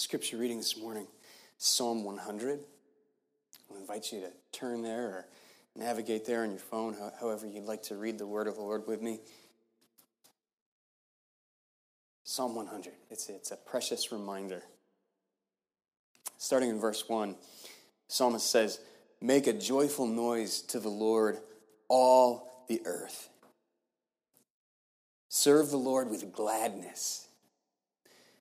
scripture 0.00 0.38
reading 0.38 0.56
this 0.56 0.78
morning, 0.78 1.06
Psalm 1.58 2.04
100. 2.04 2.60
I 3.70 3.78
invite 3.78 4.10
you 4.10 4.20
to 4.20 4.30
turn 4.50 4.80
there 4.80 5.04
or 5.04 5.26
navigate 5.76 6.24
there 6.24 6.42
on 6.42 6.50
your 6.50 6.58
phone, 6.58 6.96
however 7.20 7.46
you'd 7.46 7.66
like 7.66 7.82
to 7.84 7.96
read 7.96 8.16
the 8.16 8.26
word 8.26 8.48
of 8.48 8.54
the 8.54 8.62
Lord 8.62 8.86
with 8.86 9.02
me. 9.02 9.20
Psalm 12.24 12.54
100. 12.54 12.94
It's, 13.10 13.28
it's 13.28 13.50
a 13.50 13.56
precious 13.56 14.10
reminder. 14.10 14.62
Starting 16.38 16.70
in 16.70 16.80
verse 16.80 17.06
1, 17.06 17.36
psalmist 18.08 18.50
says, 18.50 18.80
Make 19.20 19.46
a 19.46 19.52
joyful 19.52 20.06
noise 20.06 20.62
to 20.62 20.80
the 20.80 20.88
Lord, 20.88 21.36
all 21.88 22.64
the 22.68 22.80
earth. 22.86 23.28
Serve 25.28 25.68
the 25.68 25.76
Lord 25.76 26.08
with 26.08 26.32
gladness. 26.32 27.26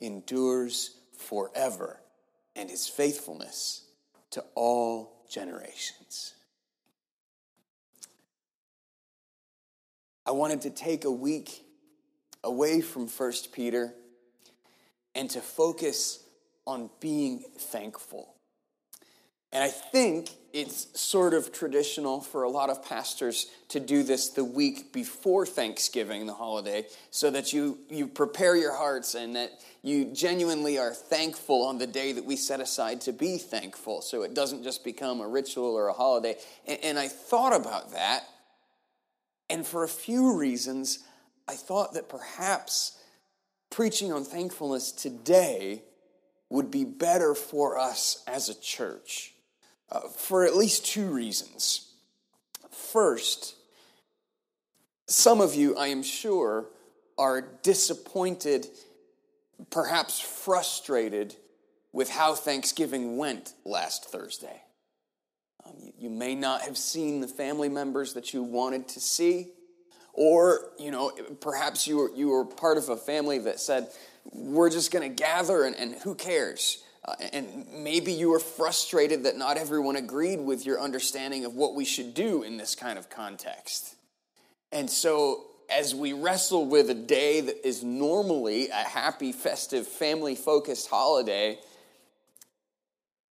endures 0.00 0.98
forever, 1.16 2.00
and 2.54 2.70
his 2.70 2.86
faithfulness 2.86 3.82
to 4.30 4.44
all 4.54 5.24
generations. 5.30 6.34
I 10.24 10.32
wanted 10.32 10.62
to 10.62 10.70
take 10.70 11.04
a 11.04 11.10
week 11.10 11.64
away 12.42 12.80
from 12.80 13.08
1 13.08 13.32
Peter 13.52 13.94
and 15.14 15.30
to 15.30 15.40
focus 15.40 16.22
on 16.66 16.90
being 17.00 17.44
thankful. 17.58 18.35
And 19.56 19.64
I 19.64 19.68
think 19.68 20.28
it's 20.52 21.00
sort 21.00 21.32
of 21.32 21.50
traditional 21.50 22.20
for 22.20 22.42
a 22.42 22.50
lot 22.50 22.68
of 22.68 22.86
pastors 22.86 23.46
to 23.68 23.80
do 23.80 24.02
this 24.02 24.28
the 24.28 24.44
week 24.44 24.92
before 24.92 25.46
Thanksgiving, 25.46 26.26
the 26.26 26.34
holiday, 26.34 26.84
so 27.10 27.30
that 27.30 27.54
you, 27.54 27.78
you 27.88 28.06
prepare 28.06 28.54
your 28.54 28.74
hearts 28.76 29.14
and 29.14 29.34
that 29.34 29.52
you 29.80 30.12
genuinely 30.12 30.76
are 30.76 30.92
thankful 30.92 31.64
on 31.64 31.78
the 31.78 31.86
day 31.86 32.12
that 32.12 32.26
we 32.26 32.36
set 32.36 32.60
aside 32.60 33.00
to 33.00 33.14
be 33.14 33.38
thankful, 33.38 34.02
so 34.02 34.24
it 34.24 34.34
doesn't 34.34 34.62
just 34.62 34.84
become 34.84 35.22
a 35.22 35.26
ritual 35.26 35.74
or 35.74 35.88
a 35.88 35.94
holiday. 35.94 36.36
And, 36.66 36.78
and 36.82 36.98
I 36.98 37.08
thought 37.08 37.58
about 37.58 37.92
that, 37.92 38.24
and 39.48 39.66
for 39.66 39.84
a 39.84 39.88
few 39.88 40.36
reasons, 40.36 40.98
I 41.48 41.54
thought 41.54 41.94
that 41.94 42.10
perhaps 42.10 42.98
preaching 43.70 44.12
on 44.12 44.22
thankfulness 44.22 44.92
today 44.92 45.82
would 46.50 46.70
be 46.70 46.84
better 46.84 47.34
for 47.34 47.78
us 47.78 48.22
as 48.26 48.50
a 48.50 48.60
church 48.60 49.32
uh, 49.90 50.00
for 50.08 50.44
at 50.44 50.56
least 50.56 50.86
two 50.86 51.06
reasons. 51.06 51.92
First, 52.70 53.54
some 55.06 55.40
of 55.40 55.54
you, 55.54 55.76
I 55.76 55.88
am 55.88 56.02
sure, 56.02 56.66
are 57.18 57.40
disappointed, 57.62 58.66
perhaps 59.70 60.20
frustrated 60.20 61.34
with 61.92 62.10
how 62.10 62.34
Thanksgiving 62.34 63.16
went 63.16 63.54
last 63.64 64.06
Thursday. 64.06 64.62
Um, 65.64 65.74
you, 65.80 65.92
you 65.98 66.10
may 66.10 66.34
not 66.34 66.62
have 66.62 66.76
seen 66.76 67.20
the 67.20 67.28
family 67.28 67.68
members 67.68 68.14
that 68.14 68.34
you 68.34 68.42
wanted 68.42 68.88
to 68.88 69.00
see. 69.00 69.48
Or, 70.12 70.70
you 70.78 70.90
know, 70.90 71.12
perhaps 71.40 71.86
you 71.86 71.98
were, 71.98 72.10
you 72.14 72.28
were 72.28 72.44
part 72.44 72.78
of 72.78 72.88
a 72.88 72.96
family 72.96 73.38
that 73.40 73.60
said, 73.60 73.88
we're 74.32 74.70
just 74.70 74.90
going 74.90 75.08
to 75.08 75.14
gather 75.14 75.64
and, 75.64 75.76
and, 75.76 75.94
who 76.02 76.14
cares? 76.14 76.82
Uh, 77.06 77.14
and 77.32 77.66
maybe 77.72 78.12
you 78.12 78.30
were 78.30 78.40
frustrated 78.40 79.24
that 79.24 79.36
not 79.36 79.56
everyone 79.56 79.96
agreed 79.96 80.40
with 80.40 80.66
your 80.66 80.80
understanding 80.80 81.44
of 81.44 81.54
what 81.54 81.74
we 81.74 81.84
should 81.84 82.14
do 82.14 82.42
in 82.42 82.56
this 82.56 82.74
kind 82.74 82.98
of 82.98 83.08
context. 83.08 83.94
And 84.72 84.90
so, 84.90 85.44
as 85.70 85.94
we 85.94 86.12
wrestle 86.12 86.66
with 86.66 86.90
a 86.90 86.94
day 86.94 87.40
that 87.40 87.66
is 87.66 87.82
normally 87.82 88.68
a 88.68 88.74
happy, 88.74 89.32
festive, 89.32 89.86
family 89.86 90.34
focused 90.34 90.88
holiday, 90.88 91.58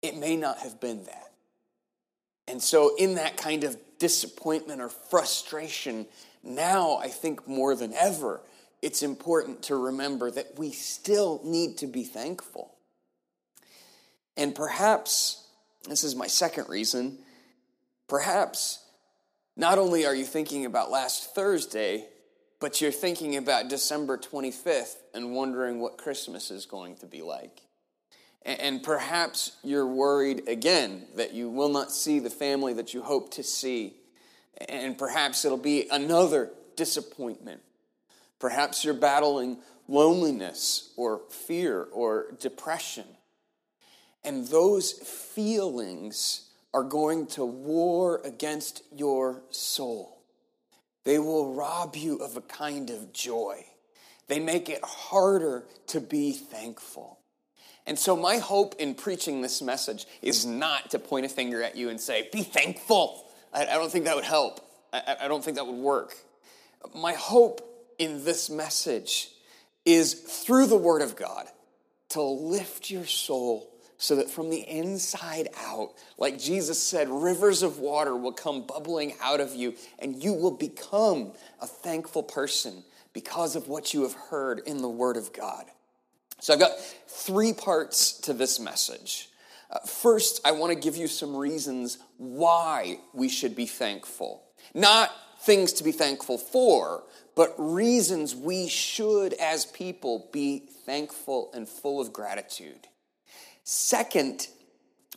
it 0.02 0.16
may 0.16 0.36
not 0.36 0.58
have 0.58 0.80
been 0.80 1.04
that. 1.04 1.32
And 2.48 2.62
so, 2.62 2.94
in 2.96 3.16
that 3.16 3.36
kind 3.36 3.64
of 3.64 3.76
disappointment 3.98 4.80
or 4.80 4.88
frustration, 4.88 6.06
now, 6.42 6.96
I 6.96 7.08
think 7.08 7.46
more 7.48 7.74
than 7.74 7.92
ever, 7.92 8.40
it's 8.80 9.02
important 9.02 9.62
to 9.64 9.76
remember 9.76 10.30
that 10.30 10.58
we 10.58 10.70
still 10.70 11.40
need 11.44 11.78
to 11.78 11.86
be 11.86 12.04
thankful. 12.04 12.75
And 14.36 14.54
perhaps, 14.54 15.46
this 15.88 16.04
is 16.04 16.14
my 16.14 16.26
second 16.26 16.68
reason, 16.68 17.18
perhaps 18.08 18.84
not 19.56 19.78
only 19.78 20.04
are 20.04 20.14
you 20.14 20.24
thinking 20.24 20.66
about 20.66 20.90
last 20.90 21.34
Thursday, 21.34 22.06
but 22.60 22.80
you're 22.80 22.92
thinking 22.92 23.36
about 23.36 23.68
December 23.68 24.18
25th 24.18 24.96
and 25.14 25.34
wondering 25.34 25.80
what 25.80 25.98
Christmas 25.98 26.50
is 26.50 26.66
going 26.66 26.96
to 26.96 27.06
be 27.06 27.22
like. 27.22 27.60
And 28.44 28.82
perhaps 28.82 29.52
you're 29.64 29.86
worried 29.86 30.48
again 30.48 31.06
that 31.16 31.34
you 31.34 31.48
will 31.48 31.68
not 31.68 31.90
see 31.90 32.20
the 32.20 32.30
family 32.30 32.74
that 32.74 32.94
you 32.94 33.02
hope 33.02 33.32
to 33.34 33.42
see 33.42 33.96
and 34.68 34.96
perhaps 34.96 35.44
it'll 35.44 35.58
be 35.58 35.88
another 35.90 36.50
disappointment. 36.76 37.60
Perhaps 38.38 38.84
you're 38.84 38.94
battling 38.94 39.58
loneliness 39.88 40.92
or 40.96 41.20
fear 41.30 41.86
or 41.92 42.26
depression. 42.40 43.04
And 44.26 44.48
those 44.48 44.92
feelings 44.92 46.50
are 46.74 46.82
going 46.82 47.28
to 47.28 47.44
war 47.44 48.20
against 48.24 48.82
your 48.92 49.42
soul. 49.50 50.20
They 51.04 51.20
will 51.20 51.54
rob 51.54 51.94
you 51.94 52.16
of 52.16 52.36
a 52.36 52.40
kind 52.40 52.90
of 52.90 53.12
joy. 53.12 53.64
They 54.26 54.40
make 54.40 54.68
it 54.68 54.84
harder 54.84 55.64
to 55.86 56.00
be 56.00 56.32
thankful. 56.32 57.20
And 57.86 57.96
so, 57.96 58.16
my 58.16 58.38
hope 58.38 58.74
in 58.80 58.96
preaching 58.96 59.42
this 59.42 59.62
message 59.62 60.06
is 60.20 60.44
not 60.44 60.90
to 60.90 60.98
point 60.98 61.24
a 61.24 61.28
finger 61.28 61.62
at 61.62 61.76
you 61.76 61.88
and 61.88 62.00
say, 62.00 62.28
Be 62.32 62.42
thankful. 62.42 63.24
I, 63.54 63.62
I 63.62 63.74
don't 63.74 63.92
think 63.92 64.06
that 64.06 64.16
would 64.16 64.24
help. 64.24 64.60
I, 64.92 65.16
I 65.22 65.28
don't 65.28 65.44
think 65.44 65.56
that 65.56 65.66
would 65.68 65.76
work. 65.76 66.16
My 66.92 67.12
hope 67.12 67.60
in 67.98 68.24
this 68.24 68.50
message 68.50 69.30
is 69.84 70.14
through 70.14 70.66
the 70.66 70.76
Word 70.76 71.02
of 71.02 71.14
God 71.14 71.46
to 72.08 72.20
lift 72.20 72.90
your 72.90 73.06
soul 73.06 73.70
so 73.98 74.16
that 74.16 74.30
from 74.30 74.50
the 74.50 74.60
inside 74.60 75.48
out, 75.58 75.92
like 76.18 76.38
Jesus 76.38 76.82
said, 76.82 77.08
rivers 77.08 77.62
of 77.62 77.78
water 77.78 78.14
will 78.14 78.32
come 78.32 78.66
bubbling 78.66 79.14
out 79.22 79.40
of 79.40 79.54
you, 79.54 79.74
and 79.98 80.22
you 80.22 80.32
will 80.32 80.50
become 80.50 81.32
a 81.60 81.66
thankful 81.66 82.22
person 82.22 82.84
because 83.12 83.56
of 83.56 83.68
what 83.68 83.94
you 83.94 84.02
have 84.02 84.12
heard 84.12 84.60
in 84.66 84.82
the 84.82 84.88
Word 84.88 85.16
of 85.16 85.32
God. 85.32 85.64
So 86.40 86.52
I've 86.52 86.60
got 86.60 86.78
three 87.08 87.52
parts 87.52 88.12
to 88.20 88.34
this 88.34 88.60
message. 88.60 89.30
Uh, 89.70 89.78
first, 89.80 90.40
I 90.44 90.52
want 90.52 90.72
to 90.72 90.78
give 90.78 90.96
you 90.96 91.08
some 91.08 91.34
reasons 91.34 91.98
why 92.18 92.98
we 93.14 93.28
should 93.28 93.56
be 93.56 93.66
thankful. 93.66 94.42
Not 94.74 95.10
things 95.40 95.72
to 95.74 95.84
be 95.84 95.92
thankful 95.92 96.38
for, 96.38 97.04
but 97.34 97.54
reasons 97.58 98.34
we 98.34 98.68
should, 98.68 99.32
as 99.34 99.64
people, 99.64 100.28
be 100.32 100.64
thankful 100.84 101.50
and 101.54 101.68
full 101.68 102.00
of 102.00 102.12
gratitude. 102.12 102.86
Second, 103.68 104.46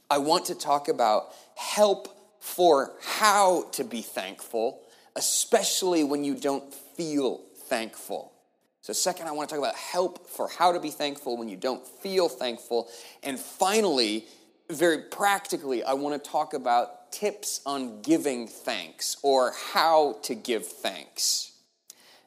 I 0.10 0.18
want 0.18 0.46
to 0.46 0.56
talk 0.56 0.88
about 0.88 1.36
help 1.56 2.08
for 2.40 2.94
how 3.00 3.66
to 3.74 3.84
be 3.84 4.02
thankful, 4.02 4.82
especially 5.16 6.04
when 6.04 6.24
you 6.24 6.34
don't 6.34 6.74
feel 6.74 7.42
thankful. 7.68 8.34
So, 8.82 8.92
second, 8.92 9.28
I 9.28 9.34
want 9.34 9.50
to 9.50 9.56
talk 9.56 9.64
about 9.64 9.76
help 9.76 10.26
for 10.26 10.48
how 10.48 10.72
to 10.72 10.80
be 10.80 10.90
thankful 10.90 11.38
when 11.38 11.48
you 11.48 11.58
don't 11.58 11.86
feel 11.86 12.28
thankful. 12.28 12.88
And 13.22 13.40
finally, 13.40 14.26
very 14.68 15.04
practically, 15.04 15.84
I 15.84 15.94
want 15.94 16.22
to 16.24 16.30
talk 16.32 16.56
about 16.56 17.12
tips 17.12 17.62
on 17.68 18.02
giving 18.02 18.48
thanks 18.48 19.18
or 19.22 19.54
how 19.74 20.18
to 20.24 20.34
give 20.34 20.66
thanks. 20.66 21.52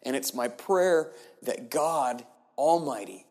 And 0.05 0.15
it's 0.15 0.35
my 0.35 0.47
prayer 0.47 1.11
that 1.43 1.69
God 1.69 2.25
Almighty 2.57 3.27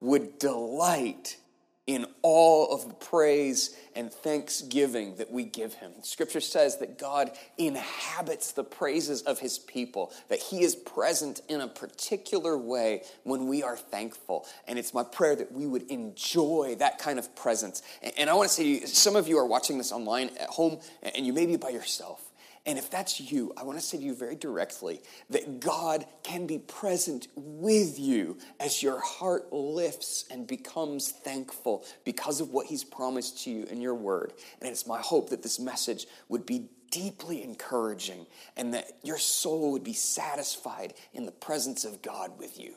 would 0.00 0.38
delight 0.38 1.38
in 1.86 2.04
all 2.22 2.74
of 2.74 2.88
the 2.88 2.94
praise 2.94 3.76
and 3.94 4.12
thanksgiving 4.12 5.16
that 5.16 5.30
we 5.30 5.44
give 5.44 5.74
him. 5.74 5.92
Scripture 6.02 6.40
says 6.40 6.78
that 6.78 6.98
God 6.98 7.30
inhabits 7.56 8.52
the 8.52 8.64
praises 8.64 9.22
of 9.22 9.38
his 9.38 9.58
people, 9.58 10.12
that 10.28 10.40
he 10.40 10.62
is 10.64 10.74
present 10.74 11.40
in 11.48 11.60
a 11.60 11.68
particular 11.68 12.58
way 12.58 13.02
when 13.22 13.46
we 13.46 13.62
are 13.62 13.76
thankful. 13.76 14.46
And 14.66 14.78
it's 14.78 14.92
my 14.92 15.04
prayer 15.04 15.36
that 15.36 15.52
we 15.52 15.66
would 15.66 15.88
enjoy 15.90 16.74
that 16.80 16.98
kind 16.98 17.18
of 17.20 17.34
presence. 17.36 17.82
And 18.16 18.28
I 18.28 18.34
want 18.34 18.50
to 18.50 18.54
say 18.54 18.80
some 18.80 19.14
of 19.14 19.28
you 19.28 19.38
are 19.38 19.46
watching 19.46 19.78
this 19.78 19.92
online 19.92 20.30
at 20.40 20.48
home, 20.48 20.80
and 21.02 21.24
you 21.24 21.32
may 21.32 21.46
be 21.46 21.56
by 21.56 21.68
yourself. 21.68 22.25
And 22.66 22.78
if 22.78 22.90
that's 22.90 23.20
you, 23.20 23.52
I 23.56 23.62
want 23.62 23.78
to 23.78 23.84
say 23.84 23.96
to 23.96 24.02
you 24.02 24.14
very 24.14 24.34
directly 24.34 25.00
that 25.30 25.60
God 25.60 26.04
can 26.24 26.48
be 26.48 26.58
present 26.58 27.28
with 27.36 27.98
you 27.98 28.38
as 28.58 28.82
your 28.82 29.00
heart 29.00 29.52
lifts 29.52 30.24
and 30.32 30.48
becomes 30.48 31.12
thankful 31.12 31.84
because 32.04 32.40
of 32.40 32.50
what 32.50 32.66
He's 32.66 32.82
promised 32.82 33.44
to 33.44 33.50
you 33.50 33.64
in 33.64 33.80
your 33.80 33.94
word. 33.94 34.32
And 34.60 34.68
it's 34.68 34.86
my 34.86 35.00
hope 35.00 35.30
that 35.30 35.44
this 35.44 35.60
message 35.60 36.06
would 36.28 36.44
be 36.44 36.66
deeply 36.90 37.42
encouraging 37.44 38.26
and 38.56 38.74
that 38.74 38.98
your 39.02 39.18
soul 39.18 39.72
would 39.72 39.84
be 39.84 39.92
satisfied 39.92 40.94
in 41.12 41.24
the 41.24 41.32
presence 41.32 41.84
of 41.84 42.02
God 42.02 42.36
with 42.38 42.58
you. 42.58 42.74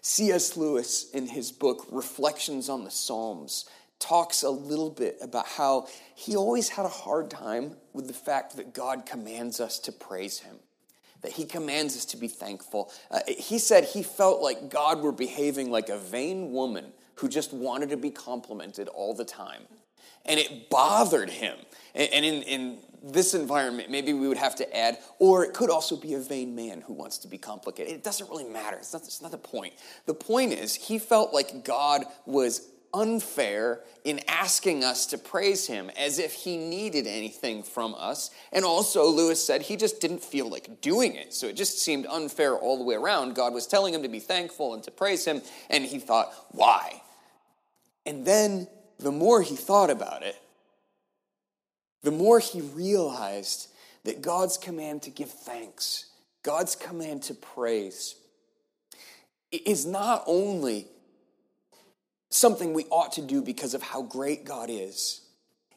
C.S. 0.00 0.56
Lewis, 0.56 1.10
in 1.10 1.26
his 1.26 1.52
book 1.52 1.86
Reflections 1.90 2.68
on 2.68 2.84
the 2.84 2.90
Psalms, 2.90 3.66
talks 3.98 4.42
a 4.42 4.50
little 4.50 4.90
bit 4.90 5.18
about 5.20 5.46
how 5.46 5.86
he 6.14 6.36
always 6.36 6.68
had 6.68 6.86
a 6.86 6.90
hard 6.90 7.30
time 7.30 7.76
with 7.92 8.06
the 8.06 8.12
fact 8.12 8.56
that 8.56 8.72
God 8.72 9.06
commands 9.06 9.60
us 9.60 9.78
to 9.80 9.92
praise 9.92 10.38
him, 10.40 10.56
that 11.22 11.32
he 11.32 11.44
commands 11.44 11.96
us 11.96 12.04
to 12.06 12.16
be 12.16 12.28
thankful. 12.28 12.92
Uh, 13.10 13.20
he 13.26 13.58
said 13.58 13.84
he 13.84 14.02
felt 14.02 14.40
like 14.40 14.70
God 14.70 15.00
were 15.00 15.12
behaving 15.12 15.70
like 15.70 15.88
a 15.88 15.98
vain 15.98 16.52
woman 16.52 16.92
who 17.16 17.28
just 17.28 17.52
wanted 17.52 17.90
to 17.90 17.96
be 17.96 18.10
complimented 18.10 18.88
all 18.88 19.14
the 19.14 19.24
time. 19.24 19.62
And 20.24 20.38
it 20.38 20.70
bothered 20.70 21.30
him. 21.30 21.56
And 21.94 22.24
in, 22.24 22.42
in 22.42 22.78
this 23.02 23.34
environment, 23.34 23.90
maybe 23.90 24.12
we 24.12 24.28
would 24.28 24.36
have 24.36 24.54
to 24.56 24.76
add, 24.76 24.98
or 25.18 25.44
it 25.44 25.54
could 25.54 25.70
also 25.70 25.96
be 25.96 26.14
a 26.14 26.20
vain 26.20 26.54
man 26.54 26.82
who 26.82 26.92
wants 26.92 27.18
to 27.18 27.28
be 27.28 27.38
complicated. 27.38 27.92
It 27.92 28.04
doesn't 28.04 28.28
really 28.30 28.44
matter. 28.44 28.76
It's 28.76 28.92
not, 28.92 29.02
it's 29.02 29.22
not 29.22 29.30
the 29.30 29.38
point. 29.38 29.74
The 30.06 30.14
point 30.14 30.52
is, 30.52 30.74
he 30.74 30.98
felt 30.98 31.32
like 31.32 31.64
God 31.64 32.04
was 32.26 32.68
unfair 32.94 33.80
in 34.04 34.20
asking 34.28 34.84
us 34.84 35.06
to 35.06 35.18
praise 35.18 35.66
him 35.66 35.90
as 35.96 36.18
if 36.18 36.32
he 36.32 36.56
needed 36.56 37.06
anything 37.06 37.62
from 37.62 37.94
us. 37.98 38.30
And 38.52 38.64
also, 38.64 39.06
Lewis 39.06 39.44
said 39.44 39.62
he 39.62 39.76
just 39.76 40.00
didn't 40.00 40.22
feel 40.22 40.48
like 40.48 40.80
doing 40.80 41.14
it. 41.14 41.34
So 41.34 41.46
it 41.46 41.56
just 41.56 41.78
seemed 41.80 42.06
unfair 42.06 42.56
all 42.56 42.78
the 42.78 42.84
way 42.84 42.94
around. 42.94 43.34
God 43.34 43.52
was 43.52 43.66
telling 43.66 43.94
him 43.94 44.02
to 44.02 44.08
be 44.08 44.20
thankful 44.20 44.74
and 44.74 44.82
to 44.84 44.90
praise 44.90 45.24
him, 45.24 45.42
and 45.68 45.84
he 45.84 45.98
thought, 45.98 46.32
why? 46.50 47.02
And 48.06 48.24
then 48.24 48.68
the 48.98 49.12
more 49.12 49.42
he 49.42 49.56
thought 49.56 49.90
about 49.90 50.22
it, 50.22 50.36
the 52.02 52.10
more 52.10 52.38
he 52.38 52.60
realized 52.60 53.68
that 54.04 54.22
God's 54.22 54.56
command 54.56 55.02
to 55.02 55.10
give 55.10 55.30
thanks, 55.30 56.06
God's 56.42 56.76
command 56.76 57.24
to 57.24 57.34
praise, 57.34 58.14
is 59.50 59.84
not 59.84 60.22
only 60.26 60.86
something 62.30 62.74
we 62.74 62.84
ought 62.84 63.12
to 63.12 63.22
do 63.22 63.42
because 63.42 63.74
of 63.74 63.82
how 63.82 64.02
great 64.02 64.44
God 64.44 64.68
is. 64.70 65.22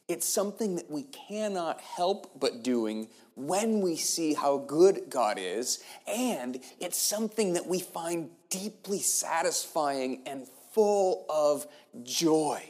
It's 0.08 0.26
something 0.26 0.76
that 0.76 0.90
we 0.90 1.04
cannot 1.04 1.80
help 1.80 2.38
but 2.38 2.62
doing 2.62 3.08
when 3.34 3.80
we 3.80 3.96
see 3.96 4.34
how 4.34 4.58
good 4.58 5.04
God 5.08 5.38
is, 5.38 5.82
and 6.06 6.60
it's 6.80 6.98
something 6.98 7.54
that 7.54 7.66
we 7.66 7.80
find 7.80 8.28
deeply 8.50 8.98
satisfying 8.98 10.22
and 10.26 10.46
full 10.72 11.24
of 11.30 11.66
joy. 12.02 12.62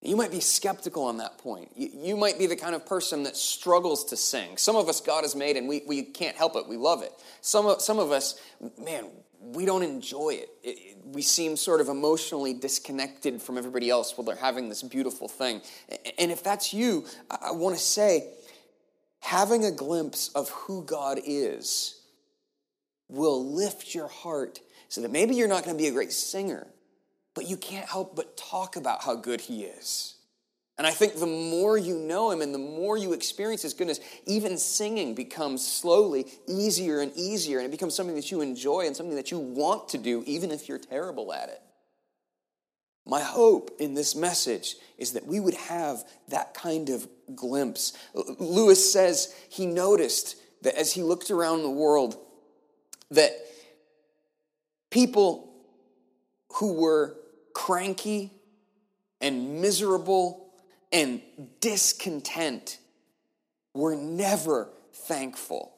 You 0.00 0.16
might 0.16 0.30
be 0.30 0.40
skeptical 0.40 1.04
on 1.04 1.16
that 1.18 1.38
point. 1.38 1.72
You, 1.76 2.16
might 2.16 2.38
be 2.38 2.46
the 2.46 2.56
kind 2.56 2.74
of 2.74 2.86
person 2.86 3.24
that 3.24 3.36
struggles 3.36 4.04
to 4.06 4.16
sing. 4.16 4.56
Some 4.56 4.76
of 4.76 4.88
us, 4.88 5.00
God 5.00 5.24
has 5.24 5.34
made, 5.34 5.56
and 5.56 5.68
we, 5.68 5.82
we 5.86 6.02
can't 6.02 6.36
help 6.36 6.54
it. 6.54 6.68
We 6.68 6.76
love 6.76 7.02
it. 7.02 7.12
Some 7.40 7.66
of, 7.66 7.82
some 7.82 7.98
of 7.98 8.12
us, 8.12 8.40
man, 8.80 9.06
we 9.40 9.64
don't 9.64 9.82
enjoy 9.82 10.30
it. 10.30 10.50
it. 10.62 10.98
We 11.04 11.22
seem 11.22 11.56
sort 11.56 11.80
of 11.80 11.88
emotionally 11.88 12.54
disconnected 12.54 13.40
from 13.40 13.56
everybody 13.56 13.88
else 13.88 14.16
while 14.16 14.24
they're 14.24 14.36
having 14.36 14.68
this 14.68 14.82
beautiful 14.82 15.28
thing. 15.28 15.62
And 16.18 16.30
if 16.30 16.42
that's 16.42 16.74
you, 16.74 17.06
I 17.30 17.52
want 17.52 17.76
to 17.76 17.82
say, 17.82 18.30
having 19.20 19.64
a 19.64 19.70
glimpse 19.70 20.28
of 20.34 20.50
who 20.50 20.84
God 20.84 21.18
is 21.24 22.00
will 23.08 23.54
lift 23.54 23.94
your 23.94 24.08
heart 24.08 24.60
so 24.88 25.00
that 25.00 25.10
maybe 25.10 25.34
you're 25.34 25.48
not 25.48 25.64
going 25.64 25.76
to 25.76 25.82
be 25.82 25.88
a 25.88 25.92
great 25.92 26.12
singer, 26.12 26.66
but 27.34 27.48
you 27.48 27.56
can't 27.56 27.88
help 27.88 28.16
but 28.16 28.36
talk 28.36 28.76
about 28.76 29.02
how 29.02 29.14
good 29.14 29.40
He 29.40 29.64
is. 29.64 30.17
And 30.78 30.86
I 30.86 30.92
think 30.92 31.16
the 31.18 31.26
more 31.26 31.76
you 31.76 31.98
know 31.98 32.30
him 32.30 32.40
and 32.40 32.54
the 32.54 32.58
more 32.58 32.96
you 32.96 33.12
experience 33.12 33.62
his 33.62 33.74
goodness, 33.74 33.98
even 34.26 34.56
singing 34.56 35.14
becomes 35.14 35.66
slowly 35.66 36.26
easier 36.46 37.00
and 37.00 37.12
easier, 37.16 37.58
and 37.58 37.66
it 37.66 37.72
becomes 37.72 37.96
something 37.96 38.14
that 38.14 38.30
you 38.30 38.40
enjoy 38.40 38.86
and 38.86 38.94
something 38.94 39.16
that 39.16 39.32
you 39.32 39.38
want 39.38 39.88
to 39.88 39.98
do, 39.98 40.22
even 40.24 40.52
if 40.52 40.68
you're 40.68 40.78
terrible 40.78 41.32
at 41.32 41.48
it. 41.48 41.60
My 43.04 43.20
hope 43.20 43.72
in 43.80 43.94
this 43.94 44.14
message 44.14 44.76
is 44.98 45.14
that 45.14 45.26
we 45.26 45.40
would 45.40 45.54
have 45.54 46.04
that 46.28 46.54
kind 46.54 46.90
of 46.90 47.08
glimpse. 47.34 47.94
Lewis 48.38 48.92
says 48.92 49.34
he 49.48 49.66
noticed 49.66 50.36
that 50.62 50.74
as 50.74 50.92
he 50.92 51.02
looked 51.02 51.30
around 51.30 51.62
the 51.62 51.70
world, 51.70 52.16
that 53.10 53.32
people 54.90 55.52
who 56.56 56.74
were 56.74 57.16
cranky 57.52 58.30
and 59.20 59.60
miserable 59.60 60.47
and 60.92 61.20
discontent 61.60 62.78
were 63.74 63.96
never 63.96 64.70
thankful. 64.92 65.74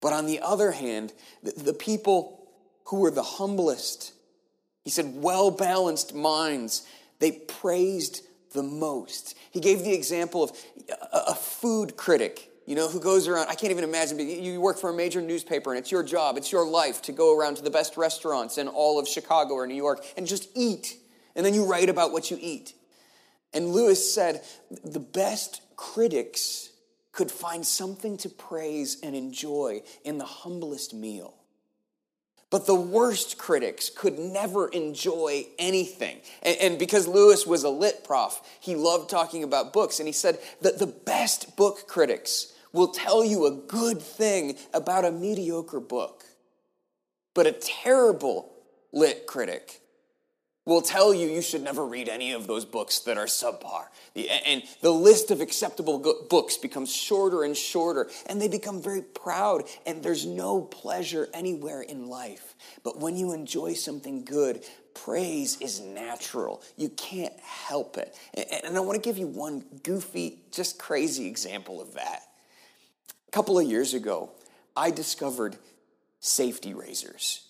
But 0.00 0.12
on 0.12 0.26
the 0.26 0.40
other 0.40 0.72
hand, 0.72 1.12
the, 1.42 1.72
people 1.72 2.50
who 2.86 2.98
were 3.00 3.10
the 3.10 3.22
humblest, 3.22 4.12
he 4.84 4.90
said, 4.90 5.14
well 5.16 5.50
balanced 5.50 6.14
minds, 6.14 6.86
they 7.20 7.32
praised 7.32 8.22
the 8.52 8.64
most. 8.64 9.36
He 9.52 9.60
gave 9.60 9.84
the 9.84 9.94
example 9.94 10.42
of 10.42 10.52
a, 11.12 11.18
a 11.28 11.34
food 11.34 11.96
critic 11.96 12.50
you 12.66 12.76
know, 12.76 12.88
who 12.88 13.00
goes 13.00 13.26
around, 13.26 13.48
I 13.48 13.54
can't 13.54 13.72
even 13.72 13.84
imagine, 13.84 14.18
you 14.18 14.60
work 14.60 14.78
for 14.78 14.90
a 14.90 14.94
major 14.94 15.20
newspaper 15.20 15.72
and 15.72 15.78
it's 15.78 15.90
your 15.90 16.02
job, 16.02 16.36
it's 16.36 16.52
your 16.52 16.66
life 16.66 17.02
to 17.02 17.12
go 17.12 17.36
around 17.36 17.56
to 17.56 17.62
the 17.62 17.70
best 17.70 17.96
restaurants 17.96 18.56
in 18.56 18.68
all 18.68 19.00
of 19.00 19.08
Chicago 19.08 19.54
or 19.54 19.66
New 19.66 19.74
York 19.74 20.04
and 20.16 20.26
just 20.26 20.48
eat. 20.54 20.96
And 21.34 21.44
then 21.44 21.54
you 21.54 21.64
write 21.64 21.88
about 21.88 22.12
what 22.12 22.30
you 22.30 22.38
eat. 22.40 22.74
And 23.54 23.72
Lewis 23.72 24.14
said 24.14 24.42
the 24.84 25.00
best 25.00 25.62
critics 25.76 26.70
could 27.12 27.30
find 27.30 27.66
something 27.66 28.16
to 28.18 28.28
praise 28.28 28.98
and 29.02 29.14
enjoy 29.14 29.82
in 30.04 30.18
the 30.18 30.24
humblest 30.24 30.94
meal. 30.94 31.34
But 32.48 32.66
the 32.66 32.74
worst 32.74 33.38
critics 33.38 33.90
could 33.90 34.18
never 34.18 34.68
enjoy 34.68 35.46
anything. 35.58 36.18
And, 36.42 36.56
and, 36.60 36.78
because 36.78 37.08
Lewis 37.08 37.46
was 37.46 37.64
a 37.64 37.70
lit 37.70 38.04
prof, 38.04 38.40
he 38.60 38.74
loved 38.74 39.08
talking 39.08 39.42
about 39.42 39.72
books. 39.72 40.00
And 40.00 40.06
he 40.06 40.12
said 40.12 40.38
that 40.60 40.78
the 40.78 40.86
best 40.86 41.56
book 41.56 41.88
critics 41.88 42.52
will 42.72 42.88
tell 42.88 43.24
you 43.24 43.46
a 43.46 43.50
good 43.50 44.02
thing 44.02 44.58
about 44.74 45.06
a 45.06 45.12
mediocre 45.12 45.80
book. 45.80 46.24
But 47.32 47.46
a 47.46 47.52
terrible 47.52 48.52
lit 48.92 49.26
critic 49.26 49.81
will 50.64 50.82
tell 50.82 51.12
you 51.12 51.28
you 51.28 51.42
should 51.42 51.62
never 51.62 51.84
read 51.84 52.08
any 52.08 52.32
of 52.32 52.46
those 52.46 52.64
books 52.64 53.00
that 53.00 53.18
are 53.18 53.26
subpar. 53.26 53.86
And 54.46 54.62
the 54.80 54.92
list 54.92 55.30
of 55.30 55.40
acceptable 55.40 56.24
books 56.30 56.56
becomes 56.56 56.94
shorter 56.94 57.42
and 57.42 57.56
shorter, 57.56 58.08
and 58.26 58.40
they 58.40 58.48
become 58.48 58.80
very 58.80 59.02
proud, 59.02 59.64
and 59.86 60.02
there's 60.02 60.24
no 60.24 60.60
pleasure 60.60 61.28
anywhere 61.34 61.82
in 61.82 62.08
life. 62.08 62.54
But 62.84 62.98
when 62.98 63.16
you 63.16 63.32
enjoy 63.32 63.74
something 63.74 64.24
good, 64.24 64.64
praise 64.94 65.60
is 65.60 65.80
natural. 65.80 66.62
You 66.76 66.90
can't 66.90 67.38
help 67.40 67.96
it. 67.96 68.16
And 68.64 68.76
I 68.76 68.80
want 68.80 69.02
to 69.02 69.08
give 69.08 69.18
you 69.18 69.26
one 69.26 69.64
goofy, 69.82 70.42
just 70.52 70.78
crazy 70.78 71.26
example 71.26 71.80
of 71.80 71.94
that. 71.94 72.22
A 73.26 73.30
couple 73.32 73.58
of 73.58 73.66
years 73.66 73.94
ago, 73.94 74.30
I 74.76 74.90
discovered 74.90 75.56
safety 76.20 76.72
razors. 76.72 77.48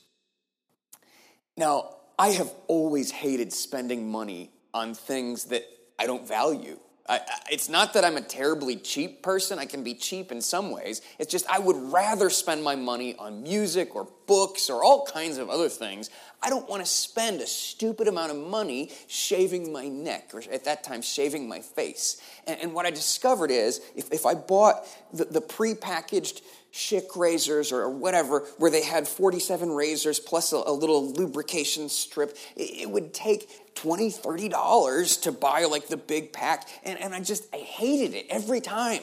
Now, 1.57 1.97
I 2.19 2.31
have 2.31 2.53
always 2.69 3.11
hated 3.11 3.53
spending 3.53 4.11
money 4.11 4.51
on 4.75 4.95
things 4.95 5.47
that 5.47 5.65
I 5.99 6.07
don't 6.07 6.27
value. 6.27 6.79
I, 7.09 7.21
it's 7.51 7.69
not 7.69 7.95
that 7.95 8.05
I'm 8.05 8.17
a 8.17 8.23
terribly 8.23 8.77
cheap 8.77 9.23
person. 9.23 9.59
I 9.59 9.67
can 9.67 9.83
be 9.83 9.93
cheap 9.95 10.31
in 10.31 10.41
some 10.41 10.71
ways. 10.71 11.03
It's 11.19 11.31
just 11.31 11.49
I 11.51 11.59
would 11.59 11.77
rather 11.77 12.31
spend 12.31 12.63
my 12.63 12.77
money 12.77 13.17
on 13.17 13.43
music 13.43 13.97
or 13.97 14.07
books 14.27 14.71
or 14.71 14.85
all 14.85 15.05
kinds 15.05 15.37
of 15.37 15.51
other 15.51 15.69
things. 15.69 16.11
I 16.41 16.49
don't 16.49 16.69
want 16.69 16.81
to 16.83 16.91
spend 16.91 17.41
a 17.41 17.47
stupid 17.47 18.07
amount 18.07 18.31
of 18.31 18.39
money 18.39 18.93
shaving 19.09 19.73
my 19.73 19.89
neck, 19.89 20.31
or 20.33 20.43
at 20.53 20.65
that 20.65 20.85
time, 20.85 21.03
shaving 21.03 21.49
my 21.49 21.61
face. 21.61 22.23
And, 22.47 22.61
and 22.61 22.73
what 22.73 22.87
I 22.87 22.91
discovered 22.91 23.51
is 23.51 23.81
if, 23.97 24.13
if 24.13 24.25
I 24.25 24.35
bought 24.35 24.87
the, 25.13 25.25
the 25.25 25.43
prepackaged 25.43 26.43
Schick 26.73 27.17
razors 27.17 27.71
or 27.71 27.91
whatever, 27.91 28.41
where 28.57 28.71
they 28.71 28.83
had 28.83 29.07
47 29.07 29.71
razors 29.71 30.19
plus 30.19 30.53
a, 30.53 30.57
a 30.57 30.73
little 30.73 31.13
lubrication 31.13 31.89
strip, 31.89 32.37
it, 32.57 32.83
it, 32.83 32.91
would 32.91 33.13
take 33.13 33.75
20 33.75 34.11
$30 34.11 35.23
to 35.23 35.33
buy 35.33 35.65
like 35.65 35.89
the 35.89 35.99
big 35.99 36.33
pack. 36.33 36.67
And, 36.83 36.99
and 36.99 37.15
I 37.15 37.21
just, 37.21 37.47
I 37.53 37.59
hated 37.59 38.15
it 38.15 38.27
every 38.31 38.61
time. 38.61 39.03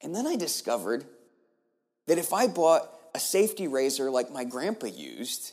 And 0.00 0.14
then 0.14 0.26
I 0.26 0.36
discovered 0.36 1.04
that 2.06 2.18
if 2.18 2.32
I 2.32 2.46
bought 2.46 2.88
a 3.14 3.18
safety 3.18 3.66
razor 3.66 4.10
like 4.10 4.30
my 4.30 4.44
grandpa 4.44 4.86
used, 4.86 5.52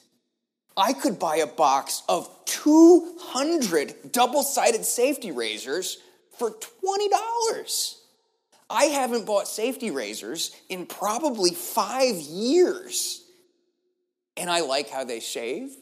I 0.75 0.93
could 0.93 1.19
buy 1.19 1.37
a 1.37 1.47
box 1.47 2.03
of 2.07 2.29
200 2.45 4.11
double 4.11 4.43
sided 4.43 4.85
safety 4.85 5.31
razors 5.31 5.97
for 6.37 6.51
$20. 6.51 8.00
I 8.71 8.85
haven't 8.85 9.25
bought 9.25 9.47
safety 9.47 9.91
razors 9.91 10.55
in 10.69 10.85
probably 10.85 11.51
five 11.51 12.15
years. 12.15 13.23
And 14.37 14.49
I 14.49 14.61
like 14.61 14.89
how 14.89 15.03
they 15.03 15.19
shave. 15.19 15.75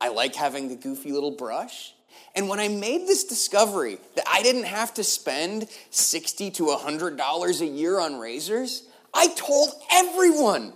I 0.00 0.08
like 0.08 0.34
having 0.34 0.68
the 0.68 0.76
goofy 0.76 1.12
little 1.12 1.32
brush. 1.32 1.92
And 2.34 2.48
when 2.48 2.60
I 2.60 2.68
made 2.68 3.06
this 3.06 3.24
discovery 3.24 3.98
that 4.14 4.24
I 4.30 4.42
didn't 4.42 4.64
have 4.64 4.94
to 4.94 5.04
spend 5.04 5.68
60 5.90 6.50
to 6.52 6.64
$100 6.64 7.60
a 7.60 7.66
year 7.66 7.98
on 7.98 8.18
razors, 8.18 8.84
I 9.12 9.28
told 9.28 9.70
everyone 9.90 10.72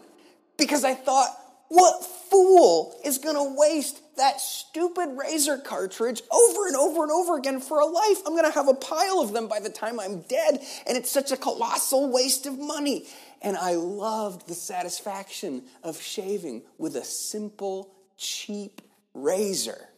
because 0.58 0.84
I 0.84 0.94
thought, 0.94 1.36
what 1.68 2.04
fool 2.30 2.98
is 3.04 3.18
going 3.18 3.36
to 3.36 3.56
waste 3.56 4.00
that 4.20 4.40
stupid 4.40 5.16
razor 5.16 5.58
cartridge 5.58 6.22
over 6.30 6.66
and 6.66 6.76
over 6.76 7.02
and 7.02 7.10
over 7.10 7.36
again 7.36 7.60
for 7.60 7.80
a 7.80 7.86
life? 7.86 8.18
I'm 8.26 8.34
going 8.34 8.44
to 8.44 8.50
have 8.52 8.68
a 8.68 8.74
pile 8.74 9.20
of 9.20 9.32
them 9.32 9.48
by 9.48 9.60
the 9.60 9.70
time 9.70 9.98
I'm 9.98 10.20
dead, 10.22 10.60
and 10.86 10.96
it's 10.96 11.10
such 11.10 11.32
a 11.32 11.36
colossal 11.36 12.12
waste 12.12 12.46
of 12.46 12.58
money. 12.58 13.06
And 13.42 13.56
I 13.56 13.74
loved 13.74 14.46
the 14.46 14.54
satisfaction 14.54 15.64
of 15.82 16.00
shaving 16.00 16.62
with 16.78 16.96
a 16.96 17.04
simple, 17.04 17.92
cheap 18.16 18.82
razor. 19.14 19.88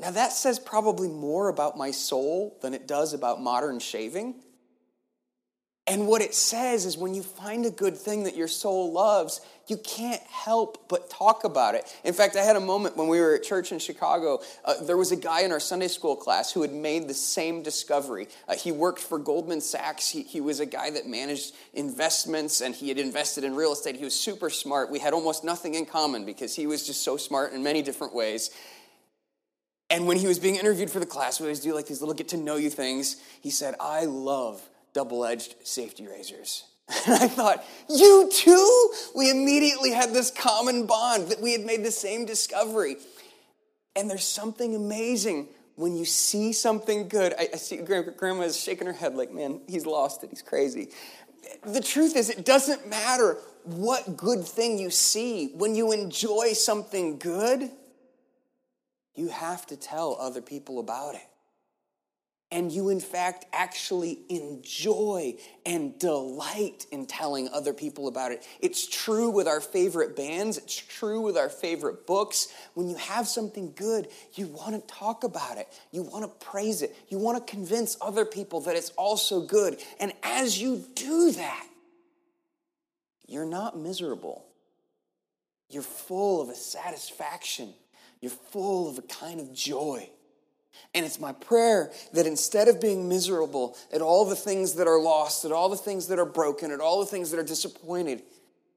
Now, 0.00 0.12
that 0.12 0.32
says 0.32 0.58
probably 0.58 1.08
more 1.08 1.48
about 1.48 1.76
my 1.76 1.90
soul 1.90 2.56
than 2.62 2.72
it 2.72 2.88
does 2.88 3.12
about 3.12 3.42
modern 3.42 3.80
shaving. 3.80 4.36
And 5.90 6.06
what 6.06 6.22
it 6.22 6.36
says 6.36 6.86
is 6.86 6.96
when 6.96 7.14
you 7.14 7.22
find 7.24 7.66
a 7.66 7.70
good 7.70 7.96
thing 7.96 8.22
that 8.22 8.36
your 8.36 8.46
soul 8.46 8.92
loves, 8.92 9.40
you 9.66 9.76
can't 9.76 10.22
help 10.22 10.88
but 10.88 11.10
talk 11.10 11.42
about 11.42 11.74
it. 11.74 11.82
In 12.04 12.14
fact, 12.14 12.36
I 12.36 12.44
had 12.44 12.54
a 12.54 12.60
moment 12.60 12.96
when 12.96 13.08
we 13.08 13.18
were 13.18 13.34
at 13.34 13.42
church 13.42 13.72
in 13.72 13.80
Chicago. 13.80 14.38
Uh, 14.64 14.74
there 14.84 14.96
was 14.96 15.10
a 15.10 15.16
guy 15.16 15.40
in 15.40 15.50
our 15.50 15.58
Sunday 15.58 15.88
school 15.88 16.14
class 16.14 16.52
who 16.52 16.62
had 16.62 16.72
made 16.72 17.08
the 17.08 17.14
same 17.14 17.64
discovery. 17.64 18.28
Uh, 18.46 18.54
he 18.54 18.70
worked 18.70 19.00
for 19.00 19.18
Goldman 19.18 19.60
Sachs. 19.60 20.08
He, 20.08 20.22
he 20.22 20.40
was 20.40 20.60
a 20.60 20.66
guy 20.66 20.90
that 20.90 21.08
managed 21.08 21.54
investments 21.74 22.60
and 22.60 22.72
he 22.72 22.88
had 22.88 22.98
invested 22.98 23.42
in 23.42 23.56
real 23.56 23.72
estate. 23.72 23.96
He 23.96 24.04
was 24.04 24.14
super 24.14 24.48
smart. 24.48 24.92
We 24.92 25.00
had 25.00 25.12
almost 25.12 25.42
nothing 25.42 25.74
in 25.74 25.86
common 25.86 26.24
because 26.24 26.54
he 26.54 26.68
was 26.68 26.86
just 26.86 27.02
so 27.02 27.16
smart 27.16 27.52
in 27.52 27.64
many 27.64 27.82
different 27.82 28.14
ways. 28.14 28.52
And 29.90 30.06
when 30.06 30.18
he 30.18 30.28
was 30.28 30.38
being 30.38 30.54
interviewed 30.54 30.88
for 30.88 31.00
the 31.00 31.06
class, 31.06 31.40
we 31.40 31.46
always 31.46 31.58
do 31.58 31.74
like 31.74 31.88
these 31.88 32.00
little 32.00 32.14
get 32.14 32.28
to 32.28 32.36
know 32.36 32.54
you 32.54 32.70
things. 32.70 33.16
He 33.40 33.50
said, 33.50 33.74
I 33.80 34.04
love 34.04 34.62
double 34.92 35.24
edged 35.24 35.54
safety 35.62 36.06
razors. 36.06 36.64
And 37.06 37.14
I 37.14 37.28
thought, 37.28 37.64
you 37.88 38.28
too? 38.32 38.90
We 39.14 39.30
immediately 39.30 39.92
had 39.92 40.12
this 40.12 40.30
common 40.30 40.86
bond 40.86 41.28
that 41.28 41.40
we 41.40 41.52
had 41.52 41.60
made 41.60 41.84
the 41.84 41.92
same 41.92 42.26
discovery. 42.26 42.96
And 43.94 44.10
there's 44.10 44.24
something 44.24 44.74
amazing 44.74 45.48
when 45.76 45.96
you 45.96 46.04
see 46.04 46.52
something 46.52 47.08
good. 47.08 47.32
I, 47.38 47.48
I 47.52 47.56
see 47.56 47.76
grandma 47.76 48.42
is 48.42 48.60
shaking 48.60 48.86
her 48.86 48.92
head 48.92 49.14
like, 49.14 49.32
man, 49.32 49.60
he's 49.68 49.86
lost 49.86 50.24
it. 50.24 50.30
He's 50.30 50.42
crazy. 50.42 50.88
The 51.64 51.80
truth 51.80 52.16
is, 52.16 52.28
it 52.28 52.44
doesn't 52.44 52.88
matter 52.88 53.38
what 53.64 54.16
good 54.16 54.44
thing 54.44 54.78
you 54.78 54.90
see. 54.90 55.52
When 55.54 55.74
you 55.74 55.92
enjoy 55.92 56.52
something 56.54 57.18
good, 57.18 57.70
you 59.14 59.28
have 59.28 59.66
to 59.66 59.76
tell 59.76 60.16
other 60.20 60.42
people 60.42 60.80
about 60.80 61.14
it 61.14 61.29
and 62.52 62.72
you, 62.72 62.88
in 62.88 62.98
fact, 62.98 63.46
actually 63.52 64.20
enjoy 64.28 65.36
and 65.64 65.96
delight 65.98 66.84
in 66.90 67.06
telling 67.06 67.48
other 67.50 67.72
people 67.72 68.08
about 68.08 68.32
it. 68.32 68.44
It's 68.60 68.88
true 68.88 69.30
with 69.30 69.46
our 69.46 69.60
favorite 69.60 70.16
bands, 70.16 70.58
it's 70.58 70.76
true 70.76 71.20
with 71.20 71.36
our 71.36 71.48
favorite 71.48 72.06
books. 72.06 72.48
When 72.74 72.88
you 72.88 72.96
have 72.96 73.28
something 73.28 73.72
good, 73.76 74.08
you 74.34 74.48
want 74.48 74.74
to 74.74 74.94
talk 74.94 75.22
about 75.22 75.58
it, 75.58 75.68
you 75.92 76.02
want 76.02 76.24
to 76.24 76.46
praise 76.46 76.82
it, 76.82 76.96
you 77.08 77.18
want 77.18 77.38
to 77.38 77.50
convince 77.50 77.96
other 78.00 78.24
people 78.24 78.60
that 78.62 78.74
it's 78.74 78.90
also 78.90 79.40
good. 79.40 79.80
And 80.00 80.12
as 80.22 80.60
you 80.60 80.84
do 80.94 81.30
that, 81.32 81.66
you're 83.28 83.46
not 83.46 83.78
miserable. 83.78 84.44
You're 85.68 85.84
full 85.84 86.42
of 86.42 86.48
a 86.48 86.56
satisfaction. 86.56 87.72
You're 88.20 88.32
full 88.32 88.90
of 88.90 88.98
a 88.98 89.02
kind 89.02 89.38
of 89.38 89.54
joy. 89.54 90.10
And 90.94 91.06
it's 91.06 91.20
my 91.20 91.32
prayer 91.32 91.92
that 92.12 92.26
instead 92.26 92.68
of 92.68 92.80
being 92.80 93.08
miserable 93.08 93.76
at 93.92 94.00
all 94.00 94.24
the 94.24 94.36
things 94.36 94.74
that 94.74 94.88
are 94.88 95.00
lost, 95.00 95.44
at 95.44 95.52
all 95.52 95.68
the 95.68 95.76
things 95.76 96.08
that 96.08 96.18
are 96.18 96.24
broken, 96.24 96.70
at 96.72 96.80
all 96.80 97.00
the 97.00 97.06
things 97.06 97.30
that 97.30 97.38
are 97.38 97.44
disappointed, 97.44 98.22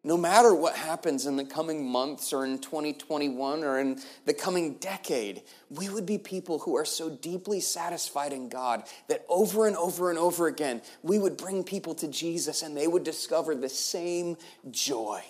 no 0.03 0.17
matter 0.17 0.53
what 0.53 0.75
happens 0.75 1.25
in 1.25 1.37
the 1.37 1.45
coming 1.45 1.87
months 1.89 2.33
or 2.33 2.45
in 2.45 2.59
2021 2.59 3.63
or 3.63 3.79
in 3.79 4.01
the 4.25 4.33
coming 4.33 4.73
decade, 4.75 5.41
we 5.69 5.89
would 5.89 6.05
be 6.05 6.17
people 6.17 6.59
who 6.59 6.75
are 6.75 6.85
so 6.85 7.09
deeply 7.09 7.61
satisfied 7.61 8.33
in 8.33 8.49
God 8.49 8.83
that 9.07 9.25
over 9.29 9.65
and 9.65 9.77
over 9.77 10.09
and 10.09 10.19
over 10.19 10.47
again, 10.47 10.81
we 11.03 11.17
would 11.17 11.37
bring 11.37 11.63
people 11.63 11.95
to 11.95 12.07
Jesus 12.09 12.63
and 12.63 12.75
they 12.75 12.87
would 12.87 13.05
discover 13.05 13.55
the 13.55 13.69
same 13.69 14.35
joy. 14.69 15.23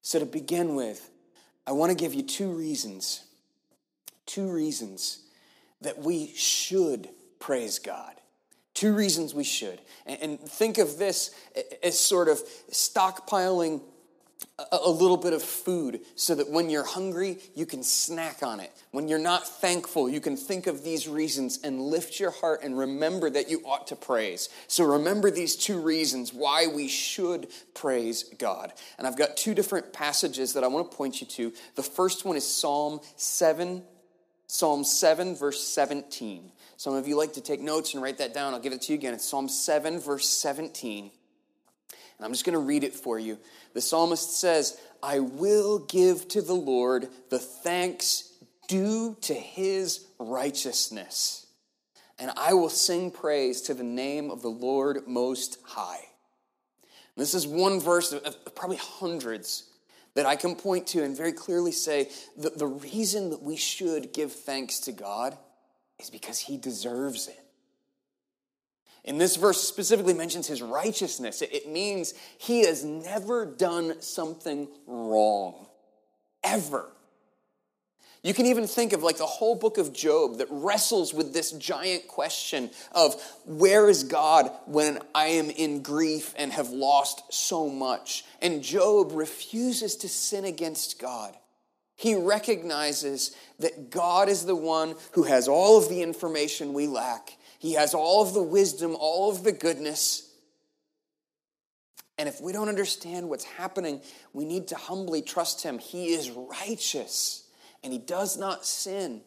So, 0.00 0.20
to 0.20 0.26
begin 0.26 0.76
with, 0.76 1.10
I 1.66 1.72
want 1.72 1.90
to 1.90 1.96
give 1.96 2.14
you 2.14 2.22
two 2.22 2.48
reasons 2.48 3.24
two 4.28 4.48
reasons 4.48 5.18
that 5.80 5.98
we 5.98 6.32
should 6.36 7.08
praise 7.40 7.80
God. 7.80 8.14
Two 8.74 8.94
reasons 8.94 9.34
we 9.34 9.42
should. 9.42 9.80
And 10.06 10.38
think 10.38 10.78
of 10.78 10.98
this 10.98 11.34
as 11.82 11.98
sort 11.98 12.28
of 12.28 12.38
stockpiling 12.70 13.80
a 14.72 14.90
little 14.90 15.16
bit 15.16 15.32
of 15.32 15.42
food 15.42 16.00
so 16.14 16.34
that 16.34 16.50
when 16.50 16.70
you're 16.70 16.84
hungry, 16.84 17.38
you 17.54 17.66
can 17.66 17.82
snack 17.82 18.42
on 18.42 18.60
it. 18.60 18.72
When 18.90 19.08
you're 19.08 19.18
not 19.18 19.46
thankful, 19.46 20.08
you 20.08 20.20
can 20.20 20.36
think 20.36 20.66
of 20.66 20.84
these 20.84 21.08
reasons 21.08 21.60
and 21.62 21.80
lift 21.80 22.20
your 22.20 22.30
heart 22.30 22.62
and 22.62 22.78
remember 22.78 23.30
that 23.30 23.48
you 23.48 23.62
ought 23.64 23.88
to 23.88 23.96
praise. 23.96 24.48
So 24.66 24.84
remember 24.84 25.30
these 25.30 25.56
two 25.56 25.80
reasons 25.80 26.32
why 26.32 26.66
we 26.66 26.88
should 26.88 27.48
praise 27.74 28.24
God. 28.38 28.72
And 28.96 29.06
I've 29.06 29.18
got 29.18 29.36
two 29.36 29.54
different 29.54 29.92
passages 29.92 30.52
that 30.54 30.64
I 30.64 30.68
want 30.68 30.90
to 30.90 30.96
point 30.96 31.20
you 31.20 31.26
to. 31.28 31.52
The 31.74 31.82
first 31.82 32.24
one 32.24 32.36
is 32.36 32.46
Psalm 32.46 33.00
7 33.16 33.82
Psalm 34.48 34.82
7, 34.82 35.36
verse 35.36 35.62
17. 35.62 36.50
Some 36.76 36.94
of 36.94 37.06
you 37.06 37.16
like 37.16 37.34
to 37.34 37.40
take 37.40 37.60
notes 37.60 37.94
and 37.94 38.02
write 38.02 38.18
that 38.18 38.34
down. 38.34 38.54
I'll 38.54 38.60
give 38.60 38.72
it 38.72 38.82
to 38.82 38.92
you 38.92 38.98
again. 38.98 39.14
It's 39.14 39.24
Psalm 39.24 39.48
7, 39.48 40.00
verse 40.00 40.28
17. 40.28 41.10
And 42.18 42.24
I'm 42.24 42.32
just 42.32 42.44
going 42.44 42.54
to 42.54 42.58
read 42.58 42.82
it 42.82 42.94
for 42.94 43.18
you. 43.18 43.38
The 43.74 43.80
psalmist 43.80 44.38
says, 44.38 44.78
I 45.02 45.20
will 45.20 45.78
give 45.78 46.26
to 46.28 46.42
the 46.42 46.54
Lord 46.54 47.08
the 47.30 47.38
thanks 47.38 48.32
due 48.68 49.16
to 49.22 49.34
his 49.34 50.04
righteousness, 50.18 51.46
and 52.18 52.30
I 52.36 52.54
will 52.54 52.68
sing 52.68 53.10
praise 53.10 53.62
to 53.62 53.74
the 53.74 53.82
name 53.82 54.30
of 54.30 54.42
the 54.42 54.48
Lord 54.48 55.06
Most 55.06 55.58
High. 55.64 56.00
And 57.16 57.22
this 57.22 57.34
is 57.34 57.46
one 57.46 57.80
verse 57.80 58.12
of 58.12 58.54
probably 58.54 58.76
hundreds 58.76 59.67
that 60.18 60.26
I 60.26 60.34
can 60.34 60.56
point 60.56 60.88
to 60.88 61.04
and 61.04 61.16
very 61.16 61.32
clearly 61.32 61.70
say 61.70 62.10
that 62.38 62.58
the 62.58 62.66
reason 62.66 63.30
that 63.30 63.40
we 63.40 63.54
should 63.54 64.12
give 64.12 64.32
thanks 64.32 64.80
to 64.80 64.92
God 64.92 65.38
is 66.00 66.10
because 66.10 66.40
He 66.40 66.56
deserves 66.56 67.28
it. 67.28 67.38
And 69.04 69.20
this 69.20 69.36
verse 69.36 69.62
specifically 69.62 70.14
mentions 70.14 70.48
his 70.48 70.60
righteousness. 70.60 71.40
It 71.40 71.68
means 71.68 72.14
he 72.36 72.66
has 72.66 72.84
never 72.84 73.46
done 73.46 74.02
something 74.02 74.66
wrong, 74.88 75.68
ever. 76.42 76.90
You 78.22 78.34
can 78.34 78.46
even 78.46 78.66
think 78.66 78.92
of 78.92 79.02
like 79.02 79.18
the 79.18 79.26
whole 79.26 79.54
book 79.54 79.78
of 79.78 79.92
Job 79.92 80.38
that 80.38 80.48
wrestles 80.50 81.14
with 81.14 81.32
this 81.32 81.52
giant 81.52 82.08
question 82.08 82.70
of 82.92 83.14
where 83.44 83.88
is 83.88 84.04
God 84.04 84.50
when 84.66 84.98
I 85.14 85.26
am 85.26 85.50
in 85.50 85.82
grief 85.82 86.34
and 86.36 86.52
have 86.52 86.70
lost 86.70 87.32
so 87.32 87.68
much? 87.68 88.24
And 88.42 88.62
Job 88.62 89.12
refuses 89.12 89.96
to 89.96 90.08
sin 90.08 90.44
against 90.44 91.00
God. 91.00 91.36
He 91.94 92.16
recognizes 92.16 93.36
that 93.60 93.90
God 93.90 94.28
is 94.28 94.44
the 94.44 94.56
one 94.56 94.96
who 95.12 95.22
has 95.24 95.46
all 95.46 95.78
of 95.78 95.88
the 95.88 96.02
information 96.02 96.72
we 96.72 96.88
lack. 96.88 97.36
He 97.60 97.74
has 97.74 97.94
all 97.94 98.22
of 98.22 98.34
the 98.34 98.42
wisdom, 98.42 98.96
all 98.98 99.30
of 99.30 99.44
the 99.44 99.52
goodness. 99.52 100.28
And 102.16 102.28
if 102.28 102.40
we 102.40 102.52
don't 102.52 102.68
understand 102.68 103.28
what's 103.28 103.44
happening, 103.44 104.00
we 104.32 104.44
need 104.44 104.68
to 104.68 104.76
humbly 104.76 105.22
trust 105.22 105.62
Him. 105.62 105.78
He 105.78 106.08
is 106.08 106.30
righteous 106.30 107.47
and 107.82 107.92
he 107.92 107.98
does 107.98 108.36
not 108.36 108.64
sin. 108.64 109.22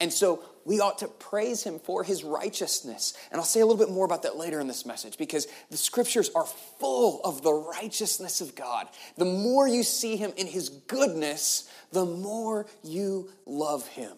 And 0.00 0.12
so 0.12 0.44
we 0.64 0.80
ought 0.80 0.98
to 0.98 1.08
praise 1.08 1.62
him 1.62 1.78
for 1.78 2.04
his 2.04 2.22
righteousness. 2.22 3.14
And 3.30 3.40
I'll 3.40 3.46
say 3.46 3.60
a 3.60 3.66
little 3.66 3.84
bit 3.84 3.92
more 3.92 4.04
about 4.04 4.22
that 4.22 4.36
later 4.36 4.60
in 4.60 4.68
this 4.68 4.86
message 4.86 5.18
because 5.18 5.48
the 5.70 5.76
scriptures 5.76 6.30
are 6.34 6.46
full 6.78 7.20
of 7.22 7.42
the 7.42 7.52
righteousness 7.52 8.40
of 8.40 8.54
God. 8.54 8.88
The 9.16 9.24
more 9.24 9.66
you 9.66 9.82
see 9.82 10.16
him 10.16 10.32
in 10.36 10.46
his 10.46 10.68
goodness, 10.68 11.68
the 11.90 12.04
more 12.04 12.66
you 12.84 13.30
love 13.44 13.88
him. 13.88 14.12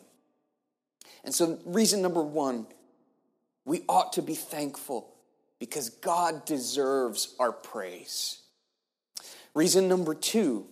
And 1.24 1.34
so, 1.34 1.58
reason 1.64 2.02
number 2.02 2.22
one, 2.22 2.66
we 3.64 3.82
ought 3.88 4.14
to 4.14 4.22
be 4.22 4.34
thankful 4.34 5.14
because 5.58 5.90
God 5.90 6.44
deserves 6.46 7.34
our 7.38 7.52
praise. 7.52 8.40
Reason 9.54 9.88
number 9.88 10.14
two 10.14 10.66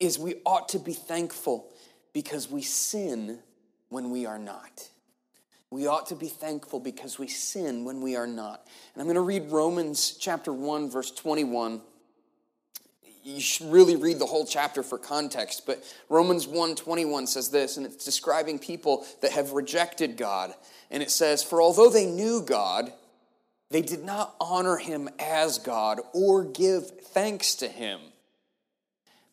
is 0.00 0.18
we 0.18 0.36
ought 0.44 0.70
to 0.70 0.78
be 0.78 0.94
thankful 0.94 1.70
because 2.12 2.50
we 2.50 2.62
sin 2.62 3.38
when 3.90 4.10
we 4.10 4.26
are 4.26 4.38
not. 4.38 4.88
We 5.70 5.86
ought 5.86 6.06
to 6.06 6.16
be 6.16 6.28
thankful 6.28 6.80
because 6.80 7.18
we 7.18 7.28
sin 7.28 7.84
when 7.84 8.00
we 8.00 8.16
are 8.16 8.26
not. 8.26 8.66
And 8.94 9.00
I'm 9.00 9.06
going 9.06 9.14
to 9.14 9.20
read 9.20 9.52
Romans 9.52 10.16
chapter 10.18 10.52
1, 10.52 10.90
verse 10.90 11.12
21. 11.12 11.80
You 13.22 13.40
should 13.40 13.70
really 13.70 13.94
read 13.94 14.18
the 14.18 14.26
whole 14.26 14.46
chapter 14.46 14.82
for 14.82 14.98
context, 14.98 15.66
but 15.66 15.84
Romans 16.08 16.48
1 16.48 16.74
21 16.74 17.26
says 17.26 17.50
this, 17.50 17.76
and 17.76 17.84
it's 17.84 18.04
describing 18.04 18.58
people 18.58 19.06
that 19.20 19.32
have 19.32 19.52
rejected 19.52 20.16
God. 20.16 20.54
And 20.90 21.02
it 21.02 21.10
says, 21.10 21.42
For 21.42 21.60
although 21.60 21.90
they 21.90 22.06
knew 22.06 22.42
God, 22.42 22.92
they 23.70 23.82
did 23.82 24.02
not 24.02 24.34
honor 24.40 24.78
him 24.78 25.08
as 25.20 25.58
God 25.58 26.00
or 26.12 26.44
give 26.44 26.90
thanks 27.00 27.54
to 27.56 27.68
him 27.68 28.00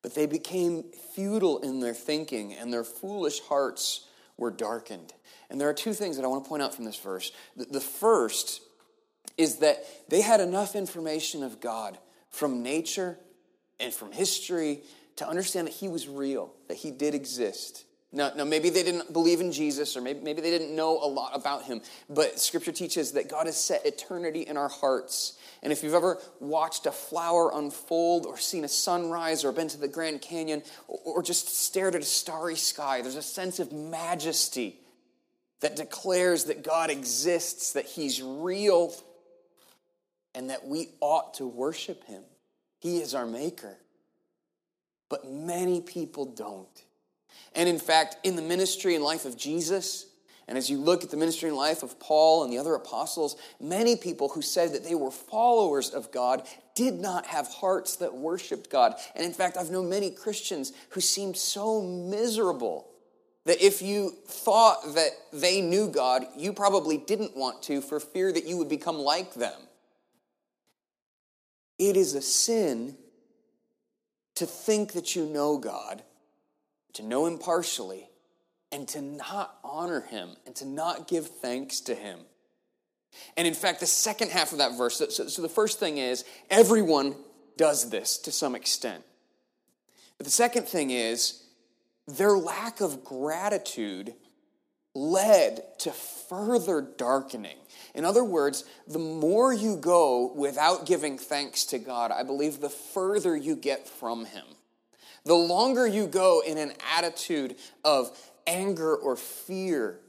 but 0.01 0.16
they 0.16 0.25
became 0.25 0.84
futile 1.16 1.60
in 1.60 1.80
their 1.80 1.94
thinking, 1.94 2.54
and 2.54 2.72
their 2.72 2.84
foolish 2.84 3.39
hearts 3.42 4.08
were 4.38 4.51
darkened. 4.51 5.13
And 5.50 5.60
there 5.60 5.70
are 5.70 5.74
two 5.74 5.94
things 5.94 6.18
that 6.18 6.25
I 6.25 6.27
want 6.27 6.44
to 6.44 6.50
point 6.50 6.62
out 6.62 6.75
from 6.75 6.86
this 6.86 7.00
verse. 7.00 7.32
The 7.56 7.82
first 7.82 8.62
is 9.38 9.58
that 9.58 9.84
they 10.10 10.22
had 10.22 10.39
enough 10.39 10.75
information 10.75 11.44
of 11.44 11.60
God 11.60 11.98
from 12.30 12.63
nature 12.63 13.18
and 13.80 13.94
from 13.94 14.12
history 14.12 14.82
to 15.18 15.27
understand 15.27 15.68
that 15.68 15.74
He 15.74 15.88
was 15.88 16.08
real, 16.08 16.54
that 16.68 16.77
He 16.77 16.92
did 16.92 17.16
exist. 17.16 17.86
Now, 18.12 18.32
now, 18.36 18.46
maybe 18.46 18.70
they 18.70 18.84
didn't 18.84 19.12
believe 19.12 19.42
in 19.42 19.51
Jesus, 19.51 19.98
or 19.98 20.01
maybe, 20.01 20.22
maybe 20.22 20.42
they 20.42 20.50
didn't 20.50 20.74
know 20.74 20.98
a 20.98 21.08
lot 21.08 21.36
about 21.36 21.63
him, 21.63 21.82
but 22.10 22.39
Scripture 22.39 22.72
teaches 22.72 23.12
that 23.12 23.30
God 23.30 23.48
has 23.48 23.58
set 23.58 23.86
eternity 23.86 24.42
in 24.42 24.56
our 24.56 24.70
hearts. 24.70 25.38
And 25.67 25.74
if 25.74 25.83
you've 25.83 25.95
ever 25.95 26.17
watched 26.39 26.86
a 26.86 26.93
flower 26.93 27.51
unfold, 27.53 28.25
or 28.25 28.38
seen 28.38 28.63
a 28.63 28.69
sunrise, 28.69 29.43
or 29.43 29.51
been 29.51 29.67
to 29.67 29.77
the 29.77 29.89
Grand 29.89 30.21
Canyon, 30.21 30.63
or, 30.88 31.21
just 31.21 31.50
stared 31.50 31.93
at 31.93 32.01
a 32.01 32.05
starry 32.05 32.55
sky, 32.55 33.01
there's 33.01 33.17
a 33.17 33.21
sense 33.21 33.59
of 33.59 33.74
majesty 33.74 34.79
that 35.59 35.75
declares 35.75 36.45
that 36.45 36.63
God 36.63 36.89
exists, 36.89 37.74
that 37.74 37.86
He's 37.86 38.24
real, 38.24 38.95
and 40.33 40.51
that 40.51 40.65
we 40.65 40.88
ought 41.01 41.33
to 41.33 41.45
worship 41.45 42.05
Him. 42.05 42.24
He 42.79 43.01
is 43.01 43.13
our 43.13 43.25
Maker. 43.25 43.75
But 45.09 45.29
many 45.29 45.81
people 45.81 46.27
don't. 46.27 46.86
And 47.53 47.67
in 47.67 47.77
fact, 47.77 48.15
in 48.24 48.38
the 48.38 48.41
ministry 48.41 48.95
and 48.95 49.03
life 49.03 49.25
of 49.25 49.36
Jesus, 49.36 50.05
and 50.48 50.58
as 50.58 50.70
you 50.70 50.77
look 50.77 51.04
at 51.04 51.12
the 51.12 51.18
ministry 51.18 51.50
and 51.50 51.58
life 51.58 51.84
of 51.84 52.00
Paul 52.00 52.44
and 52.44 52.54
the 52.54 52.58
other 52.58 52.75
apostles, 52.75 53.36
many 53.60 53.96
people 53.96 54.30
who 54.30 54.42
said 54.42 54.74
that 54.74 54.84
they 54.84 54.96
were 54.96 55.12
followers 55.12 55.89
of 55.89 56.12
God 56.12 56.48
did 56.74 56.94
not 56.94 57.25
have 57.25 57.48
hearts 57.48 57.98
that 57.98 58.13
worshiped 58.13 58.70
God. 58.70 58.94
And 59.16 59.25
in 59.25 59.34
fact, 59.34 59.58
I've 59.58 59.72
known 59.72 59.89
many 59.89 60.10
Christians 60.10 60.72
who 60.92 61.01
seemed 61.01 61.36
so 61.36 61.82
miserable 61.82 62.88
that 63.46 63.62
if 63.62 63.82
you 63.82 64.13
thought 64.27 64.96
that 64.96 65.12
they 65.34 65.60
knew 65.60 65.89
God, 65.89 66.25
you 66.38 66.54
probably 66.54 66.98
didn't 66.98 67.36
want 67.36 67.63
to 67.63 67.82
for 67.82 68.00
fear 68.00 68.32
that 68.32 68.46
you 68.46 68.58
would 68.58 68.70
become 68.70 68.98
like 68.98 69.34
them. 69.34 69.60
It 71.77 71.98
is 71.98 72.13
a 72.13 72.22
sin 72.22 72.96
to 74.36 74.46
think 74.46 74.94
that 74.94 75.16
you 75.16 75.25
know 75.25 75.58
God 75.58 76.04
to 76.98 77.04
know 77.04 77.27
him 77.27 77.38
partially, 77.38 78.10
and 78.71 78.88
to 78.89 79.01
not 79.01 79.57
honor 79.63 80.01
him 80.01 80.29
and 80.45 80.55
to 80.57 80.65
not 80.65 81.07
give 81.07 81.27
thanks 81.27 81.81
to 81.81 81.95
him. 81.95 82.19
And 83.36 83.47
in 83.47 83.53
fact, 83.53 83.79
the 83.79 83.86
second 83.86 84.31
half 84.31 84.51
of 84.51 84.57
that 84.59 84.77
verse, 84.77 84.97
so, 84.97 85.27
so 85.27 85.41
the 85.41 85.50
first 85.50 85.79
thing 85.79 85.97
is 85.97 86.25
everyone 86.50 87.15
does 87.55 87.89
this 87.89 88.17
to 88.19 88.31
some 88.31 88.55
extent. 88.55 89.03
But 90.17 90.25
the 90.25 90.31
second 90.31 90.67
thing 90.67 90.91
is 90.91 91.43
their 92.07 92.33
lack 92.33 92.81
of 92.81 93.03
gratitude 93.03 94.13
led 94.94 95.61
to 95.79 95.92
further 95.92 96.81
darkening. 96.81 97.57
In 97.94 98.03
other 98.03 98.24
words, 98.24 98.63
the 98.87 99.00
more 99.00 99.53
you 99.53 99.77
go 99.77 100.33
without 100.33 100.85
giving 100.85 101.18
thanks 101.18 101.65
to 101.65 101.79
God, 101.79 102.11
I 102.11 102.24
believe 102.24 102.59
the 102.59 102.70
further 102.70 103.35
you 103.35 103.55
get 103.55 103.87
from 103.87 104.25
Him. 104.25 104.46
The 105.24 105.35
longer 105.35 105.85
you 105.85 106.07
go 106.07 106.42
in 106.46 106.57
an 106.57 106.74
attitude 106.96 107.55
of 107.83 108.18
anger 108.48 108.96
or 108.96 109.16
fear, 109.16 110.00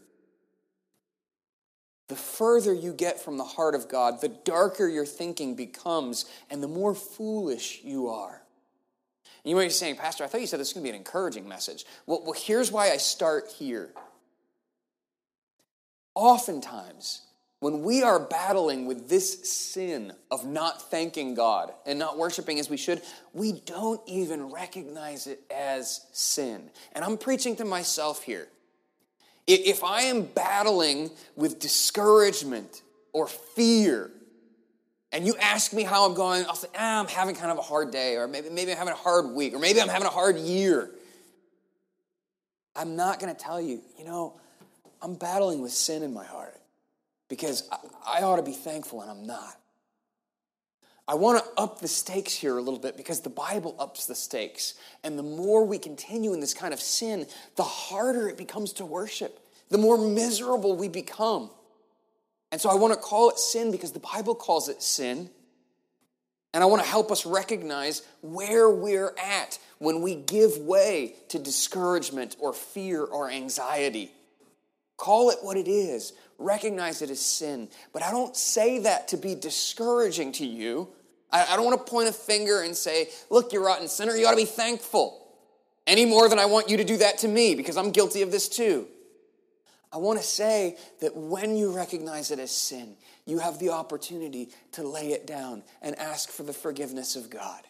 the 2.09 2.16
further 2.16 2.72
you 2.72 2.94
get 2.94 3.20
from 3.20 3.37
the 3.37 3.44
heart 3.44 3.74
of 3.74 3.88
God, 3.88 4.20
the 4.20 4.29
darker 4.29 4.88
your 4.88 5.05
thinking 5.05 5.55
becomes, 5.55 6.24
and 6.48 6.62
the 6.62 6.68
more 6.68 6.94
foolish 6.94 7.81
you 7.85 8.09
are. 8.09 8.42
And 9.44 9.51
you 9.51 9.57
might 9.57 9.64
be 9.64 9.70
saying, 9.70 9.96
Pastor, 9.96 10.24
I 10.24 10.27
thought 10.27 10.40
you 10.40 10.46
said 10.46 10.59
this 10.59 10.68
was 10.68 10.72
going 10.74 10.85
to 10.85 10.90
be 10.92 10.94
an 10.96 10.96
encouraging 10.96 11.46
message. 11.46 11.85
Well, 12.07 12.22
well, 12.24 12.33
here's 12.33 12.72
why 12.72 12.90
I 12.90 12.96
start 12.96 13.48
here. 13.59 13.90
Oftentimes, 16.14 17.22
when 17.61 17.83
we 17.83 18.03
are 18.03 18.21
battling 18.21 18.87
with 18.87 19.09
this 19.09 19.51
sin 19.51 20.12
of 20.31 20.47
not 20.47 20.90
thanking 20.90 21.35
God 21.35 21.73
and 21.87 21.99
not 21.99 22.16
worshiping 22.16 22.61
as 22.61 22.71
we 22.71 22.77
should, 22.77 23.03
we 23.33 23.53
don't 23.53 24.01
even 24.07 24.53
recognize 24.53 25.27
it 25.27 25.40
as 25.51 26.07
sin. 26.12 26.71
And 26.92 27.05
I'm 27.05 27.18
preaching 27.18 27.57
to 27.57 27.64
myself 27.64 28.23
here. 28.23 28.47
If 29.49 29.83
I 29.83 30.03
am 30.03 30.23
battling 30.23 31.11
with 31.35 31.59
discouragement 31.59 32.83
or 33.12 33.27
fear, 33.27 34.11
and 35.11 35.27
you 35.27 35.35
ask 35.40 35.73
me 35.73 35.83
how 35.83 36.07
I'm 36.07 36.14
going, 36.14 36.44
I'll 36.47 36.55
say, 36.55 36.68
ah, 36.79 37.01
I'm 37.01 37.09
having 37.09 37.35
kind 37.35 37.51
of 37.51 37.59
a 37.59 37.62
hard 37.62 37.90
day, 37.90 38.16
or 38.16 38.29
maybe, 38.29 38.51
maybe 38.51 38.71
I'm 38.71 38.79
having 38.79 38.92
a 38.92 38.97
hard 38.97 39.31
week, 39.31 39.55
or 39.55 39.59
maybe 39.59 39.81
I'm 39.81 39.88
having 39.88 40.07
a 40.07 40.11
hard 40.11 40.37
year. 40.37 40.90
I'm 42.77 42.94
not 42.94 43.18
going 43.18 43.35
to 43.35 43.42
tell 43.42 43.61
you, 43.61 43.81
you 43.99 44.05
know, 44.05 44.38
I'm 45.01 45.14
battling 45.14 45.62
with 45.62 45.73
sin 45.73 46.03
in 46.03 46.12
my 46.12 46.25
heart 46.25 46.59
because 47.28 47.68
I, 47.70 48.20
I 48.20 48.22
ought 48.22 48.36
to 48.36 48.42
be 48.42 48.52
thankful 48.52 49.02
and 49.02 49.10
I'm 49.10 49.26
not. 49.26 49.56
I 51.08 51.14
want 51.14 51.42
to 51.42 51.50
up 51.60 51.80
the 51.80 51.88
stakes 51.88 52.34
here 52.34 52.58
a 52.58 52.60
little 52.60 52.78
bit 52.78 52.98
because 52.98 53.20
the 53.20 53.30
Bible 53.30 53.74
ups 53.78 54.04
the 54.04 54.14
stakes. 54.14 54.74
And 55.02 55.18
the 55.18 55.22
more 55.22 55.64
we 55.64 55.78
continue 55.78 56.34
in 56.34 56.40
this 56.40 56.52
kind 56.52 56.74
of 56.74 56.80
sin, 56.80 57.26
the 57.56 57.62
harder 57.62 58.28
it 58.28 58.36
becomes 58.36 58.74
to 58.74 58.84
worship, 58.84 59.40
the 59.70 59.78
more 59.78 59.96
miserable 59.96 60.76
we 60.76 60.88
become. 60.88 61.50
And 62.52 62.60
so 62.60 62.68
I 62.68 62.74
want 62.74 62.92
to 62.92 63.00
call 63.00 63.30
it 63.30 63.38
sin 63.38 63.70
because 63.70 63.92
the 63.92 64.00
Bible 64.00 64.34
calls 64.34 64.68
it 64.68 64.82
sin. 64.82 65.30
And 66.52 66.62
I 66.62 66.66
want 66.66 66.82
to 66.82 66.88
help 66.88 67.10
us 67.10 67.24
recognize 67.24 68.02
where 68.20 68.68
we're 68.68 69.14
at 69.18 69.58
when 69.78 70.02
we 70.02 70.14
give 70.14 70.58
way 70.58 71.14
to 71.28 71.38
discouragement 71.38 72.36
or 72.38 72.52
fear 72.52 73.02
or 73.02 73.30
anxiety. 73.30 74.12
Call 74.98 75.30
it 75.30 75.38
what 75.42 75.56
it 75.56 75.68
is 75.68 76.12
recognize 76.38 77.03
it 77.03 77.11
as 77.11 77.20
sin. 77.20 77.68
But 77.92 78.03
I 78.03 78.11
don't 78.11 78.37
say 78.37 78.81
that 78.81 79.09
to 79.09 79.16
be 79.16 79.35
discouraging 79.35 80.33
to 80.33 80.46
you. 80.46 80.88
I, 81.31 81.46
I 81.53 81.57
don't 81.57 81.64
want 81.64 81.85
to 81.85 81.90
point 81.90 82.09
a 82.09 82.12
finger 82.12 82.62
and 82.62 82.77
say, 82.77 83.09
look, 83.29 83.53
you're 83.53 83.64
rotten 83.64 83.88
sinner, 83.88 84.16
you 84.16 84.27
ought 84.27 84.31
to 84.31 84.37
be 84.37 84.44
thankful. 84.44 85.27
Any 85.87 86.05
more 86.05 86.29
than 86.29 86.38
I 86.38 86.46
want 86.46 86.68
you 86.68 86.77
to 86.77 86.85
do 86.85 86.98
that 86.98 87.18
to 87.18 87.29
me 87.29 87.55
because 87.55 87.77
I'm 87.77 87.90
guilty 87.90 88.22
of 88.22 88.31
this 88.31 88.48
too. 88.48 88.87
I 89.90 89.96
want 89.96 90.18
to 90.18 90.24
say 90.24 90.77
that 91.01 91.16
when 91.16 91.57
you 91.57 91.74
recognize 91.74 92.31
it 92.31 92.38
as 92.38 92.51
sin, 92.51 92.96
you 93.24 93.38
have 93.38 93.59
the 93.59 93.70
opportunity 93.70 94.51
to 94.72 94.83
lay 94.83 95.12
it 95.12 95.27
down 95.27 95.62
and 95.81 95.98
ask 95.98 96.31
for 96.31 96.42
the 96.42 96.53
forgiveness 96.53 97.16
of 97.16 97.31
God. 97.31 97.62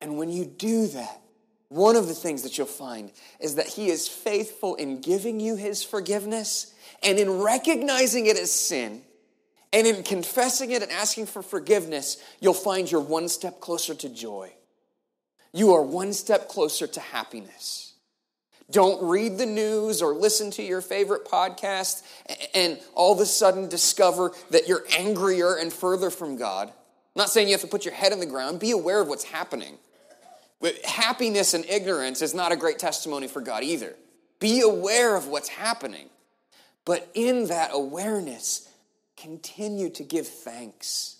And 0.00 0.18
when 0.18 0.30
you 0.30 0.44
do 0.44 0.88
that, 0.88 1.20
one 1.68 1.94
of 1.94 2.08
the 2.08 2.14
things 2.14 2.42
that 2.42 2.58
you'll 2.58 2.66
find 2.66 3.12
is 3.38 3.54
that 3.54 3.68
He 3.68 3.90
is 3.90 4.08
faithful 4.08 4.74
in 4.74 5.00
giving 5.00 5.38
you 5.38 5.54
His 5.54 5.84
forgiveness 5.84 6.74
and 7.02 7.18
in 7.18 7.40
recognizing 7.40 8.26
it 8.26 8.36
as 8.36 8.50
sin, 8.50 9.02
and 9.72 9.86
in 9.86 10.02
confessing 10.02 10.72
it 10.72 10.82
and 10.82 10.90
asking 10.90 11.26
for 11.26 11.42
forgiveness, 11.42 12.16
you'll 12.40 12.54
find 12.54 12.90
you're 12.90 13.00
one 13.00 13.28
step 13.28 13.60
closer 13.60 13.94
to 13.94 14.08
joy. 14.08 14.52
You 15.52 15.74
are 15.74 15.82
one 15.82 16.12
step 16.12 16.48
closer 16.48 16.86
to 16.86 17.00
happiness. 17.00 17.94
Don't 18.70 19.02
read 19.02 19.36
the 19.38 19.46
news 19.46 20.00
or 20.00 20.14
listen 20.14 20.50
to 20.52 20.62
your 20.62 20.80
favorite 20.80 21.24
podcast 21.24 22.02
and 22.54 22.78
all 22.94 23.12
of 23.12 23.18
a 23.18 23.26
sudden 23.26 23.68
discover 23.68 24.30
that 24.50 24.68
you're 24.68 24.84
angrier 24.96 25.56
and 25.56 25.72
further 25.72 26.10
from 26.10 26.36
God. 26.36 26.68
I'm 26.68 26.74
not 27.16 27.30
saying 27.30 27.48
you 27.48 27.54
have 27.54 27.62
to 27.62 27.66
put 27.66 27.84
your 27.84 27.94
head 27.94 28.12
in 28.12 28.20
the 28.20 28.26
ground, 28.26 28.60
be 28.60 28.70
aware 28.70 29.00
of 29.00 29.08
what's 29.08 29.24
happening. 29.24 29.76
But 30.60 30.84
happiness 30.84 31.54
and 31.54 31.64
ignorance 31.64 32.22
is 32.22 32.34
not 32.34 32.52
a 32.52 32.56
great 32.56 32.78
testimony 32.78 33.26
for 33.26 33.40
God 33.40 33.64
either. 33.64 33.96
Be 34.38 34.60
aware 34.60 35.16
of 35.16 35.26
what's 35.26 35.48
happening. 35.48 36.09
But 36.90 37.08
in 37.14 37.46
that 37.46 37.70
awareness, 37.72 38.68
continue 39.16 39.90
to 39.90 40.02
give 40.02 40.26
thanks. 40.26 41.18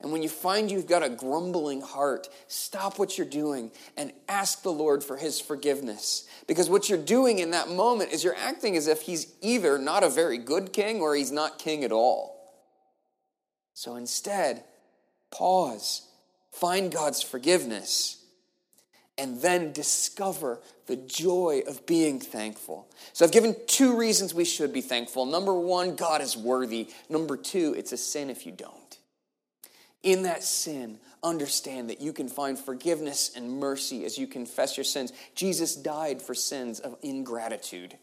And 0.00 0.10
when 0.10 0.22
you 0.22 0.30
find 0.30 0.70
you've 0.70 0.86
got 0.86 1.02
a 1.02 1.10
grumbling 1.10 1.82
heart, 1.82 2.30
stop 2.48 2.98
what 2.98 3.18
you're 3.18 3.26
doing 3.26 3.72
and 3.98 4.14
ask 4.26 4.62
the 4.62 4.72
Lord 4.72 5.04
for 5.04 5.18
his 5.18 5.38
forgiveness. 5.38 6.26
Because 6.46 6.70
what 6.70 6.88
you're 6.88 6.96
doing 6.96 7.40
in 7.40 7.50
that 7.50 7.68
moment 7.68 8.10
is 8.10 8.24
you're 8.24 8.34
acting 8.34 8.74
as 8.74 8.86
if 8.86 9.02
he's 9.02 9.34
either 9.42 9.76
not 9.76 10.02
a 10.02 10.08
very 10.08 10.38
good 10.38 10.72
king 10.72 11.02
or 11.02 11.14
he's 11.14 11.30
not 11.30 11.58
king 11.58 11.84
at 11.84 11.92
all. 11.92 12.54
So 13.74 13.96
instead, 13.96 14.64
pause, 15.30 16.08
find 16.52 16.90
God's 16.90 17.20
forgiveness, 17.20 18.21
and 19.18 19.40
then 19.40 19.72
discover 19.72 20.60
the 20.86 20.96
joy 20.96 21.62
of 21.66 21.86
being 21.86 22.18
thankful. 22.18 22.88
So 23.12 23.24
I've 23.24 23.32
given 23.32 23.54
two 23.66 23.96
reasons 23.96 24.34
we 24.34 24.44
should 24.44 24.72
be 24.72 24.80
thankful. 24.80 25.26
Number 25.26 25.54
one, 25.54 25.96
God 25.96 26.22
is 26.22 26.36
worthy. 26.36 26.88
Number 27.08 27.36
two, 27.36 27.74
it's 27.76 27.92
a 27.92 27.96
sin 27.96 28.30
if 28.30 28.46
you 28.46 28.52
don't. 28.52 28.98
In 30.02 30.22
that 30.22 30.42
sin, 30.42 30.98
understand 31.22 31.90
that 31.90 32.00
you 32.00 32.12
can 32.12 32.28
find 32.28 32.58
forgiveness 32.58 33.32
and 33.36 33.60
mercy 33.60 34.04
as 34.04 34.18
you 34.18 34.26
confess 34.26 34.76
your 34.76 34.84
sins. 34.84 35.12
Jesus 35.34 35.76
died 35.76 36.20
for 36.20 36.34
sins 36.34 36.80
of 36.80 36.96
ingratitude. 37.02 37.96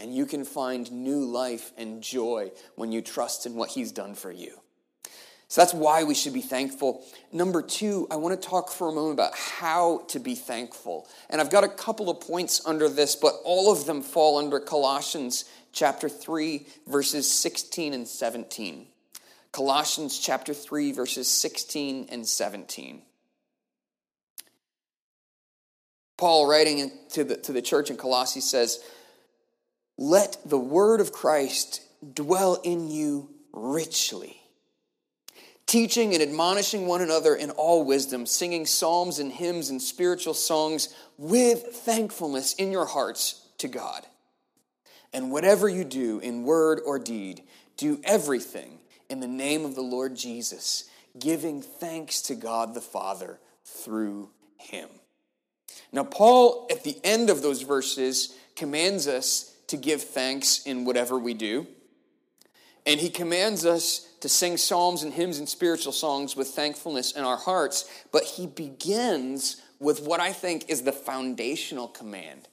And 0.00 0.12
you 0.12 0.26
can 0.26 0.44
find 0.44 0.90
new 0.90 1.24
life 1.24 1.72
and 1.76 2.02
joy 2.02 2.50
when 2.74 2.90
you 2.90 3.00
trust 3.00 3.46
in 3.46 3.54
what 3.54 3.70
he's 3.70 3.92
done 3.92 4.14
for 4.14 4.32
you. 4.32 4.58
So 5.54 5.60
that's 5.60 5.72
why 5.72 6.02
we 6.02 6.16
should 6.16 6.32
be 6.32 6.40
thankful. 6.40 7.06
Number 7.30 7.62
two, 7.62 8.08
I 8.10 8.16
want 8.16 8.34
to 8.42 8.48
talk 8.48 8.72
for 8.72 8.88
a 8.88 8.92
moment 8.92 9.14
about 9.14 9.36
how 9.36 10.02
to 10.08 10.18
be 10.18 10.34
thankful. 10.34 11.06
And 11.30 11.40
I've 11.40 11.48
got 11.48 11.62
a 11.62 11.68
couple 11.68 12.10
of 12.10 12.18
points 12.18 12.66
under 12.66 12.88
this, 12.88 13.14
but 13.14 13.36
all 13.44 13.70
of 13.70 13.86
them 13.86 14.02
fall 14.02 14.38
under 14.38 14.58
Colossians 14.58 15.44
chapter 15.72 16.08
3, 16.08 16.66
verses 16.88 17.30
16 17.30 17.94
and 17.94 18.08
17. 18.08 18.88
Colossians 19.52 20.18
chapter 20.18 20.52
3, 20.52 20.90
verses 20.90 21.28
16 21.30 22.08
and 22.10 22.26
17. 22.26 23.02
Paul, 26.16 26.48
writing 26.48 26.90
to 27.10 27.22
the, 27.22 27.36
to 27.36 27.52
the 27.52 27.62
church 27.62 27.90
in 27.90 27.96
Colossae, 27.96 28.40
says, 28.40 28.82
Let 29.96 30.36
the 30.44 30.58
word 30.58 31.00
of 31.00 31.12
Christ 31.12 31.80
dwell 32.12 32.60
in 32.64 32.90
you 32.90 33.30
richly, 33.52 34.40
teaching 35.66 36.12
and 36.12 36.22
admonishing 36.22 36.86
one 36.86 37.00
another 37.00 37.34
in 37.34 37.50
all 37.50 37.84
wisdom, 37.84 38.26
singing 38.26 38.66
psalms 38.66 39.18
and 39.18 39.32
hymns 39.32 39.70
and 39.70 39.80
spiritual 39.80 40.34
songs 40.34 40.94
with 41.18 41.62
thankfulness 41.62 42.54
in 42.54 42.70
your 42.70 42.86
hearts 42.86 43.46
to 43.58 43.68
God. 43.68 44.04
And 45.12 45.30
whatever 45.30 45.68
you 45.68 45.84
do 45.84 46.18
in 46.18 46.44
word 46.44 46.80
or 46.84 46.98
deed, 46.98 47.42
do 47.76 48.00
everything 48.04 48.78
in 49.08 49.20
the 49.20 49.28
name 49.28 49.64
of 49.64 49.74
the 49.74 49.82
Lord 49.82 50.16
Jesus, 50.16 50.84
giving 51.18 51.62
thanks 51.62 52.20
to 52.22 52.34
God 52.34 52.74
the 52.74 52.80
Father 52.80 53.38
through 53.64 54.30
him. 54.56 54.88
Now, 55.92 56.04
Paul, 56.04 56.66
at 56.70 56.82
the 56.82 56.98
end 57.04 57.30
of 57.30 57.42
those 57.42 57.62
verses, 57.62 58.34
commands 58.56 59.06
us 59.06 59.54
to 59.68 59.76
give 59.76 60.02
thanks 60.02 60.62
in 60.64 60.84
whatever 60.84 61.18
we 61.18 61.34
do. 61.34 61.66
And 62.86 63.00
he 63.00 63.08
commands 63.08 63.64
us 63.64 64.06
to 64.20 64.28
sing 64.28 64.56
psalms 64.56 65.02
and 65.02 65.12
hymns 65.12 65.38
and 65.38 65.48
spiritual 65.48 65.92
songs 65.92 66.36
with 66.36 66.48
thankfulness 66.48 67.12
in 67.12 67.24
our 67.24 67.36
hearts. 67.36 67.88
But 68.12 68.24
he 68.24 68.46
begins 68.46 69.60
with 69.78 70.02
what 70.02 70.20
I 70.20 70.32
think 70.32 70.68
is 70.68 70.82
the 70.82 70.92
foundational 70.92 71.88
command 71.88 72.48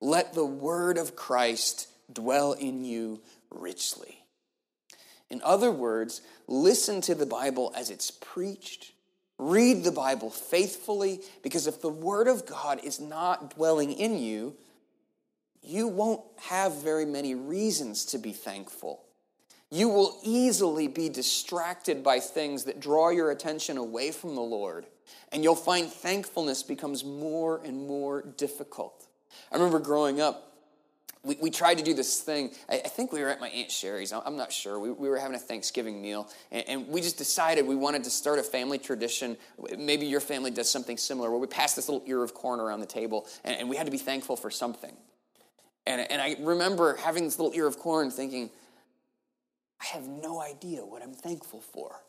let 0.00 0.34
the 0.34 0.44
word 0.44 0.98
of 0.98 1.16
Christ 1.16 1.88
dwell 2.12 2.52
in 2.52 2.84
you 2.84 3.22
richly. 3.50 4.22
In 5.30 5.40
other 5.42 5.72
words, 5.72 6.20
listen 6.46 7.00
to 7.02 7.14
the 7.14 7.26
Bible 7.26 7.72
as 7.74 7.90
it's 7.90 8.10
preached. 8.10 8.92
Read 9.38 9.84
the 9.84 9.92
Bible 9.92 10.30
faithfully, 10.30 11.20
because 11.42 11.66
if 11.66 11.80
the 11.80 11.88
Word 11.88 12.28
of 12.28 12.46
God 12.46 12.80
is 12.84 13.00
not 13.00 13.56
dwelling 13.56 13.92
in 13.92 14.18
you, 14.18 14.54
you 15.62 15.88
won't 15.88 16.22
have 16.42 16.82
very 16.82 17.04
many 17.04 17.34
reasons 17.34 18.04
to 18.06 18.18
be 18.18 18.32
thankful. 18.32 19.05
You 19.70 19.88
will 19.88 20.18
easily 20.22 20.86
be 20.86 21.08
distracted 21.08 22.02
by 22.02 22.20
things 22.20 22.64
that 22.64 22.80
draw 22.80 23.10
your 23.10 23.30
attention 23.30 23.76
away 23.76 24.12
from 24.12 24.34
the 24.34 24.42
Lord, 24.42 24.86
and 25.32 25.42
you'll 25.42 25.56
find 25.56 25.88
thankfulness 25.88 26.62
becomes 26.62 27.04
more 27.04 27.60
and 27.64 27.86
more 27.86 28.22
difficult. 28.22 29.06
I 29.50 29.56
remember 29.56 29.80
growing 29.80 30.20
up, 30.20 30.52
we, 31.24 31.36
we 31.42 31.50
tried 31.50 31.78
to 31.78 31.84
do 31.84 31.92
this 31.92 32.20
thing. 32.20 32.52
I, 32.68 32.76
I, 32.76 32.88
think 32.88 33.12
we 33.12 33.20
were 33.20 33.28
at 33.28 33.40
my 33.40 33.48
Aunt 33.48 33.72
Sherry's. 33.72 34.12
I'm 34.12 34.36
not 34.36 34.52
sure. 34.52 34.78
We, 34.78 34.92
we 34.92 35.08
were 35.08 35.18
having 35.18 35.34
a 35.34 35.40
Thanksgiving 35.40 36.00
meal, 36.00 36.30
and, 36.52 36.68
and, 36.68 36.88
we 36.88 37.00
just 37.00 37.18
decided 37.18 37.66
we 37.66 37.74
wanted 37.74 38.04
to 38.04 38.10
start 38.10 38.38
a 38.38 38.44
family 38.44 38.78
tradition. 38.78 39.36
Maybe 39.76 40.06
your 40.06 40.20
family 40.20 40.52
does 40.52 40.70
something 40.70 40.96
similar, 40.96 41.30
where 41.30 41.40
we 41.40 41.48
pass 41.48 41.74
this 41.74 41.88
little 41.88 42.06
ear 42.06 42.22
of 42.22 42.32
corn 42.32 42.60
around 42.60 42.78
the 42.78 42.86
table, 42.86 43.26
and, 43.42 43.58
and 43.58 43.68
we 43.68 43.74
had 43.74 43.86
to 43.86 43.92
be 43.92 43.98
thankful 43.98 44.36
for 44.36 44.50
something. 44.50 44.96
And, 45.88 46.08
and 46.10 46.22
I 46.22 46.36
remember 46.40 46.96
having 46.96 47.24
this 47.24 47.38
little 47.38 47.56
ear 47.56 47.66
of 47.66 47.78
corn 47.78 48.12
thinking, 48.12 48.50
I 49.80 49.86
have 49.86 50.06
no 50.06 50.40
idea 50.40 50.84
what 50.84 51.02
I'm 51.02 51.14
thankful 51.14 51.60
for. 51.60 52.02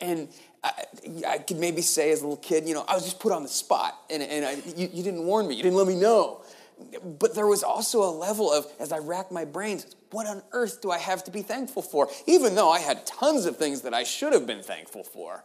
And 0.00 0.28
I, 0.62 0.84
I, 1.28 1.38
could 1.38 1.58
maybe 1.58 1.82
say 1.82 2.10
as 2.10 2.20
a 2.20 2.22
little 2.22 2.38
kid, 2.38 2.66
you 2.66 2.72
know, 2.72 2.86
I 2.88 2.94
was 2.94 3.04
just 3.04 3.20
put 3.20 3.32
on 3.32 3.42
the 3.42 3.50
spot, 3.50 3.94
and, 4.08 4.22
and 4.22 4.46
I, 4.46 4.52
you, 4.74 4.88
you 4.90 5.02
didn't 5.02 5.26
warn 5.26 5.46
me, 5.46 5.56
you 5.56 5.62
didn't 5.62 5.76
let 5.76 5.86
me 5.86 5.94
know 5.94 6.42
but 7.20 7.34
there 7.34 7.46
was 7.46 7.62
also 7.62 8.02
a 8.02 8.10
level 8.10 8.52
of, 8.52 8.66
as 8.78 8.92
I 8.92 8.98
racked 8.98 9.30
my 9.30 9.44
brains, 9.44 9.94
what 10.10 10.26
on 10.26 10.42
earth 10.52 10.80
do 10.80 10.90
I 10.90 10.98
have 10.98 11.24
to 11.24 11.30
be 11.30 11.42
thankful 11.42 11.82
for? 11.82 12.08
Even 12.26 12.54
though 12.54 12.70
I 12.70 12.80
had 12.80 13.06
tons 13.06 13.46
of 13.46 13.56
things 13.56 13.82
that 13.82 13.94
I 13.94 14.04
should 14.04 14.32
have 14.32 14.46
been 14.46 14.62
thankful 14.62 15.04
for, 15.04 15.44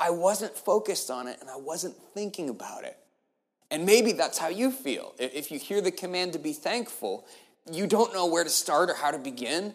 I 0.00 0.10
wasn't 0.10 0.54
focused 0.54 1.10
on 1.10 1.26
it 1.26 1.38
and 1.40 1.50
I 1.50 1.56
wasn't 1.56 1.96
thinking 2.14 2.48
about 2.48 2.84
it. 2.84 2.96
And 3.70 3.84
maybe 3.84 4.12
that's 4.12 4.38
how 4.38 4.48
you 4.48 4.70
feel. 4.70 5.14
If 5.18 5.50
you 5.50 5.58
hear 5.58 5.80
the 5.80 5.90
command 5.90 6.32
to 6.34 6.38
be 6.38 6.52
thankful, 6.52 7.26
you 7.72 7.86
don't 7.86 8.12
know 8.12 8.26
where 8.26 8.44
to 8.44 8.50
start 8.50 8.90
or 8.90 8.94
how 8.94 9.10
to 9.10 9.18
begin. 9.18 9.74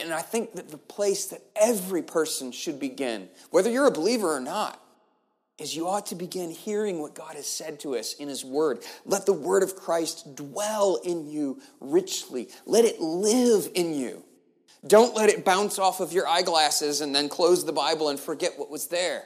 And 0.00 0.12
I 0.12 0.22
think 0.22 0.54
that 0.54 0.70
the 0.70 0.78
place 0.78 1.26
that 1.26 1.42
every 1.56 2.02
person 2.02 2.52
should 2.52 2.78
begin, 2.78 3.28
whether 3.50 3.70
you're 3.70 3.86
a 3.86 3.92
believer 3.92 4.34
or 4.34 4.40
not, 4.40 4.80
is 5.58 5.76
you 5.76 5.86
ought 5.86 6.06
to 6.06 6.14
begin 6.14 6.50
hearing 6.50 7.00
what 7.00 7.14
God 7.14 7.36
has 7.36 7.46
said 7.46 7.78
to 7.80 7.96
us 7.96 8.14
in 8.14 8.28
His 8.28 8.44
Word. 8.44 8.80
Let 9.04 9.26
the 9.26 9.32
Word 9.32 9.62
of 9.62 9.76
Christ 9.76 10.34
dwell 10.34 11.00
in 11.04 11.30
you 11.30 11.60
richly, 11.80 12.48
let 12.66 12.84
it 12.84 13.00
live 13.00 13.68
in 13.74 13.94
you. 13.94 14.24
Don't 14.86 15.14
let 15.14 15.30
it 15.30 15.44
bounce 15.44 15.78
off 15.78 16.00
of 16.00 16.12
your 16.12 16.26
eyeglasses 16.26 17.00
and 17.00 17.14
then 17.14 17.28
close 17.28 17.64
the 17.64 17.72
Bible 17.72 18.08
and 18.08 18.18
forget 18.18 18.58
what 18.58 18.70
was 18.70 18.88
there. 18.88 19.24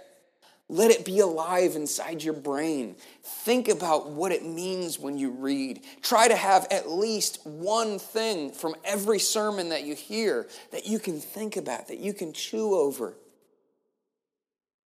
Let 0.68 0.90
it 0.90 1.04
be 1.04 1.20
alive 1.20 1.76
inside 1.76 2.24
your 2.24 2.34
brain. 2.34 2.96
Think 3.22 3.68
about 3.68 4.10
what 4.10 4.32
it 4.32 4.44
means 4.44 4.98
when 4.98 5.16
you 5.16 5.30
read. 5.30 5.84
Try 6.02 6.26
to 6.26 6.34
have 6.34 6.66
at 6.70 6.90
least 6.90 7.46
one 7.46 8.00
thing 8.00 8.50
from 8.50 8.74
every 8.84 9.20
sermon 9.20 9.68
that 9.68 9.84
you 9.84 9.94
hear 9.94 10.48
that 10.72 10.86
you 10.86 10.98
can 10.98 11.20
think 11.20 11.56
about, 11.56 11.88
that 11.88 11.98
you 11.98 12.12
can 12.12 12.32
chew 12.32 12.74
over 12.74 13.14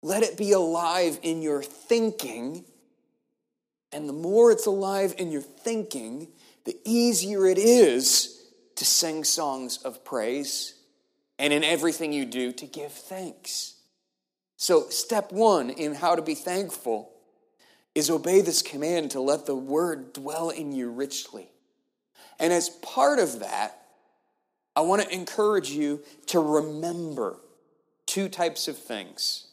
let 0.01 0.23
it 0.23 0.37
be 0.37 0.51
alive 0.51 1.19
in 1.21 1.41
your 1.41 1.61
thinking. 1.61 2.63
And 3.91 4.07
the 4.07 4.13
more 4.13 4.51
it's 4.51 4.65
alive 4.65 5.15
in 5.17 5.31
your 5.31 5.41
thinking, 5.41 6.29
the 6.65 6.77
easier 6.85 7.45
it 7.45 7.57
is 7.57 8.51
to 8.75 8.85
sing 8.85 9.23
songs 9.23 9.77
of 9.77 10.05
praise 10.05 10.75
and 11.37 11.51
in 11.51 11.63
everything 11.63 12.13
you 12.13 12.25
do 12.25 12.51
to 12.53 12.65
give 12.65 12.91
thanks. 12.91 13.75
So, 14.61 14.89
step 14.89 15.31
one 15.31 15.69
in 15.69 15.95
how 15.95 16.15
to 16.15 16.21
be 16.21 16.35
thankful 16.35 17.13
is 17.95 18.09
obey 18.09 18.41
this 18.41 18.61
command 18.61 19.11
to 19.11 19.21
let 19.21 19.45
the 19.45 19.55
word 19.55 20.11
dwell 20.11 20.49
in 20.49 20.73
you 20.73 20.91
richly. 20.91 21.47
And 22.41 22.51
as 22.51 22.67
part 22.67 23.19
of 23.19 23.39
that, 23.39 23.79
I 24.75 24.81
want 24.81 25.01
to 25.01 25.13
encourage 25.13 25.71
you 25.71 26.03
to 26.27 26.41
remember 26.41 27.37
two 28.05 28.27
types 28.27 28.67
of 28.67 28.77
things 28.77 29.47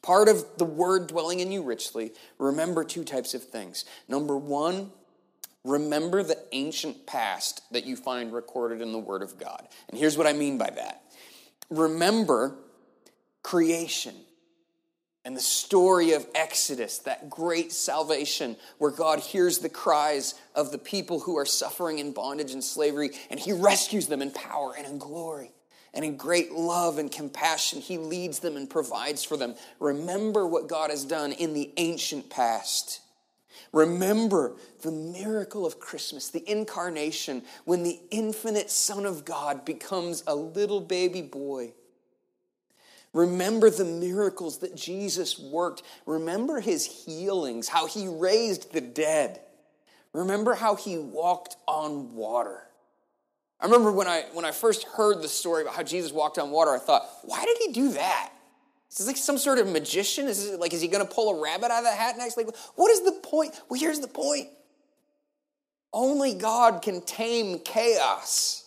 part 0.00 0.30
of 0.30 0.46
the 0.56 0.64
word 0.64 1.06
dwelling 1.06 1.40
in 1.40 1.52
you 1.52 1.62
richly, 1.62 2.12
remember 2.38 2.84
two 2.84 3.04
types 3.04 3.34
of 3.34 3.44
things. 3.44 3.84
Number 4.08 4.34
one, 4.34 4.92
remember 5.62 6.22
the 6.22 6.38
ancient 6.52 7.06
past 7.06 7.70
that 7.70 7.84
you 7.84 7.96
find 7.96 8.32
recorded 8.32 8.80
in 8.80 8.92
the 8.92 8.98
Word 8.98 9.20
of 9.20 9.38
God. 9.38 9.68
And 9.90 9.98
here's 9.98 10.16
what 10.16 10.26
I 10.26 10.32
mean 10.32 10.56
by 10.56 10.70
that 10.70 11.02
remember 11.68 12.56
creation 13.42 14.14
and 15.24 15.36
the 15.36 15.40
story 15.40 16.12
of 16.12 16.26
Exodus, 16.34 16.98
that 17.00 17.28
great 17.28 17.72
salvation 17.72 18.56
where 18.78 18.90
God 18.90 19.20
hears 19.20 19.58
the 19.58 19.68
cries 19.68 20.34
of 20.54 20.72
the 20.72 20.78
people 20.78 21.20
who 21.20 21.36
are 21.36 21.44
suffering 21.44 21.98
in 21.98 22.12
bondage 22.12 22.52
and 22.52 22.64
slavery, 22.64 23.10
and 23.28 23.38
He 23.38 23.52
rescues 23.52 24.06
them 24.06 24.22
in 24.22 24.30
power 24.30 24.74
and 24.76 24.86
in 24.86 24.98
glory. 24.98 25.52
And 25.92 26.04
in 26.04 26.16
great 26.16 26.52
love 26.52 26.98
and 26.98 27.10
compassion, 27.10 27.80
He 27.80 27.98
leads 27.98 28.38
them 28.38 28.56
and 28.56 28.70
provides 28.70 29.22
for 29.22 29.36
them. 29.36 29.56
Remember 29.78 30.46
what 30.46 30.68
God 30.68 30.90
has 30.90 31.04
done 31.04 31.32
in 31.32 31.52
the 31.52 31.70
ancient 31.76 32.30
past. 32.30 33.00
Remember 33.72 34.56
the 34.82 34.90
miracle 34.90 35.66
of 35.66 35.78
Christmas, 35.78 36.28
the 36.28 36.48
incarnation, 36.50 37.42
when 37.64 37.82
the 37.82 38.00
infinite 38.10 38.70
Son 38.70 39.04
of 39.04 39.24
God 39.24 39.64
becomes 39.64 40.24
a 40.26 40.34
little 40.34 40.80
baby 40.80 41.22
boy. 41.22 41.72
Remember 43.12 43.70
the 43.70 43.84
miracles 43.84 44.58
that 44.58 44.76
Jesus 44.76 45.38
worked. 45.38 45.82
Remember 46.06 46.60
his 46.60 46.86
healings, 46.86 47.68
how 47.68 47.86
he 47.86 48.06
raised 48.06 48.72
the 48.72 48.80
dead. 48.80 49.40
Remember 50.12 50.54
how 50.54 50.76
he 50.76 50.96
walked 50.98 51.56
on 51.66 52.14
water. 52.14 52.62
I 53.60 53.66
remember 53.66 53.92
when 53.92 54.06
I, 54.06 54.24
when 54.32 54.44
I 54.44 54.52
first 54.52 54.84
heard 54.84 55.22
the 55.22 55.28
story 55.28 55.62
about 55.62 55.74
how 55.74 55.82
Jesus 55.82 56.12
walked 56.12 56.38
on 56.38 56.50
water, 56.50 56.70
I 56.70 56.78
thought, 56.78 57.06
why 57.22 57.44
did 57.44 57.58
he 57.58 57.72
do 57.72 57.92
that? 57.92 58.32
Is 58.90 58.98
this 58.98 59.06
like 59.06 59.16
some 59.16 59.38
sort 59.38 59.58
of 59.58 59.68
magician? 59.68 60.26
Is 60.26 60.50
this 60.50 60.58
like, 60.58 60.72
is 60.72 60.80
he 60.80 60.88
going 60.88 61.06
to 61.06 61.12
pull 61.12 61.38
a 61.38 61.42
rabbit 61.42 61.70
out 61.70 61.78
of 61.78 61.84
the 61.84 61.90
hat 61.90 62.16
next? 62.16 62.36
Like, 62.36 62.48
what 62.74 62.90
is 62.90 63.02
the 63.02 63.12
point? 63.12 63.60
Well, 63.68 63.78
here's 63.78 64.00
the 64.00 64.08
point. 64.08 64.48
Only 65.92 66.34
God 66.34 66.82
can 66.82 67.02
tame 67.02 67.58
chaos. 67.60 68.59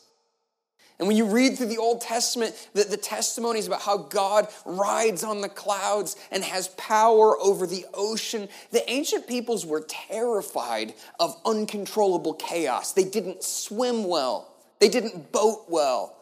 And 1.00 1.08
when 1.08 1.18
you 1.18 1.26
read 1.26 1.58
through 1.58 1.68
the 1.68 1.80
Old 1.80 2.02
Testament, 2.02 2.70
the, 2.74 2.84
the 2.84 2.98
testimonies 2.98 3.68
about 3.68 3.82
how 3.82 3.98
God 3.98 4.48
rides 4.66 5.24
on 5.24 5.42
the 5.42 5.50
clouds 5.50 6.16
and 6.32 6.44
has 6.44 6.68
power 6.70 7.38
over 7.40 7.66
the 7.66 7.86
ocean, 7.94 8.48
the 8.72 8.90
ancient 8.90 9.28
peoples 9.28 9.66
were 9.66 9.82
terrified 9.88 10.94
of 11.20 11.36
uncontrollable 11.46 12.36
chaos. 12.36 12.94
They 12.94 13.04
didn't 13.04 13.44
swim 13.44 14.06
well, 14.06 14.54
they 14.80 14.90
didn't 14.90 15.32
boat 15.32 15.66
well. 15.68 16.18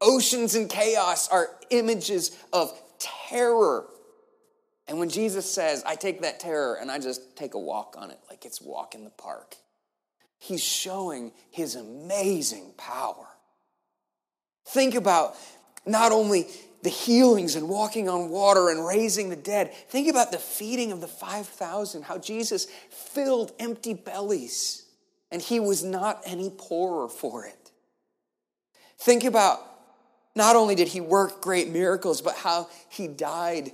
Oceans 0.00 0.54
and 0.54 0.68
chaos 0.68 1.28
are 1.28 1.50
images 1.70 2.36
of 2.52 2.72
terror. 2.98 3.86
And 4.88 4.98
when 4.98 5.08
Jesus 5.08 5.48
says, 5.50 5.84
I 5.86 5.94
take 5.94 6.22
that 6.22 6.40
terror 6.40 6.78
and 6.80 6.90
I 6.90 6.98
just 6.98 7.36
take 7.36 7.54
a 7.54 7.58
walk 7.58 7.94
on 7.96 8.10
it 8.10 8.18
like 8.28 8.44
it's 8.44 8.60
walk 8.60 8.94
in 8.94 9.04
the 9.04 9.10
park, 9.10 9.56
he's 10.38 10.64
showing 10.64 11.32
his 11.50 11.76
amazing 11.76 12.72
power. 12.76 13.29
Think 14.72 14.94
about 14.94 15.36
not 15.86 16.12
only 16.12 16.46
the 16.82 16.90
healings 16.90 17.56
and 17.56 17.68
walking 17.68 18.08
on 18.08 18.30
water 18.30 18.70
and 18.70 18.86
raising 18.86 19.28
the 19.28 19.36
dead, 19.36 19.72
think 19.88 20.08
about 20.08 20.32
the 20.32 20.38
feeding 20.38 20.92
of 20.92 21.00
the 21.00 21.08
5,000, 21.08 22.02
how 22.02 22.18
Jesus 22.18 22.66
filled 22.90 23.52
empty 23.58 23.94
bellies 23.94 24.84
and 25.30 25.40
he 25.40 25.60
was 25.60 25.84
not 25.84 26.22
any 26.24 26.50
poorer 26.50 27.08
for 27.08 27.46
it. 27.46 27.70
Think 28.98 29.24
about 29.24 29.60
not 30.34 30.56
only 30.56 30.74
did 30.74 30.88
he 30.88 31.00
work 31.00 31.40
great 31.40 31.68
miracles, 31.70 32.20
but 32.20 32.36
how 32.36 32.68
he 32.88 33.08
died. 33.08 33.72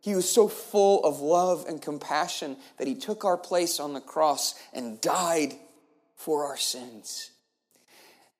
He 0.00 0.14
was 0.14 0.30
so 0.30 0.48
full 0.48 1.04
of 1.04 1.20
love 1.20 1.66
and 1.66 1.80
compassion 1.80 2.56
that 2.78 2.86
he 2.86 2.94
took 2.94 3.24
our 3.24 3.36
place 3.36 3.80
on 3.80 3.94
the 3.94 4.00
cross 4.00 4.54
and 4.72 5.00
died 5.00 5.54
for 6.16 6.46
our 6.46 6.56
sins. 6.56 7.30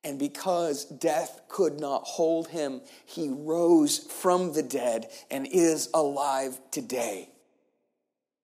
And 0.08 0.18
because 0.18 0.86
death 0.86 1.42
could 1.50 1.78
not 1.78 2.04
hold 2.04 2.48
him, 2.48 2.80
he 3.04 3.28
rose 3.28 3.98
from 3.98 4.54
the 4.54 4.62
dead 4.62 5.10
and 5.30 5.46
is 5.46 5.90
alive 5.92 6.58
today. 6.70 7.28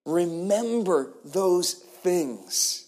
Remember 0.05 1.15
those 1.25 1.73
things 1.73 2.87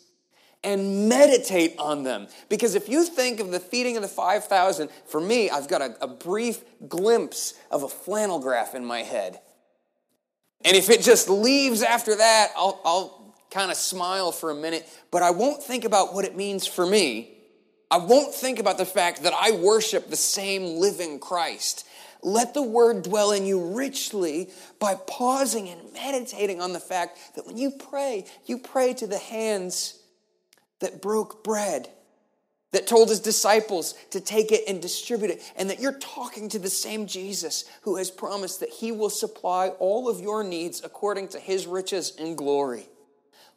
and 0.62 1.08
meditate 1.08 1.74
on 1.78 2.02
them. 2.02 2.28
Because 2.50 2.74
if 2.74 2.86
you 2.86 3.04
think 3.04 3.40
of 3.40 3.50
the 3.50 3.60
feeding 3.60 3.96
of 3.96 4.02
the 4.02 4.08
5,000, 4.08 4.90
for 5.06 5.22
me, 5.22 5.48
I've 5.48 5.68
got 5.68 5.80
a, 5.80 5.96
a, 6.02 6.06
brief 6.06 6.62
glimpse 6.86 7.54
of 7.70 7.82
a 7.82 7.88
flannel 7.88 8.40
graph 8.40 8.74
in 8.74 8.84
my 8.84 9.04
head. 9.04 9.40
And 10.66 10.76
if 10.76 10.90
it 10.90 11.00
just 11.00 11.30
leaves 11.30 11.82
after 11.82 12.14
that, 12.14 12.52
I'll, 12.54 12.78
I'll 12.84 13.34
kind 13.50 13.70
of 13.70 13.78
smile 13.78 14.32
for 14.32 14.50
a 14.50 14.54
minute, 14.54 14.86
but 15.10 15.22
I 15.22 15.30
won't 15.30 15.62
think 15.62 15.86
about 15.86 16.12
what 16.12 16.26
it 16.26 16.36
means 16.36 16.66
for 16.66 16.84
me 16.84 17.36
I 17.90 17.99
won't 17.99 18.35
think 18.35 18.59
about 18.59 18.79
the 18.79 18.85
fact 18.85 19.22
that 19.22 19.33
I 19.33 19.53
worship 19.53 20.09
the 20.09 20.16
same 20.16 20.81
living 20.81 21.18
Christ. 21.20 21.87
Let 22.22 22.55
the 22.55 22.62
word 22.62 23.03
dwell 23.03 23.31
in 23.31 23.46
you 23.46 23.75
richly 23.75 24.51
by 24.81 24.96
pausing 25.07 25.68
and 25.68 25.92
meditating 25.92 26.61
on 26.61 26.72
the 26.72 26.81
fact 26.81 27.18
that 27.37 27.46
when 27.46 27.57
you 27.57 27.70
pray, 27.70 28.25
you 28.46 28.59
pray 28.59 28.94
to 28.94 29.07
the 29.07 29.18
hands 29.18 30.01
that 30.81 31.01
broke 31.01 31.44
bread, 31.44 31.88
that 32.72 32.88
told 32.88 33.09
his 33.09 33.20
disciples 33.20 33.94
to 34.11 34.20
take 34.20 34.51
it 34.51 34.64
and 34.66 34.83
distribute 34.83 35.31
it, 35.31 35.53
and 35.57 35.70
that 35.70 35.79
you're 35.79 35.99
talking 35.99 36.49
to 36.49 36.59
the 36.59 36.68
same 36.68 37.07
Jesus 37.07 37.64
who 37.83 37.96
has 37.96 38.11
promised 38.11 38.61
that 38.61 38.70
he 38.70 38.90
will 38.90 39.09
supply 39.09 39.68
all 39.79 40.09
of 40.09 40.20
your 40.20 40.42
needs 40.42 40.83
according 40.85 41.29
to 41.29 41.38
his 41.38 41.66
riches 41.66 42.14
and 42.18 42.37
glory. 42.37 42.88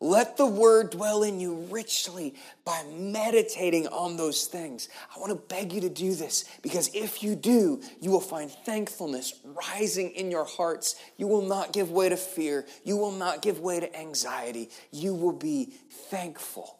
Let 0.01 0.37
the 0.37 0.45
word 0.45 0.91
dwell 0.91 1.23
in 1.23 1.41
you 1.41 1.67
richly 1.69 2.35
by 2.63 2.83
meditating 2.93 3.87
on 3.87 4.15
those 4.15 4.45
things. 4.45 4.87
I 5.13 5.19
want 5.19 5.31
to 5.31 5.53
beg 5.53 5.73
you 5.73 5.81
to 5.81 5.89
do 5.89 6.15
this 6.15 6.45
because 6.61 6.89
if 6.95 7.21
you 7.21 7.35
do, 7.35 7.81
you 7.99 8.09
will 8.09 8.21
find 8.21 8.49
thankfulness 8.49 9.33
rising 9.43 10.11
in 10.11 10.31
your 10.31 10.45
hearts. 10.45 10.95
You 11.17 11.27
will 11.27 11.41
not 11.41 11.73
give 11.73 11.91
way 11.91 12.07
to 12.07 12.15
fear. 12.15 12.65
You 12.85 12.95
will 12.95 13.11
not 13.11 13.41
give 13.41 13.59
way 13.59 13.81
to 13.81 13.99
anxiety. 13.99 14.69
You 14.91 15.13
will 15.13 15.33
be 15.33 15.73
thankful 16.09 16.79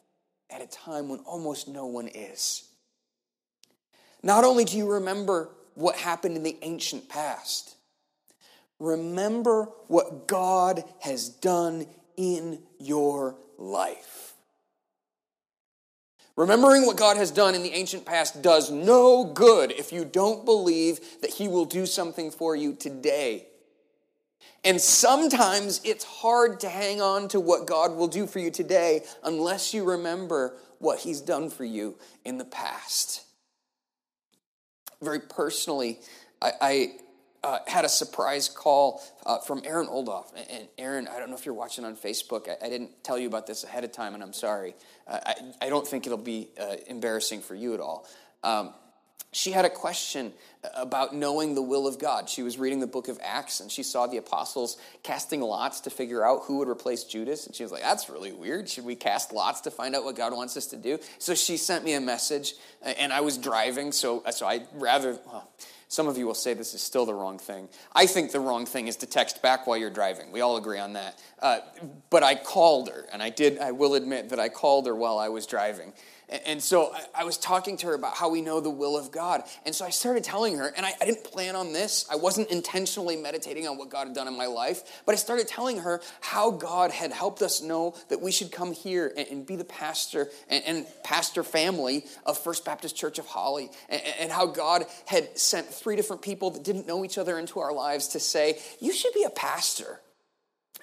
at 0.49 0.62
a 0.62 0.67
time 0.67 1.10
when 1.10 1.19
almost 1.19 1.67
no 1.67 1.88
one 1.88 2.08
is. 2.08 2.69
Not 4.23 4.45
only 4.45 4.63
do 4.63 4.77
you 4.77 4.93
remember 4.93 5.49
what 5.75 5.97
happened 5.97 6.38
in 6.38 6.43
the 6.43 6.58
ancient 6.62 7.10
past, 7.10 7.75
remember 8.79 9.65
what 9.88 10.27
God 10.27 10.86
has 11.01 11.27
done 11.27 11.86
in 12.15 12.63
your 12.80 13.36
life. 13.58 14.34
Remembering 16.36 16.86
what 16.86 16.96
God 16.96 17.18
has 17.18 17.32
done 17.32 17.54
in 17.54 17.63
the 17.63 17.74
ancient 17.74 18.06
past 18.06 18.42
does 18.42 18.72
no 18.72 19.26
good 19.26 19.72
if 19.74 19.92
you 19.92 20.06
don't 20.06 20.46
believe 20.46 21.22
that 21.22 21.32
He 21.32 21.50
will 21.50 21.65
do 21.65 21.86
something 21.86 22.32
for 22.32 22.56
you 22.56 22.74
today. 22.74 23.46
And 24.63 24.80
sometimes 24.80 25.82
it's 25.84 26.06
hard 26.06 26.62
to 26.62 26.70
hang 26.70 27.02
on 27.02 27.28
to 27.30 27.39
what 27.39 27.68
God 27.68 27.96
will 27.96 28.08
do 28.08 28.26
for 28.26 28.39
you 28.39 28.52
today 28.52 29.04
unless 29.24 29.74
you 29.74 29.84
remember 29.84 30.56
what 30.80 31.00
He's 31.00 31.20
done 31.20 31.50
for 31.50 31.65
you 31.65 31.98
in 32.24 32.38
the 32.38 32.46
past. 32.46 33.26
Very 35.02 35.20
personally, 35.20 36.00
I, 36.42 36.92
uh, 37.43 37.60
had 37.67 37.86
a 37.86 37.89
surprise 37.89 38.49
call 38.49 39.02
uh, 39.25 39.39
from 39.39 39.62
Erin 39.65 39.88
Oldoff. 39.88 40.28
And 40.49 40.67
Erin, 40.78 41.08
I 41.08 41.19
don't 41.19 41.30
know 41.30 41.36
if 41.36 41.45
you're 41.45 41.56
watching 41.56 41.86
on 41.86 41.95
Facebook. 41.95 42.49
I, 42.49 42.65
I 42.65 42.69
didn't 42.69 43.04
tell 43.04 43.17
you 43.17 43.28
about 43.28 43.47
this 43.47 43.63
ahead 43.63 43.84
of 43.84 43.91
time, 43.91 44.13
and 44.13 44.23
I'm 44.23 44.34
sorry. 44.34 44.75
Uh, 45.08 45.19
I, 45.25 45.36
I, 45.65 45.69
don't 45.69 45.88
think 45.88 46.06
it'll 46.06 46.17
be 46.17 46.49
uh, 46.60 46.75
embarrassing 46.88 47.41
for 47.41 47.56
you 47.56 47.73
at 47.73 47.80
all. 47.80 48.08
Um, 48.43 48.73
she 49.32 49.52
had 49.52 49.63
a 49.63 49.69
question 49.69 50.34
about 50.75 51.13
knowing 51.13 51.54
the 51.54 51.62
will 51.62 51.88
of 51.88 51.99
God. 51.99 52.30
She 52.30 52.41
was 52.41 52.58
reading 52.58 52.80
the 52.80 52.88
book 52.88 53.08
of 53.08 53.19
Acts 53.23 53.60
and 53.60 53.71
she 53.71 53.84
saw 53.84 54.08
the 54.08 54.17
apostles 54.17 54.78
casting 55.04 55.41
lots 55.41 55.82
to 55.82 55.91
figure 55.91 56.25
out 56.25 56.43
who 56.45 56.58
would 56.58 56.67
replace 56.67 57.04
Judas. 57.04 57.45
And 57.45 57.56
she 57.56 57.62
was 57.62 57.71
like, 57.71 57.84
That's 57.84 58.10
really 58.10 58.32
weird. 58.32 58.67
Should 58.67 58.86
we 58.86 58.95
cast 58.95 59.32
lots 59.32 59.62
to 59.62 59.71
find 59.71 59.95
out 59.95 60.04
what 60.04 60.15
God 60.15 60.34
wants 60.34 60.58
us 60.58 60.65
to 60.67 60.78
do? 60.78 60.97
So 61.19 61.36
she 61.36 61.58
sent 61.58 61.86
me 61.86 61.93
a 61.93 62.02
message, 62.02 62.54
and 62.82 63.13
I 63.13 63.21
was 63.21 63.38
driving, 63.38 63.91
so, 63.91 64.23
so 64.32 64.47
I'd 64.47 64.67
rather. 64.73 65.19
Well, 65.28 65.47
some 65.89 66.08
of 66.08 66.19
you 66.19 66.28
will 66.28 66.36
say 66.36 66.54
this 66.54 66.75
is 66.75 66.82
still 66.82 67.08
the 67.08 67.15
wrong 67.15 67.39
thing. 67.39 67.67
I 67.93 68.06
think 68.06 68.32
the 68.32 68.39
wrong 68.39 68.67
thing 68.67 68.88
is 68.88 68.95
to 68.97 69.08
text 69.08 69.41
back 69.41 69.65
while 69.65 69.75
you're 69.75 69.89
driving. 69.89 70.32
We 70.32 70.41
all 70.41 70.56
agree 70.56 70.78
on 70.78 70.93
that. 70.93 71.19
Uh, 71.39 71.60
but 72.12 72.21
I 72.21 72.36
called 72.36 72.89
her, 72.89 73.08
and 73.12 73.23
I 73.23 73.32
did. 73.32 73.58
I 73.58 73.71
will 73.71 73.95
admit 73.95 74.30
that 74.30 74.39
I 74.39 74.49
called 74.49 74.86
her 74.86 74.95
while 74.95 75.17
I 75.17 75.30
was 75.30 75.47
driving, 75.47 75.93
and 76.46 76.62
so 76.62 76.94
I 77.15 77.24
was 77.24 77.38
talking 77.38 77.78
to 77.78 77.88
her 77.88 77.94
about 77.94 78.15
how 78.15 78.30
we 78.30 78.42
know 78.42 78.60
the 78.60 78.70
will 78.70 78.98
of 78.98 79.12
God. 79.12 79.44
And 79.65 79.74
so 79.74 79.86
I 79.86 79.89
started 79.89 80.24
telling 80.24 80.58
her, 80.58 80.72
and 80.76 80.86
I, 80.86 80.94
didn't 81.04 81.24
plan 81.24 81.56
on 81.56 81.74
this. 81.74 82.06
I 82.12 82.15
wasn't 82.15 82.52
intentionally 82.52 83.15
meditating 83.15 83.68
on 83.68 83.78
what 83.78 83.89
God 83.89 84.08
had 84.08 84.15
done 84.15 84.28
in 84.28 84.38
my 84.38 84.46
life, 84.46 85.02
but 85.06 85.13
I 85.13 85.15
started 85.15 85.48
telling 85.48 85.80
her 85.80 86.02
how 86.22 86.52
God 86.52 86.92
had 86.92 87.12
helped 87.12 87.42
us 87.42 87.62
know 87.62 87.96
that 88.10 88.22
we 88.22 88.32
should 88.32 88.52
come 88.52 88.74
here 88.74 89.12
and, 89.18 89.46
be 89.46 89.56
the 89.56 89.63
pastor 89.63 90.30
and, 90.50 90.86
pastor 91.04 91.44
family 91.44 92.06
of 92.26 92.38
First 92.38 92.65
Baptist 92.65 92.96
Church 92.96 93.18
of 93.18 93.26
Holly, 93.26 93.70
and 93.89 94.32
how 94.32 94.46
God 94.46 94.86
had 95.06 95.38
sent 95.38 95.68
three 95.68 95.96
different 95.96 96.22
people 96.22 96.52
that 96.52 96.63
didn't 96.63 96.86
know 96.86 97.04
each 97.04 97.18
other 97.18 97.39
into 97.39 97.60
our 97.60 97.74
lives 97.74 98.10
to 98.10 98.20
say, 98.20 98.60
You 98.80 98.94
should 98.94 99.13
be 99.13 99.24
a 99.24 99.30
pastor 99.30 100.00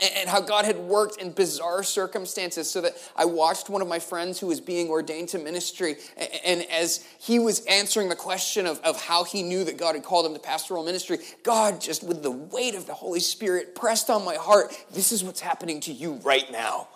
and 0.01 0.29
how 0.29 0.41
God 0.41 0.67
had 0.67 0.77
worked 0.77 1.21
in 1.21 1.33
bizarre 1.33 1.83
circumstances 1.83 2.71
so 2.71 2.83
that 2.83 2.93
I 3.17 3.25
watched 3.25 3.71
one 3.71 3.81
of 3.81 3.89
my 3.89 3.99
friends 3.99 4.39
who 4.39 4.49
was 4.49 4.61
being 4.61 4.91
ordained 4.91 5.31
to 5.31 5.39
ministry. 5.39 5.97
And 6.45 6.67
as 6.71 7.07
he 7.19 7.39
was 7.39 7.65
answering 7.65 8.11
the 8.11 8.17
question 8.17 8.67
of, 8.67 8.79
of 8.81 9.01
how 9.01 9.25
he 9.25 9.43
knew 9.43 9.65
that 9.65 9.79
God 9.79 9.95
had 9.95 10.05
called 10.05 10.27
him 10.27 10.35
to 10.35 10.39
pastoral 10.39 10.85
ministry, 10.85 11.19
God, 11.43 11.81
just 11.81 12.05
with 12.05 12.23
the 12.23 12.31
weight 12.31 12.75
of 12.75 12.87
the 12.87 12.93
Holy 12.93 13.21
Spirit, 13.21 13.75
pressed 13.75 14.11
on 14.11 14.25
my 14.25 14.35
heart, 14.35 14.77
This 14.93 15.13
is 15.13 15.25
what's 15.25 15.41
happening 15.41 15.81
to 15.81 15.93
you 15.93 16.15
right 16.17 16.51
now. 16.53 16.89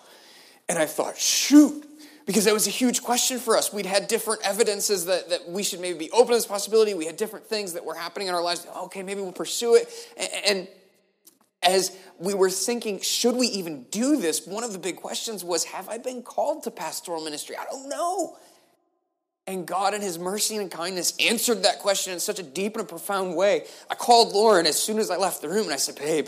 And 0.69 0.77
I 0.77 0.85
thought, 0.85 1.17
shoot, 1.17 1.83
because 2.27 2.45
that 2.45 2.53
was 2.53 2.67
a 2.67 2.71
huge 2.71 3.01
question 3.01 3.39
for 3.39 3.57
us. 3.57 3.73
We'd 3.73 3.87
had 3.87 4.07
different 4.07 4.41
evidences 4.43 5.05
that, 5.07 5.29
that 5.31 5.49
we 5.49 5.63
should 5.63 5.79
maybe 5.79 5.97
be 5.97 6.11
open 6.11 6.27
to 6.27 6.33
this 6.35 6.45
possibility. 6.45 6.93
We 6.93 7.07
had 7.07 7.17
different 7.17 7.47
things 7.47 7.73
that 7.73 7.83
were 7.83 7.95
happening 7.95 8.27
in 8.27 8.35
our 8.35 8.43
lives. 8.43 8.67
Okay, 8.83 9.01
maybe 9.01 9.21
we'll 9.21 9.31
pursue 9.31 9.75
it. 9.75 9.89
And, 10.17 10.29
and 10.45 10.67
as 11.63 11.95
we 12.19 12.33
were 12.33 12.49
thinking, 12.49 12.99
should 13.01 13.35
we 13.35 13.47
even 13.47 13.83
do 13.91 14.17
this? 14.17 14.45
One 14.45 14.63
of 14.63 14.73
the 14.73 14.79
big 14.79 14.97
questions 14.97 15.43
was, 15.43 15.63
have 15.65 15.89
I 15.89 15.97
been 15.97 16.23
called 16.23 16.63
to 16.63 16.71
pastoral 16.71 17.23
ministry? 17.23 17.55
I 17.55 17.65
don't 17.65 17.89
know. 17.89 18.37
And 19.47 19.65
God, 19.67 19.93
in 19.93 20.01
His 20.01 20.19
mercy 20.19 20.57
and 20.57 20.71
kindness, 20.71 21.13
answered 21.19 21.63
that 21.63 21.79
question 21.79 22.13
in 22.13 22.19
such 22.19 22.39
a 22.39 22.43
deep 22.43 22.75
and 22.75 22.85
a 22.85 22.87
profound 22.87 23.35
way. 23.35 23.65
I 23.89 23.95
called 23.95 24.33
Lauren 24.33 24.65
as 24.65 24.81
soon 24.81 24.99
as 24.99 25.09
I 25.09 25.17
left 25.17 25.41
the 25.41 25.49
room 25.49 25.65
and 25.65 25.73
I 25.73 25.77
said, 25.77 25.95
Babe, 25.95 26.27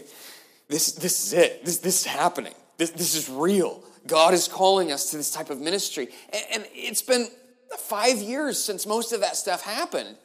this, 0.68 0.94
this 0.94 1.28
is 1.28 1.34
it. 1.34 1.66
This, 1.66 1.78
this 1.78 2.02
is 2.02 2.06
happening. 2.06 2.54
This, 2.78 2.90
this 2.92 3.16
is 3.16 3.30
real. 3.30 3.84
God 4.08 4.34
is 4.34 4.48
calling 4.48 4.92
us 4.92 5.12
to 5.12 5.18
this 5.18 5.32
type 5.32 5.50
of 5.50 5.62
ministry. 5.62 6.10
And, 6.32 6.44
and 6.54 6.66
it's 6.74 7.02
been 7.02 7.28
five 7.78 8.18
years 8.18 8.62
since 8.62 8.86
most 8.86 9.14
of 9.14 9.22
that 9.22 9.36
stuff 9.36 9.64
happened. 9.64 10.18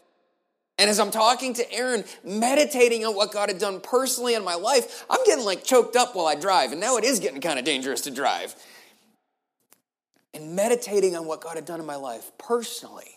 And 0.79 0.89
as 0.89 1.01
I'm 1.01 1.11
talking 1.11 1.55
to 1.55 1.73
Erin, 1.73 2.05
meditating 2.23 3.05
on 3.05 3.17
what 3.17 3.33
God 3.33 3.49
had 3.49 3.59
done 3.59 3.81
personally 3.81 4.35
in 4.35 4.45
my 4.45 4.55
life, 4.55 5.05
I'm 5.11 5.25
getting 5.25 5.45
like 5.45 5.65
choked 5.65 5.97
up 5.97 6.15
while 6.15 6.27
I 6.27 6.37
drive. 6.37 6.71
And 6.71 6.81
now 6.81 6.97
it 6.97 7.05
is 7.05 7.19
getting 7.19 7.41
kind 7.41 7.59
of 7.59 7.65
dangerous 7.65 8.03
to 8.03 8.13
drive. 8.13 8.55
And 10.33 10.55
meditating 10.55 11.17
on 11.17 11.27
what 11.27 11.41
God 11.41 11.57
had 11.57 11.65
done 11.65 11.81
in 11.81 11.87
my 11.87 11.97
life 11.97 12.31
personally 12.39 13.11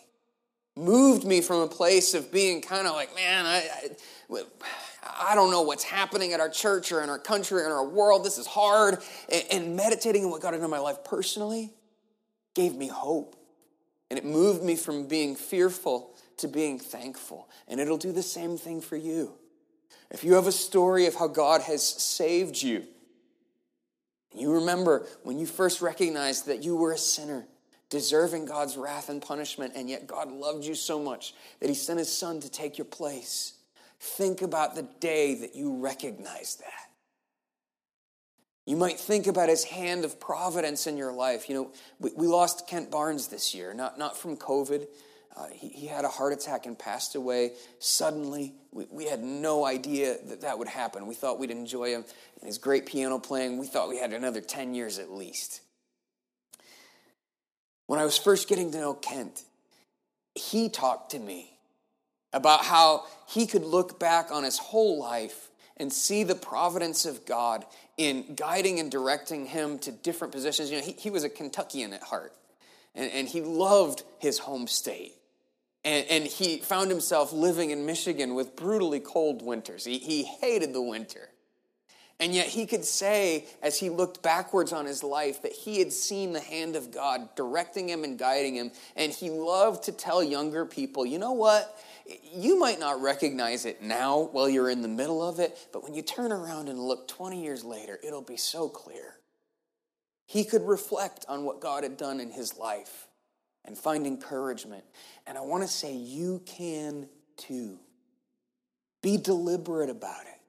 moved 0.76 1.24
me 1.24 1.42
from 1.42 1.60
a 1.60 1.68
place 1.68 2.14
of 2.16 2.32
being 2.32 2.62
kind 2.62 2.88
of 2.88 2.94
like, 2.94 3.14
man, 3.14 3.46
I, 3.46 3.64
I, 4.34 4.44
I, 5.32 5.36
don't 5.36 5.52
know 5.52 5.62
what's 5.62 5.84
happening 5.84 6.32
at 6.34 6.40
our 6.40 6.50
church 6.50 6.92
or 6.92 7.04
in 7.04 7.10
our 7.10 7.20
country 7.20 7.62
or 7.62 7.66
in 7.66 7.72
our 7.72 7.86
world. 7.86 8.24
This 8.24 8.38
is 8.38 8.48
hard. 8.48 9.00
And, 9.30 9.44
and 9.52 9.76
meditating 9.76 10.24
on 10.24 10.32
what 10.32 10.42
God 10.42 10.54
had 10.54 10.60
done 10.60 10.66
in 10.66 10.72
my 10.72 10.80
life 10.80 11.04
personally 11.04 11.74
gave 12.56 12.76
me 12.76 12.88
hope. 12.88 13.36
And 14.10 14.18
it 14.18 14.26
moved 14.26 14.64
me 14.64 14.76
from 14.76 15.08
being 15.08 15.36
fearful 15.36 16.11
to 16.38 16.48
being 16.48 16.80
thankful. 16.80 17.50
And 17.68 17.80
it'll 17.80 17.98
do 17.98 18.12
the 18.12 18.24
same 18.24 18.58
thing 18.58 18.82
for 18.82 18.96
you. 18.96 19.34
If 20.10 20.24
you 20.24 20.34
have 20.34 20.48
a 20.48 20.52
story 20.52 21.06
of 21.06 21.16
how 21.16 21.28
God 21.28 21.62
has 21.62 21.84
saved 21.84 22.62
you, 22.62 22.84
you 24.34 24.54
remember 24.54 25.08
when 25.24 25.40
you 25.40 25.46
first 25.46 25.82
recognized 25.82 26.48
that 26.48 26.64
you 26.64 26.76
were 26.76 26.92
a 26.92 26.98
sinner, 26.98 27.46
deserving 27.90 28.46
God's 28.46 28.78
wrath 28.78 29.10
and 29.10 29.22
punishment, 29.22 29.74
and 29.76 29.90
yet 29.90 30.08
God 30.08 30.32
loved 30.32 30.64
you 30.64 30.76
so 30.76 31.00
much 31.00 31.34
that 31.60 31.70
He 31.70 31.76
sent 31.76 32.00
His 32.00 32.16
Son 32.16 32.40
to 32.40 32.50
take 32.50 32.78
your 32.78 32.86
place. 32.86 33.54
Think 34.00 34.42
about 34.42 34.76
the 34.76 34.88
day 35.00 35.36
that 35.36 35.56
you 35.56 35.76
recognized 35.76 36.62
that. 36.62 36.92
You 38.66 38.76
might 38.76 39.00
think 39.00 39.28
about 39.28 39.50
his 39.50 39.64
hand 39.64 40.06
of 40.06 40.20
providence 40.20 40.88
in 40.88 40.96
your 40.96 41.12
life. 41.12 41.50
You 41.50 41.56
know, 41.56 41.72
we, 42.00 42.12
we 42.16 42.28
lost 42.28 42.68
Kent 42.68 42.92
Barnes 42.92 43.28
this 43.28 43.56
year, 43.56 43.74
not, 43.74 43.98
not 43.98 44.18
from 44.18 44.38
COVID, 44.38 44.88
uh, 45.36 45.48
he, 45.54 45.70
he, 45.70 45.88
had 45.88 46.04
a 46.04 46.10
heart 46.10 46.34
attack 46.34 46.66
and 46.66 46.78
passed 46.78 47.16
away 47.16 47.54
suddenly. 47.80 48.54
We, 48.72 48.86
we, 48.92 49.06
had 49.06 49.24
no 49.24 49.66
idea 49.66 50.18
that 50.28 50.42
that 50.42 50.60
would 50.60 50.68
happen. 50.68 51.08
We 51.08 51.16
thought 51.16 51.40
we'd 51.40 51.52
enjoy 51.52 51.92
him 51.92 52.04
and 52.40 52.48
his 52.48 52.58
great 52.58 52.86
piano 52.86 53.18
playing. 53.18 53.58
We 53.58 53.68
thought 53.68 53.88
we 53.88 53.98
had 53.98 54.12
another 54.12 54.42
10 54.42 54.76
years 54.76 55.00
at 55.00 55.10
least. 55.10 55.62
When 57.88 58.00
I 58.00 58.04
was 58.04 58.18
first 58.18 58.50
getting 58.50 58.72
to 58.72 58.78
know 58.78 58.94
Kent, 58.94 59.44
he 60.36 60.70
talked 60.70 61.12
to 61.12 61.20
me 61.20 61.58
about 62.34 62.64
how 62.64 63.06
he 63.28 63.46
could 63.46 63.64
look 63.64 64.00
back 64.00 64.32
on 64.32 64.44
his 64.44 64.58
whole 64.58 65.00
life 65.00 65.50
and 65.78 65.92
see 65.92 66.24
the 66.24 66.36
providence 66.36 67.06
of 67.06 67.26
God 67.26 67.66
in 67.98 68.36
guiding 68.36 68.80
and 68.80 68.92
directing 68.92 69.46
him 69.46 69.80
to 69.80 69.92
different 69.92 70.32
positions. 70.32 70.72
You 70.72 70.78
know, 70.78 70.86
he, 70.86 70.94
he 70.94 71.10
was 71.10 71.24
a 71.24 71.30
Kentuckian 71.30 71.94
at 71.94 72.04
heart, 72.04 72.34
and, 72.94 73.12
and 73.12 73.28
he 73.28 73.42
loved 73.42 74.04
his 74.20 74.40
home 74.40 74.68
state. 74.68 75.16
And, 75.84 76.06
and, 76.10 76.24
he 76.26 76.58
found 76.58 76.92
himself 76.92 77.34
living 77.34 77.72
in 77.72 77.88
Michigan 77.88 78.36
with 78.36 78.56
brutally 78.56 79.00
cold 79.00 79.42
winters. 79.42 79.84
He, 79.84 79.98
he 79.98 80.24
hated 80.24 80.74
the 80.74 80.82
winter. 80.82 81.30
And 82.22 82.36
yet 82.36 82.46
he 82.46 82.68
could 82.68 82.86
say, 82.86 83.46
as 83.64 83.80
he 83.80 83.90
looked 83.90 84.22
backwards 84.22 84.72
on 84.72 84.86
his 84.86 85.04
life, 85.04 85.42
that 85.42 85.54
he 85.54 85.80
had 85.80 85.92
seen 85.92 86.34
the 86.34 86.40
hand 86.40 86.76
of 86.76 86.92
God 86.92 87.36
directing 87.36 87.90
him 87.90 88.04
and 88.04 88.18
guiding 88.18 88.54
him. 88.54 88.72
And 88.96 89.12
he 89.12 89.32
loved 89.32 89.86
to 89.86 89.92
tell 89.92 90.24
younger 90.24 90.64
people, 90.68 91.04
you 91.04 91.18
know 91.18 91.32
what? 91.32 91.76
You 92.32 92.60
might 92.60 92.80
not 92.80 93.02
recognize 93.02 93.66
it 93.66 93.82
now 93.82 94.30
while 94.34 94.48
you're 94.48 94.70
in 94.70 94.84
the 94.84 94.88
middle 94.88 95.28
of 95.28 95.40
it, 95.40 95.58
but 95.74 95.84
when 95.84 95.96
you 95.96 96.04
turn 96.04 96.32
around 96.32 96.70
and 96.70 96.78
look 96.80 97.08
20 97.08 97.42
years 97.42 97.64
later, 97.64 97.98
it'll 98.04 98.22
be 98.22 98.38
so 98.38 98.70
clear. 98.70 99.16
He 100.28 100.44
could 100.44 100.62
reflect 100.62 101.26
on 101.28 101.44
what 101.44 101.60
God 101.60 101.82
had 101.82 101.98
done 101.98 102.20
in 102.20 102.30
his 102.30 102.56
life 102.56 103.08
and 103.66 103.78
find 103.78 104.08
encouragement. 104.08 104.84
And 105.28 105.38
I 105.38 105.42
want 105.42 105.64
to 105.64 105.68
say 105.68 105.94
you 105.94 106.42
can 106.46 107.08
too. 107.38 107.80
Be 109.02 109.18
deliberate 109.18 109.90
about 109.90 110.22
it. 110.22 110.40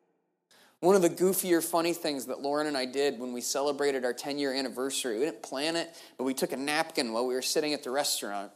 One 0.80 0.96
of 0.96 1.02
the 1.02 1.10
goofier, 1.10 1.62
funny 1.62 1.92
things 1.92 2.26
that 2.26 2.40
Lauren 2.40 2.66
and 2.66 2.76
I 2.76 2.86
did 2.86 3.20
when 3.20 3.32
we 3.32 3.40
celebrated 3.40 4.04
our 4.04 4.12
10 4.12 4.38
year 4.38 4.52
anniversary, 4.52 5.18
we 5.18 5.24
didn't 5.26 5.42
plan 5.42 5.76
it, 5.76 5.94
but 6.18 6.24
we 6.24 6.34
took 6.34 6.52
a 6.52 6.56
napkin 6.56 7.12
while 7.12 7.26
we 7.26 7.34
were 7.34 7.42
sitting 7.42 7.72
at 7.72 7.84
the 7.84 7.90
restaurant. 7.90 8.50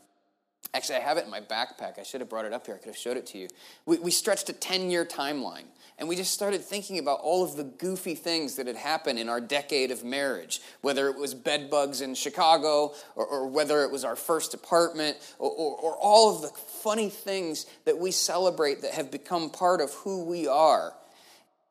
Actually, 0.74 0.96
I 0.96 1.00
have 1.00 1.16
it 1.16 1.24
in 1.24 1.30
my 1.30 1.40
backpack. 1.40 1.98
I 1.98 2.02
should 2.02 2.20
have 2.20 2.28
brought 2.28 2.44
it 2.44 2.52
up 2.52 2.66
here. 2.66 2.74
I 2.74 2.78
could 2.78 2.88
have 2.88 2.96
showed 2.96 3.16
it 3.16 3.26
to 3.28 3.38
you. 3.38 3.48
We, 3.86 3.98
we 3.98 4.10
stretched 4.10 4.48
a 4.48 4.52
10 4.52 4.90
year 4.90 5.04
timeline. 5.04 5.64
And 5.98 6.08
we 6.08 6.16
just 6.16 6.34
started 6.34 6.62
thinking 6.62 6.98
about 6.98 7.20
all 7.20 7.42
of 7.42 7.56
the 7.56 7.64
goofy 7.64 8.14
things 8.14 8.56
that 8.56 8.66
had 8.66 8.76
happened 8.76 9.18
in 9.18 9.30
our 9.30 9.40
decade 9.40 9.90
of 9.90 10.04
marriage, 10.04 10.60
whether 10.82 11.08
it 11.08 11.16
was 11.16 11.32
bed 11.32 11.70
bugs 11.70 12.02
in 12.02 12.14
Chicago, 12.14 12.92
or, 13.14 13.24
or 13.24 13.46
whether 13.46 13.82
it 13.82 13.90
was 13.90 14.04
our 14.04 14.16
first 14.16 14.52
apartment, 14.52 15.16
or, 15.38 15.50
or, 15.50 15.76
or 15.76 15.96
all 15.96 16.34
of 16.34 16.42
the 16.42 16.48
funny 16.48 17.08
things 17.08 17.64
that 17.86 17.96
we 17.96 18.10
celebrate 18.10 18.82
that 18.82 18.92
have 18.92 19.10
become 19.10 19.48
part 19.48 19.80
of 19.80 19.90
who 19.94 20.24
we 20.24 20.46
are. 20.46 20.92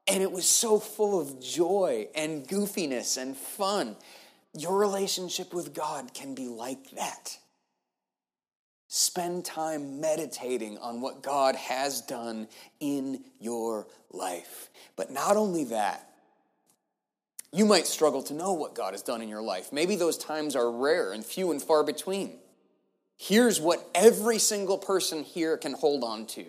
And 0.08 0.24
it 0.24 0.32
was 0.32 0.48
so 0.48 0.80
full 0.80 1.20
of 1.20 1.40
joy 1.40 2.08
and 2.16 2.48
goofiness 2.48 3.22
and 3.22 3.38
fun. 3.38 3.96
Your 4.58 4.78
relationship 4.78 5.54
with 5.54 5.76
God 5.76 6.16
can 6.16 6.34
be 6.34 6.48
like 6.48 6.92
that. 6.92 7.38
Spend 8.98 9.44
time 9.44 10.00
meditating 10.00 10.78
on 10.78 11.02
what 11.02 11.22
God 11.22 11.58
has 11.58 12.00
done 12.00 12.48
in 12.80 13.26
your 13.42 13.88
life. 14.10 14.70
But 14.96 15.12
not 15.12 15.36
only 15.36 15.66
that, 15.66 16.10
you 17.52 17.66
might 17.66 17.88
struggle 17.88 18.24
to 18.24 18.34
know 18.34 18.54
what 18.54 18.74
God 18.74 18.94
has 18.94 19.02
done 19.02 19.22
in 19.22 19.28
your 19.28 19.42
life. 19.42 19.74
Maybe 19.74 19.98
those 19.98 20.18
times 20.18 20.56
are 20.56 20.72
rare 20.72 21.12
and 21.12 21.26
few 21.26 21.52
and 21.52 21.62
far 21.62 21.84
between. 21.84 22.38
Here's 23.18 23.60
what 23.60 23.86
every 23.94 24.40
single 24.40 24.78
person 24.78 25.24
here 25.26 25.58
can 25.58 25.74
hold 25.74 26.06
on 26.06 26.26
to. 26.28 26.46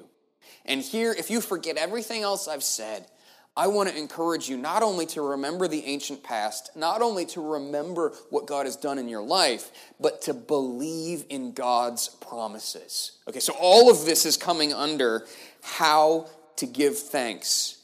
And 0.64 0.82
here, 0.82 1.12
if 1.18 1.30
you 1.30 1.40
forget 1.40 1.76
everything 1.76 2.22
else 2.22 2.46
I've 2.46 2.62
said, 2.62 3.08
I 3.56 3.68
want 3.68 3.88
to 3.88 3.96
encourage 3.96 4.48
you 4.48 4.58
not 4.58 4.82
only 4.82 5.06
to 5.06 5.22
remember 5.22 5.66
the 5.66 5.84
ancient 5.86 6.22
past, 6.22 6.70
not 6.76 7.00
only 7.00 7.24
to 7.26 7.40
remember 7.40 8.12
what 8.28 8.46
God 8.46 8.66
has 8.66 8.76
done 8.76 8.98
in 8.98 9.08
your 9.08 9.22
life, 9.22 9.70
but 9.98 10.22
to 10.22 10.34
believe 10.34 11.24
in 11.30 11.52
God's 11.52 12.08
promises. 12.08 13.12
Okay, 13.26 13.40
so 13.40 13.54
all 13.58 13.90
of 13.90 14.04
this 14.04 14.26
is 14.26 14.36
coming 14.36 14.74
under 14.74 15.26
how 15.62 16.28
to 16.56 16.66
give 16.66 16.98
thanks 16.98 17.78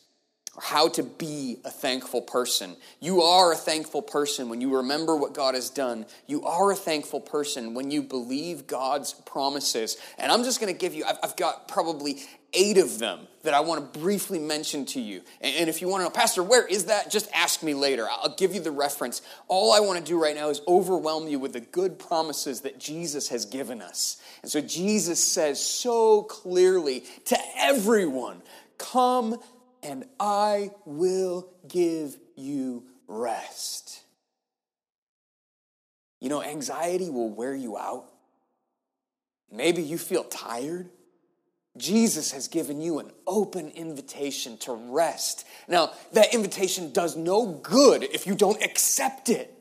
or 0.54 0.62
how 0.62 0.88
to 0.88 1.02
be 1.02 1.56
a 1.64 1.70
thankful 1.70 2.20
person. 2.20 2.76
You 3.00 3.22
are 3.22 3.52
a 3.52 3.56
thankful 3.56 4.02
person 4.02 4.50
when 4.50 4.60
you 4.60 4.76
remember 4.76 5.16
what 5.16 5.32
God 5.32 5.54
has 5.54 5.70
done. 5.70 6.04
You 6.26 6.44
are 6.44 6.70
a 6.70 6.76
thankful 6.76 7.20
person 7.20 7.72
when 7.72 7.90
you 7.90 8.02
believe 8.02 8.66
God's 8.66 9.14
promises. 9.14 9.96
And 10.18 10.30
I'm 10.30 10.44
just 10.44 10.60
going 10.60 10.72
to 10.72 10.78
give 10.78 10.92
you, 10.94 11.06
I've, 11.06 11.18
I've 11.22 11.36
got 11.36 11.68
probably 11.68 12.18
eight 12.54 12.78
of 12.78 12.98
them 12.98 13.20
that 13.42 13.54
I 13.54 13.60
want 13.60 13.92
to 13.92 13.98
briefly 13.98 14.38
mention 14.38 14.84
to 14.86 15.00
you. 15.00 15.22
And, 15.40 15.68
if 15.68 15.80
you 15.82 15.88
want 15.88 16.00
to 16.00 16.04
know, 16.04 16.10
Pastor, 16.10 16.42
where 16.42 16.66
is 16.66 16.86
that? 16.86 17.10
Just 17.10 17.28
ask 17.34 17.62
me 17.62 17.74
later. 17.74 18.06
I'll 18.08 18.34
give 18.36 18.54
you 18.54 18.60
the 18.60 18.70
reference. 18.70 19.22
All 19.48 19.72
I 19.72 19.80
want 19.80 19.98
to 19.98 20.04
do 20.04 20.20
right 20.20 20.34
now 20.34 20.48
is 20.48 20.60
overwhelm 20.68 21.26
you 21.28 21.38
with 21.38 21.52
the 21.52 21.60
good 21.60 21.98
promises 21.98 22.60
that 22.60 22.78
Jesus 22.78 23.28
has 23.28 23.44
given 23.44 23.82
us. 23.82 24.22
And 24.42 24.50
so 24.50 24.60
Jesus 24.60 25.22
says 25.22 25.60
so 25.62 26.22
clearly 26.22 27.04
to 27.26 27.38
everyone, 27.58 28.42
Come 28.78 29.38
and 29.82 30.04
I 30.18 30.70
will 30.84 31.48
give 31.68 32.16
you 32.36 32.84
rest. 33.08 34.02
You 36.20 36.28
know, 36.28 36.42
anxiety 36.42 37.10
will 37.10 37.30
wear 37.30 37.54
you 37.54 37.76
out. 37.76 38.06
Maybe 39.50 39.82
you 39.82 39.98
feel 39.98 40.24
tired. 40.24 40.88
Jesus 41.76 42.32
has 42.32 42.48
given 42.48 42.80
you 42.80 42.98
an 42.98 43.10
open 43.26 43.70
invitation 43.70 44.58
to 44.58 44.72
rest. 44.72 45.46
Now, 45.68 45.92
that 46.12 46.34
invitation 46.34 46.92
does 46.92 47.16
no 47.16 47.46
good 47.46 48.02
if 48.02 48.26
you 48.26 48.34
don't 48.34 48.62
accept 48.62 49.30
it. 49.30 49.52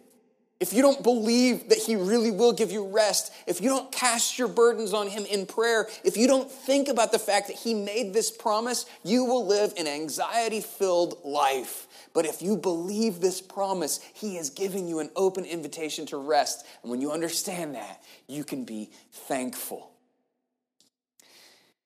If 0.59 0.73
you 0.73 0.83
don't 0.83 1.01
believe 1.01 1.69
that 1.69 1.79
He 1.79 1.95
really 1.95 2.29
will 2.29 2.53
give 2.53 2.71
you 2.71 2.85
rest, 2.85 3.33
if 3.47 3.61
you 3.61 3.69
don't 3.69 3.91
cast 3.91 4.37
your 4.37 4.47
burdens 4.47 4.93
on 4.93 5.07
Him 5.07 5.25
in 5.25 5.47
prayer, 5.47 5.87
if 6.03 6.17
you 6.17 6.27
don't 6.27 6.51
think 6.51 6.87
about 6.87 7.11
the 7.11 7.17
fact 7.17 7.47
that 7.47 7.55
He 7.55 7.73
made 7.73 8.13
this 8.13 8.29
promise, 8.29 8.85
you 9.03 9.25
will 9.25 9.47
live 9.47 9.73
an 9.75 9.87
anxiety 9.87 10.61
filled 10.61 11.17
life. 11.23 11.87
But 12.13 12.27
if 12.27 12.43
you 12.43 12.57
believe 12.57 13.21
this 13.21 13.41
promise, 13.41 14.01
He 14.13 14.37
is 14.37 14.51
giving 14.51 14.87
you 14.87 14.99
an 14.99 15.09
open 15.15 15.45
invitation 15.45 16.05
to 16.07 16.17
rest. 16.17 16.63
And 16.83 16.91
when 16.91 17.01
you 17.01 17.11
understand 17.11 17.73
that, 17.73 18.03
you 18.27 18.43
can 18.43 18.63
be 18.63 18.91
thankful. 19.11 19.90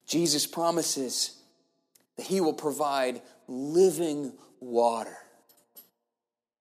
Jesus 0.06 0.46
promises 0.48 1.38
that 2.18 2.26
he 2.26 2.42
will 2.42 2.54
provide 2.54 3.22
living 3.48 4.34
water. 4.60 5.18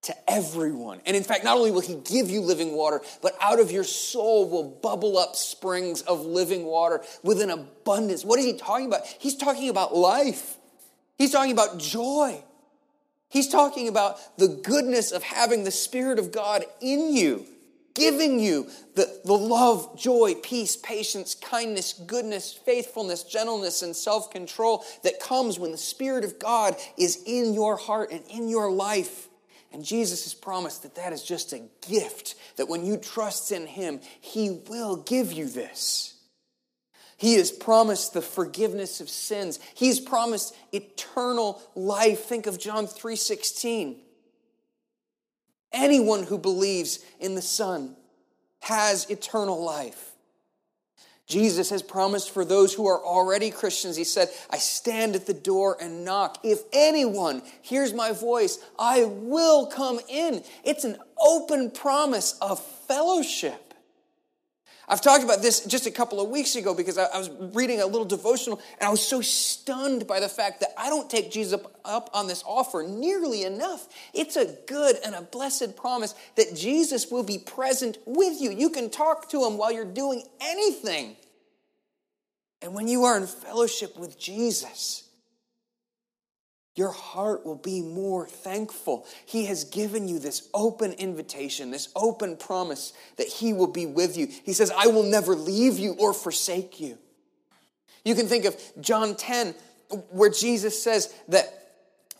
to 0.05 0.15
everyone. 0.31 1.01
And 1.07 1.17
in 1.17 1.25
fact, 1.25 1.45
not 1.45 1.57
only 1.57 1.71
will 1.71 1.81
he 1.81 1.95
give 1.95 2.29
you 2.29 2.43
living 2.43 2.73
water, 2.73 3.01
but 3.23 3.35
out 3.41 3.59
of 3.59 3.71
your 3.71 3.85
soul 3.85 4.49
will 4.49 4.65
bubble 4.65 5.17
up 5.17 5.35
springs 5.35 6.03
of 6.03 6.25
living 6.27 6.65
water 6.65 7.03
with 7.23 7.41
an 7.41 7.51
abundance. 7.51 8.23
What 8.25 8.39
is 8.39 8.45
he 8.45 8.53
talking 8.53 8.87
about? 8.87 9.07
He's 9.07 9.37
talking 9.37 9.71
about 9.71 9.97
life, 9.97 10.57
he's 11.17 11.33
talking 11.33 11.53
about 11.53 11.79
joy. 11.79 12.43
He's 13.31 13.49
talking 13.49 13.89
about 13.89 14.39
the 14.39 14.47
goodness 14.47 15.11
of 15.11 15.25
having 15.25 15.65
the 15.65 15.73
Spirit 15.73 16.21
of 16.21 16.31
God 16.31 16.65
in 16.81 17.17
you, 17.17 17.45
giving 17.95 18.41
you 18.41 18.69
the, 18.95 19.21
the 19.25 19.33
love, 19.33 19.99
joy, 19.99 20.35
peace, 20.43 20.77
patience, 20.77 21.35
kindness, 21.35 21.93
goodness, 21.93 22.53
faithfulness, 22.53 23.23
gentleness, 23.23 23.83
and 23.83 23.95
self 23.95 24.31
control 24.31 24.85
that 25.03 25.21
comes 25.21 25.59
when 25.59 25.73
the 25.73 25.79
Spirit 25.79 26.25
of 26.25 26.39
God 26.39 26.77
is 26.99 27.23
in 27.27 27.55
your 27.55 27.77
heart 27.77 28.11
and 28.11 28.23
in 28.29 28.49
your 28.49 28.71
life. 28.71 29.29
And 29.73 29.85
Jesus 29.85 30.25
has 30.25 30.35
promised 30.35 30.83
that 30.83 30.95
that 30.97 31.13
is 31.13 31.23
just 31.23 31.53
a 31.53 31.63
gift, 31.89 32.37
that 32.57 32.69
when 32.69 32.85
you 32.85 32.97
trust 32.97 33.51
in 33.51 33.67
Him, 33.67 34.01
He 34.21 34.63
will 34.69 34.97
give 34.97 35.33
you 35.33 35.49
this. 35.49 36.15
He 37.17 37.35
has 37.35 37.51
promised 37.51 38.13
the 38.13 38.23
forgiveness 38.23 39.01
of 39.01 39.09
sins. 39.09 39.59
He's 39.75 40.01
promised 40.01 40.55
eternal 40.73 41.63
life. 41.75 42.25
Think 42.25 42.47
of 42.47 42.59
John 42.59 42.87
3:16. 42.87 44.01
Anyone 45.75 46.23
who 46.23 46.39
believes 46.39 47.01
in 47.21 47.35
the 47.35 47.43
Son 47.43 47.97
has 48.61 49.11
eternal 49.11 49.63
life. 49.63 50.13
Jesus 51.27 51.71
has 51.71 51.83
promised 51.83 52.31
for 52.31 52.45
those 52.45 52.75
who 52.75 52.87
are 52.87 53.03
already 53.03 53.51
Christians, 53.51 53.97
He 53.97 54.05
said, 54.05 54.29
I 54.51 54.59
stand 54.59 55.17
at 55.17 55.27
the 55.27 55.35
door 55.35 55.77
and 55.81 56.05
knock. 56.05 56.39
If 56.43 56.61
anyone 56.73 57.43
hears 57.63 57.95
my 57.95 58.13
voice, 58.13 58.59
I 58.79 59.05
will 59.05 59.67
come 59.67 60.01
in. 60.09 60.43
It's 60.65 60.85
an 60.85 60.99
open 61.19 61.71
promise 61.71 62.39
of 62.41 62.63
fellowship. 62.87 63.64
I've 64.89 65.01
talked 65.01 65.25
about 65.25 65.41
this 65.41 65.65
just 65.65 65.87
a 65.87 65.91
couple 65.91 66.21
of 66.21 66.29
weeks 66.29 66.57
ago 66.57 66.75
because 66.75 66.99
I, 66.99 67.17
was 67.17 67.31
reading 67.55 67.81
a 67.81 67.87
little 67.87 68.05
devotional 68.05 68.61
and 68.79 68.87
I 68.87 68.91
was 68.91 69.07
so 69.07 69.23
stunned 69.23 70.07
by 70.07 70.21
the 70.21 70.29
fact 70.29 70.61
that 70.61 70.71
I 70.77 70.91
don't 70.91 71.09
take 71.09 71.31
Jesus 71.31 71.61
up, 71.85 72.11
on 72.13 72.27
this 72.27 72.43
offer 72.47 72.85
nearly 72.87 73.45
enough. 73.45 73.89
It's 74.13 74.37
a 74.37 74.57
good 74.67 74.97
and 75.05 75.15
a 75.15 75.23
blessed 75.23 75.77
promise 75.77 76.15
that 76.37 76.55
Jesus 76.55 77.11
will 77.11 77.23
be 77.23 77.39
present 77.39 77.99
with 78.05 78.41
you. 78.41 78.51
You 78.51 78.71
can 78.71 78.91
talk 78.91 79.31
to 79.31 79.45
him 79.45 79.57
while 79.57 79.73
you're 79.73 79.85
doing 79.85 80.23
anything. 80.41 81.17
And 82.61 82.75
when 82.75 82.89
you 82.89 83.05
are 83.05 83.17
in 83.17 83.27
fellowship 83.27 83.99
with 83.99 84.19
Jesus, 84.19 85.04
your 86.75 86.91
heart 86.91 87.47
will 87.47 87.55
be 87.55 87.83
more 87.83 88.27
thankful. 88.27 89.07
He 89.27 89.47
has 89.47 89.65
given 89.65 90.09
you 90.09 90.19
this 90.19 90.49
open 90.53 90.93
invitation, 90.93 91.71
this 91.71 91.89
open 91.95 92.37
promise 92.37 92.93
that 93.17 93.29
He 93.29 93.53
will 93.53 93.69
be 93.69 93.87
with 93.87 94.17
you. 94.17 94.27
He 94.27 94.53
says, 94.53 94.73
I 94.77 94.89
will 94.89 95.05
never 95.05 95.37
leave 95.37 95.79
you 95.79 95.95
or 95.99 96.13
forsake 96.13 96.81
you. 96.81 96.99
You 98.05 98.15
can 98.15 98.27
think 98.27 98.45
of 98.45 98.61
John 98.81 99.15
10, 99.15 99.55
where 100.11 100.31
Jesus 100.31 100.83
says 100.83 101.15
that 101.29 101.47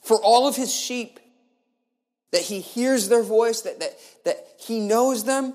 for 0.03 0.21
all 0.23 0.47
of 0.47 0.55
His 0.55 0.73
sheep, 0.73 1.19
that 2.31 2.43
He 2.43 2.61
hears 2.61 3.09
their 3.09 3.25
voice, 3.25 3.63
that, 3.63 3.81
that, 3.81 3.99
that 4.25 4.47
He 4.59 4.79
knows 4.79 5.25
them, 5.25 5.53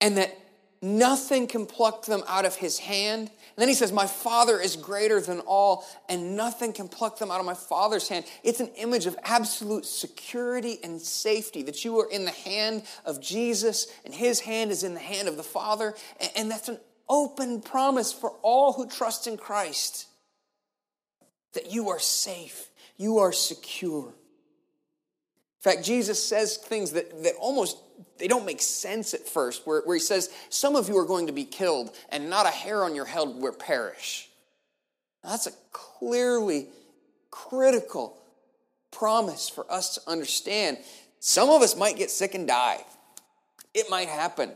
and 0.00 0.16
that 0.16 0.36
nothing 0.82 1.46
can 1.46 1.66
pluck 1.66 2.04
them 2.04 2.22
out 2.28 2.44
of 2.44 2.56
His 2.56 2.78
hand. 2.78 3.28
And 3.28 3.62
then 3.62 3.68
he 3.68 3.74
says, 3.74 3.90
My 3.90 4.06
Father 4.06 4.60
is 4.60 4.76
greater 4.76 5.20
than 5.20 5.40
all, 5.40 5.86
and 6.08 6.36
nothing 6.36 6.72
can 6.72 6.88
pluck 6.88 7.18
them 7.18 7.30
out 7.30 7.40
of 7.40 7.46
my 7.46 7.54
Father's 7.54 8.08
hand. 8.08 8.26
It's 8.42 8.60
an 8.60 8.70
image 8.76 9.06
of 9.06 9.16
absolute 9.24 9.86
security 9.86 10.78
and 10.84 11.00
safety 11.00 11.62
that 11.62 11.84
you 11.84 11.98
are 12.00 12.10
in 12.10 12.26
the 12.26 12.32
hand 12.32 12.82
of 13.06 13.20
Jesus, 13.20 13.86
and 14.04 14.14
his 14.14 14.40
hand 14.40 14.70
is 14.70 14.84
in 14.84 14.92
the 14.92 15.00
hand 15.00 15.26
of 15.26 15.38
the 15.38 15.42
Father. 15.42 15.94
And 16.36 16.50
that's 16.50 16.68
an 16.68 16.78
open 17.08 17.62
promise 17.62 18.12
for 18.12 18.30
all 18.42 18.74
who 18.74 18.86
trust 18.88 19.26
in 19.26 19.36
Christ 19.36 20.06
that 21.54 21.72
you 21.72 21.88
are 21.88 21.98
safe, 21.98 22.68
you 22.98 23.18
are 23.18 23.32
secure. 23.32 24.08
In 24.08 24.12
fact, 25.72 25.84
Jesus 25.84 26.22
says 26.22 26.58
things 26.58 26.92
that, 26.92 27.22
that 27.22 27.32
almost 27.40 27.78
they 28.18 28.28
don't 28.28 28.46
make 28.46 28.62
sense 28.62 29.14
at 29.14 29.26
first, 29.26 29.66
where, 29.66 29.82
where 29.82 29.96
he 29.96 30.00
says, 30.00 30.30
Some 30.48 30.76
of 30.76 30.88
you 30.88 30.96
are 30.98 31.04
going 31.04 31.26
to 31.26 31.32
be 31.32 31.44
killed, 31.44 31.94
and 32.10 32.30
not 32.30 32.46
a 32.46 32.50
hair 32.50 32.84
on 32.84 32.94
your 32.94 33.04
head 33.04 33.28
will 33.28 33.52
perish. 33.52 34.28
Now, 35.22 35.30
that's 35.30 35.46
a 35.46 35.52
clearly 35.72 36.68
critical 37.30 38.16
promise 38.90 39.48
for 39.48 39.70
us 39.70 39.94
to 39.96 40.00
understand. 40.06 40.78
Some 41.20 41.50
of 41.50 41.62
us 41.62 41.76
might 41.76 41.96
get 41.96 42.10
sick 42.10 42.34
and 42.34 42.46
die. 42.46 42.84
It 43.74 43.90
might 43.90 44.08
happen 44.08 44.52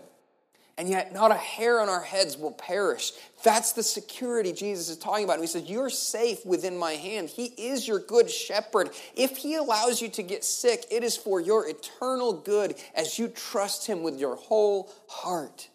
and 0.78 0.88
yet 0.88 1.12
not 1.12 1.30
a 1.30 1.36
hair 1.36 1.80
on 1.80 1.88
our 1.88 2.02
heads 2.02 2.36
will 2.38 2.52
perish. 2.52 3.12
That's 3.42 3.72
the 3.72 3.82
security 3.82 4.52
Jesus 4.52 4.88
is 4.88 4.96
talking 4.96 5.24
about. 5.24 5.34
And 5.34 5.42
he 5.42 5.48
says, 5.48 5.68
You're 5.68 5.90
safe 5.90 6.44
within 6.44 6.76
my 6.76 6.92
hand. 6.92 7.28
He 7.28 7.46
is 7.46 7.86
your 7.86 7.98
good 7.98 8.30
shepherd. 8.30 8.90
If 9.14 9.36
he 9.36 9.56
allows 9.56 10.00
you 10.00 10.08
to 10.10 10.22
get 10.22 10.44
sick, 10.44 10.84
it 10.90 11.04
is 11.04 11.16
for 11.16 11.40
your 11.40 11.68
eternal 11.68 12.32
good 12.32 12.74
as 12.94 13.18
you 13.18 13.28
trust 13.28 13.86
him 13.86 14.02
with 14.02 14.18
your 14.18 14.36
whole 14.36 14.90
heart. 15.08 15.68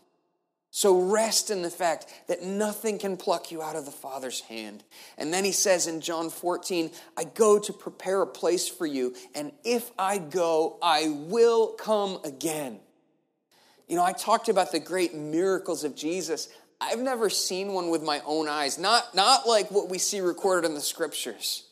So 0.75 0.99
rest 0.99 1.51
in 1.51 1.61
the 1.61 1.69
fact 1.69 2.07
that 2.27 2.43
nothing 2.43 2.99
can 2.99 3.15
pluck 3.15 3.49
you 3.49 3.61
out 3.61 3.77
of 3.77 3.85
the 3.85 3.91
Father's 3.91 4.41
hand. 4.41 4.83
And 5.17 5.33
then 5.33 5.45
he 5.45 5.53
says 5.53 5.87
in 5.87 6.01
John 6.01 6.29
14, 6.29 6.91
I 7.15 7.23
go 7.23 7.57
to 7.59 7.71
prepare 7.71 8.21
a 8.21 8.27
place 8.27 8.67
for 8.67 8.85
you, 8.85 9.15
and 9.33 9.53
if 9.63 9.89
I 9.97 10.17
go, 10.17 10.77
I 10.81 11.07
will 11.07 11.67
come 11.75 12.19
again 12.25 12.81
you 13.87 13.95
know, 13.95 14.03
I 14.03 14.13
talked 14.13 14.49
about 14.49 14.71
the 14.71 14.79
great 14.79 15.13
miracles 15.13 15.83
of 15.83 15.95
Jesus. 15.95 16.49
I've 16.81 16.99
never 16.99 17.29
seen 17.29 17.73
one 17.73 17.89
with 17.89 18.03
my 18.03 18.21
own 18.25 18.47
eyes, 18.47 18.77
not, 18.77 19.15
not 19.15 19.47
like 19.47 19.71
what 19.71 19.89
we 19.89 19.97
see 19.97 20.19
recorded 20.21 20.67
in 20.67 20.73
the 20.73 20.81
scriptures. 20.81 21.63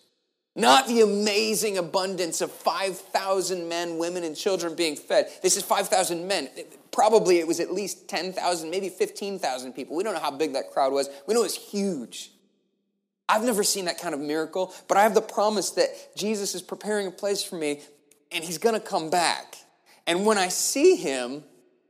Not 0.55 0.87
the 0.87 1.01
amazing 1.01 1.79
abundance 1.79 2.39
of 2.39 2.51
5,000 2.51 3.67
men, 3.67 3.97
women, 3.97 4.23
and 4.23 4.35
children 4.35 4.75
being 4.75 4.95
fed. 4.95 5.27
This 5.41 5.57
is 5.57 5.63
5,000 5.63 6.27
men. 6.27 6.47
Probably 6.91 7.39
it 7.39 7.47
was 7.47 7.59
at 7.59 7.73
least 7.73 8.07
10,000, 8.07 8.69
maybe 8.69 8.89
15,000 8.89 9.73
people. 9.73 9.95
We 9.95 10.03
don't 10.03 10.13
know 10.13 10.19
how 10.19 10.29
big 10.29 10.53
that 10.53 10.69
crowd 10.71 10.93
was. 10.93 11.09
We 11.25 11.33
know 11.33 11.39
it 11.39 11.43
was 11.43 11.55
huge. 11.55 12.29
I've 13.27 13.43
never 13.43 13.63
seen 13.63 13.85
that 13.85 13.99
kind 13.99 14.13
of 14.13 14.19
miracle, 14.19 14.73
but 14.87 14.97
I 14.97 15.01
have 15.01 15.15
the 15.15 15.21
promise 15.21 15.71
that 15.71 16.15
Jesus 16.15 16.53
is 16.53 16.61
preparing 16.61 17.07
a 17.07 17.11
place 17.11 17.43
for 17.43 17.55
me 17.55 17.81
and 18.31 18.43
he's 18.43 18.59
going 18.59 18.75
to 18.75 18.81
come 18.81 19.09
back. 19.09 19.55
And 20.05 20.25
when 20.25 20.37
I 20.37 20.49
see 20.49 20.97
him, 20.97 21.43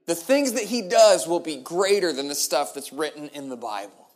the 0.05 0.15
things 0.15 0.53
that 0.53 0.63
he 0.63 0.81
does 0.81 1.27
will 1.27 1.39
be 1.39 1.57
greater 1.57 2.11
than 2.11 2.27
the 2.27 2.35
stuff 2.35 2.73
that's 2.73 2.91
written 2.91 3.29
in 3.29 3.49
the 3.49 3.57
Bible. 3.57 4.09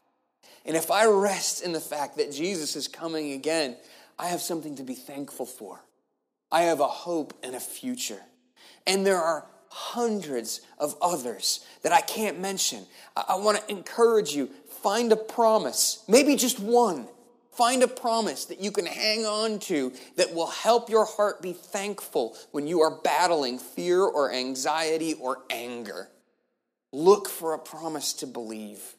And 0.66 0.76
if 0.76 0.92
I 0.92 1.06
rest 1.06 1.64
in 1.64 1.72
the 1.72 1.80
fact 1.80 2.18
that 2.18 2.32
Jesus 2.32 2.76
is 2.76 2.88
coming 2.88 3.32
again, 3.32 3.78
I 4.20 4.28
have 4.28 4.42
something 4.42 4.76
to 4.76 4.84
be 4.84 4.96
thankful 4.96 5.46
for. 5.46 5.84
I 6.52 6.64
have 6.64 6.80
a 6.80 6.88
hope 6.88 7.34
and 7.44 7.56
a 7.56 7.60
future. 7.60 8.22
And 8.86 9.06
there 9.06 9.22
are 9.22 9.46
hundreds 9.70 10.62
of 10.78 10.96
others 11.02 11.66
that 11.84 11.92
I 11.92 12.02
can't 12.02 12.40
mention. 12.40 12.86
I, 13.16 13.26
I 13.30 13.36
want 13.36 13.60
to 13.60 13.72
encourage 13.72 14.34
you 14.34 14.50
find 14.82 15.12
a 15.12 15.18
promise, 15.18 16.04
maybe 16.08 16.36
just 16.36 16.60
one, 16.60 17.08
Find 17.58 17.82
a 17.82 17.88
promise 17.88 18.46
that 18.46 18.62
you 18.62 18.72
can 18.72 18.86
hang 18.86 19.26
on 19.26 19.58
to 19.62 19.92
that 20.16 20.36
will 20.36 20.46
help 20.46 20.92
your 20.92 21.06
heart 21.06 21.42
be 21.42 21.54
thankful 21.54 22.38
when 22.52 22.68
you 22.68 22.82
are 22.82 22.92
battling 22.92 23.58
fear 23.58 24.04
or 24.04 24.32
anxiety 24.32 25.16
or 25.16 25.40
anger. 25.50 26.08
Look 26.94 27.28
for 27.28 27.56
a 27.56 27.60
promise 27.60 28.14
to 28.14 28.28
believe. 28.28 28.96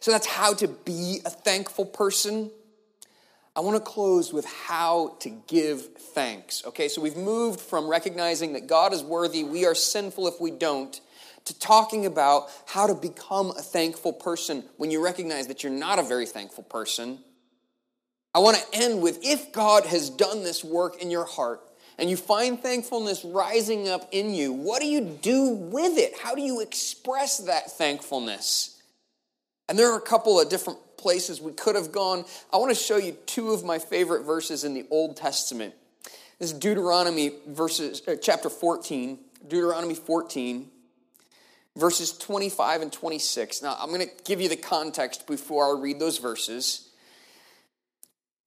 So 0.00 0.10
that's 0.10 0.26
how 0.26 0.54
to 0.54 0.66
be 0.66 1.20
a 1.24 1.30
thankful 1.30 1.86
person. 1.86 2.50
I 3.54 3.60
want 3.60 3.76
to 3.76 3.88
close 3.88 4.32
with 4.32 4.44
how 4.44 5.16
to 5.20 5.30
give 5.46 5.96
thanks. 5.96 6.64
Okay, 6.66 6.88
so 6.88 7.00
we've 7.00 7.16
moved 7.16 7.60
from 7.60 7.86
recognizing 7.86 8.54
that 8.54 8.66
God 8.66 8.92
is 8.92 9.04
worthy, 9.04 9.44
we 9.44 9.64
are 9.64 9.76
sinful 9.76 10.26
if 10.26 10.40
we 10.40 10.50
don't, 10.50 11.00
to 11.44 11.58
talking 11.58 12.06
about 12.06 12.48
how 12.66 12.86
to 12.86 12.94
become 12.94 13.50
a 13.50 13.62
thankful 13.62 14.12
person 14.12 14.64
when 14.76 14.90
you 14.90 15.02
recognize 15.02 15.48
that 15.48 15.62
you're 15.62 15.72
not 15.72 15.98
a 15.98 16.02
very 16.02 16.26
thankful 16.26 16.64
person. 16.64 17.18
I 18.34 18.38
want 18.38 18.56
to 18.56 18.78
end 18.78 19.02
with 19.02 19.18
if 19.22 19.52
God 19.52 19.84
has 19.86 20.08
done 20.08 20.42
this 20.42 20.64
work 20.64 21.02
in 21.02 21.10
your 21.10 21.24
heart 21.24 21.60
and 21.98 22.08
you 22.08 22.16
find 22.16 22.58
thankfulness 22.60 23.24
rising 23.24 23.88
up 23.88 24.08
in 24.12 24.34
you, 24.34 24.52
what 24.52 24.80
do 24.80 24.86
you 24.86 25.00
do 25.00 25.50
with 25.50 25.98
it? 25.98 26.14
How 26.18 26.34
do 26.34 26.42
you 26.42 26.60
express 26.60 27.38
that 27.38 27.72
thankfulness? 27.72 28.80
And 29.68 29.78
there 29.78 29.92
are 29.92 29.98
a 29.98 30.02
couple 30.02 30.40
of 30.40 30.48
different 30.48 30.78
places 30.96 31.40
we 31.40 31.52
could 31.52 31.76
have 31.76 31.92
gone. 31.92 32.24
I 32.52 32.56
want 32.56 32.70
to 32.70 32.80
show 32.80 32.96
you 32.96 33.12
two 33.26 33.50
of 33.50 33.64
my 33.64 33.78
favorite 33.78 34.22
verses 34.22 34.64
in 34.64 34.74
the 34.74 34.86
Old 34.90 35.16
Testament. 35.16 35.74
This 36.38 36.52
is 36.52 36.58
Deuteronomy 36.58 37.32
verses 37.48 38.02
uh, 38.08 38.16
chapter 38.20 38.48
14, 38.48 39.18
Deuteronomy 39.48 39.94
14 39.94 40.70
verses 41.76 42.16
25 42.16 42.82
and 42.82 42.92
26. 42.92 43.62
Now, 43.62 43.76
I'm 43.78 43.88
going 43.88 44.00
to 44.00 44.24
give 44.24 44.40
you 44.40 44.48
the 44.48 44.56
context 44.56 45.26
before 45.26 45.76
I 45.76 45.80
read 45.80 45.98
those 45.98 46.18
verses. 46.18 46.88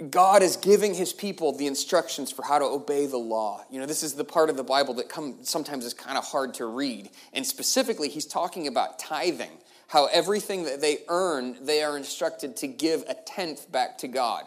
God 0.09 0.43
is 0.43 0.57
giving 0.57 0.93
his 0.93 1.13
people 1.13 1.53
the 1.53 1.67
instructions 1.67 2.29
for 2.29 2.43
how 2.43 2.59
to 2.59 2.65
obey 2.65 3.05
the 3.05 3.17
law. 3.17 3.63
You 3.71 3.79
know, 3.79 3.85
this 3.85 4.03
is 4.03 4.13
the 4.13 4.25
part 4.25 4.49
of 4.49 4.57
the 4.57 4.63
Bible 4.63 4.95
that 4.95 5.07
come, 5.07 5.37
sometimes 5.43 5.85
is 5.85 5.93
kind 5.93 6.17
of 6.17 6.25
hard 6.25 6.53
to 6.55 6.65
read. 6.65 7.09
And 7.31 7.45
specifically, 7.45 8.09
he's 8.09 8.25
talking 8.25 8.67
about 8.67 8.99
tithing, 8.99 9.57
how 9.87 10.07
everything 10.07 10.65
that 10.65 10.81
they 10.81 10.99
earn, 11.07 11.63
they 11.65 11.81
are 11.81 11.95
instructed 11.95 12.57
to 12.57 12.67
give 12.67 13.03
a 13.07 13.13
tenth 13.13 13.71
back 13.71 13.97
to 13.99 14.09
God. 14.09 14.43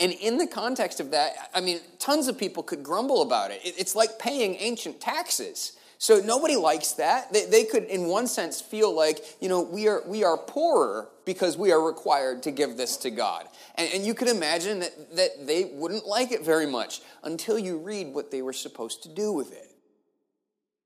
And 0.00 0.10
in 0.12 0.38
the 0.38 0.48
context 0.48 0.98
of 0.98 1.12
that, 1.12 1.50
I 1.54 1.60
mean, 1.60 1.78
tons 2.00 2.26
of 2.26 2.36
people 2.36 2.64
could 2.64 2.82
grumble 2.82 3.22
about 3.22 3.52
it. 3.52 3.60
It's 3.62 3.94
like 3.94 4.18
paying 4.18 4.56
ancient 4.56 5.00
taxes. 5.00 5.76
So 6.02 6.18
nobody 6.18 6.56
likes 6.56 6.94
that. 6.94 7.32
They, 7.32 7.44
they 7.44 7.62
could, 7.62 7.84
in 7.84 8.06
one 8.06 8.26
sense, 8.26 8.60
feel 8.60 8.92
like, 8.92 9.24
you 9.40 9.48
know, 9.48 9.62
we 9.62 9.86
are, 9.86 10.02
we 10.04 10.24
are 10.24 10.36
poorer 10.36 11.08
because 11.24 11.56
we 11.56 11.70
are 11.70 11.80
required 11.80 12.42
to 12.42 12.50
give 12.50 12.76
this 12.76 12.96
to 12.98 13.10
God. 13.10 13.46
And, 13.76 13.88
and 13.94 14.04
you 14.04 14.12
could 14.12 14.26
imagine 14.26 14.80
that, 14.80 15.14
that 15.14 15.46
they 15.46 15.70
wouldn't 15.72 16.04
like 16.04 16.32
it 16.32 16.44
very 16.44 16.66
much 16.66 17.02
until 17.22 17.56
you 17.56 17.78
read 17.78 18.12
what 18.12 18.32
they 18.32 18.42
were 18.42 18.52
supposed 18.52 19.04
to 19.04 19.10
do 19.10 19.32
with 19.32 19.52
it. 19.52 19.76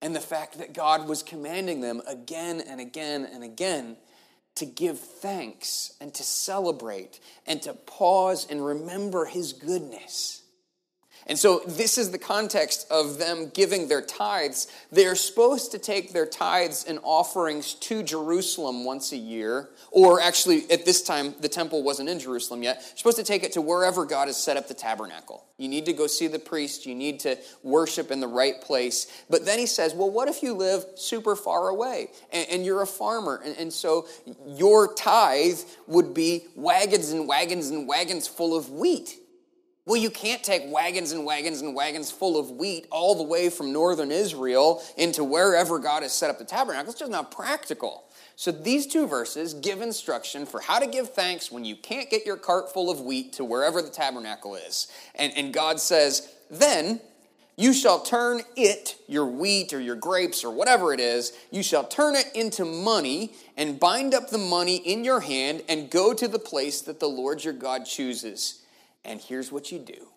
And 0.03 0.15
the 0.15 0.21
fact 0.21 0.59
that 0.59 0.75
God 0.75 1.09
was 1.09 1.23
commanding 1.23 1.81
them 1.81 2.03
again 2.07 2.61
and 2.61 2.79
again 2.79 3.27
and 3.33 3.43
again 3.43 3.97
to 4.57 4.67
give 4.67 5.01
thanks 5.01 5.95
and 5.99 6.13
to 6.13 6.23
celebrate 6.23 7.21
and 7.47 7.63
to 7.63 7.73
pause 7.73 8.47
and 8.51 8.63
remember 8.63 9.25
His 9.25 9.55
goodness. 9.55 10.43
And 11.29 11.37
so, 11.37 11.61
this 11.67 11.99
is 11.99 12.13
the 12.13 12.19
context 12.19 12.87
of 12.89 13.19
them 13.19 13.51
giving 13.53 13.89
their 13.89 14.01
tithes. 14.01 14.69
They're 14.93 15.17
supposed 15.17 15.73
to 15.73 15.79
take 15.79 16.13
their 16.13 16.27
tithes 16.27 16.85
and 16.85 17.01
offerings 17.03 17.75
to 17.75 18.05
Jerusalem 18.05 18.85
once 18.85 19.11
a 19.11 19.17
year, 19.17 19.71
or 19.91 20.21
actually, 20.21 20.71
at 20.71 20.85
this 20.85 21.03
time, 21.03 21.35
the 21.41 21.49
temple 21.49 21.83
wasn't 21.83 22.09
in 22.09 22.21
Jerusalem 22.21 22.63
yet. 22.63 22.77
You're 22.77 22.99
supposed 22.99 23.17
to 23.17 23.25
take 23.25 23.43
it 23.43 23.51
to 23.53 23.61
wherever 23.61 24.05
God 24.05 24.29
has 24.29 24.41
set 24.41 24.57
up 24.57 24.69
the 24.69 24.75
tabernacle. 24.75 25.45
You 25.59 25.69
need 25.69 25.87
to 25.87 25.93
go 25.93 26.07
see 26.07 26.29
the 26.29 26.39
priest, 26.39 26.87
you 26.87 26.95
need 26.95 27.19
to 27.21 27.37
worship 27.65 28.13
in 28.13 28.21
the 28.21 28.29
right 28.29 28.61
place. 28.61 29.25
But 29.29 29.45
then 29.45 29.59
he 29.59 29.67
says, 29.67 29.95
Well, 29.95 30.11
what 30.11 30.29
if 30.29 30.45
you 30.45 30.55
live 30.55 30.85
super 30.95 31.35
far 31.35 31.71
away 31.71 32.11
and, 32.33 32.47
and 32.51 32.65
you're 32.65 32.83
a 32.83 32.87
farmer? 32.87 33.43
And, 33.45 33.57
and 33.57 33.73
so, 33.73 34.07
your 34.47 34.95
tithe 34.95 35.59
would 35.89 36.15
be 36.15 36.47
wagons 36.55 37.11
and 37.11 37.27
wagons 37.27 37.71
and 37.71 37.89
wagons 37.89 38.29
full 38.29 38.57
of 38.57 38.71
wheat. 38.71 39.17
Well, 39.87 39.97
you 39.97 40.11
can't 40.11 40.43
take 40.43 40.65
wagons 40.67 41.13
and 41.13 41.25
wagons 41.25 41.63
and 41.63 41.73
wagons 41.73 42.11
full 42.11 42.37
of 42.37 42.51
wheat 42.51 42.89
all 42.91 43.15
the 43.15 43.23
way 43.23 43.49
from 43.49 43.73
northern 43.73 44.11
Israel 44.11 44.83
into 44.97 45.23
wherever 45.23 45.79
God 45.79 46.03
has 46.03 46.13
set 46.13 46.29
up 46.29 46.39
the 46.39 46.45
tabernacle. 46.45 46.91
It's 46.91 46.99
just 46.99 47.13
not 47.13 47.31
practical. 47.31 48.03
So 48.35 48.51
these 48.51 48.89
two 48.89 49.07
verses 49.07 49.55
give 49.55 49.81
instruction 49.81 50.45
for 50.45 50.61
how 50.61 50.81
to 50.81 50.89
give 50.89 51.11
thanks 51.11 51.53
when 51.53 51.65
you 51.65 51.77
can't 51.77 52.11
get 52.11 52.27
your 52.27 52.37
cart 52.37 52.73
full 52.73 52.91
of 52.91 53.01
wheat 53.01 53.33
to 53.35 53.45
wherever 53.45 53.81
the 53.81 53.89
tabernacle 53.89 54.57
is. 54.57 54.89
And, 55.15 55.33
and 55.37 55.55
God 55.55 55.79
says, 55.79 56.35
then 56.51 57.01
you 57.57 57.73
shall 57.73 58.01
turn 58.01 58.43
it, 58.57 58.97
your 59.07 59.27
wheat 59.27 59.73
or 59.73 59.81
your 59.81 59.95
grapes 59.95 60.43
or 60.43 60.51
whatever 60.51 60.93
it 60.93 61.01
is, 61.01 61.33
you 61.53 61.63
shall 61.63 61.85
turn 61.85 62.17
it 62.17 62.27
into 62.35 62.65
money 62.65 63.35
and 63.57 63.79
bind 63.79 64.15
up 64.15 64.31
the 64.31 64.37
money 64.37 64.79
in 64.79 65.05
your 65.05 65.21
hand 65.21 65.63
and 65.69 65.91
go 65.91 66.13
to 66.13 66.27
the 66.27 66.41
place 66.41 66.81
that 66.83 66.99
the 66.99 67.09
Lord 67.09 67.45
your 67.45 67.55
God 67.55 67.87
chooses 67.87 68.63
and 69.07 69.21
here's 69.21 69.51
what 69.51 69.73
you 69.73 69.79
do 69.79 70.09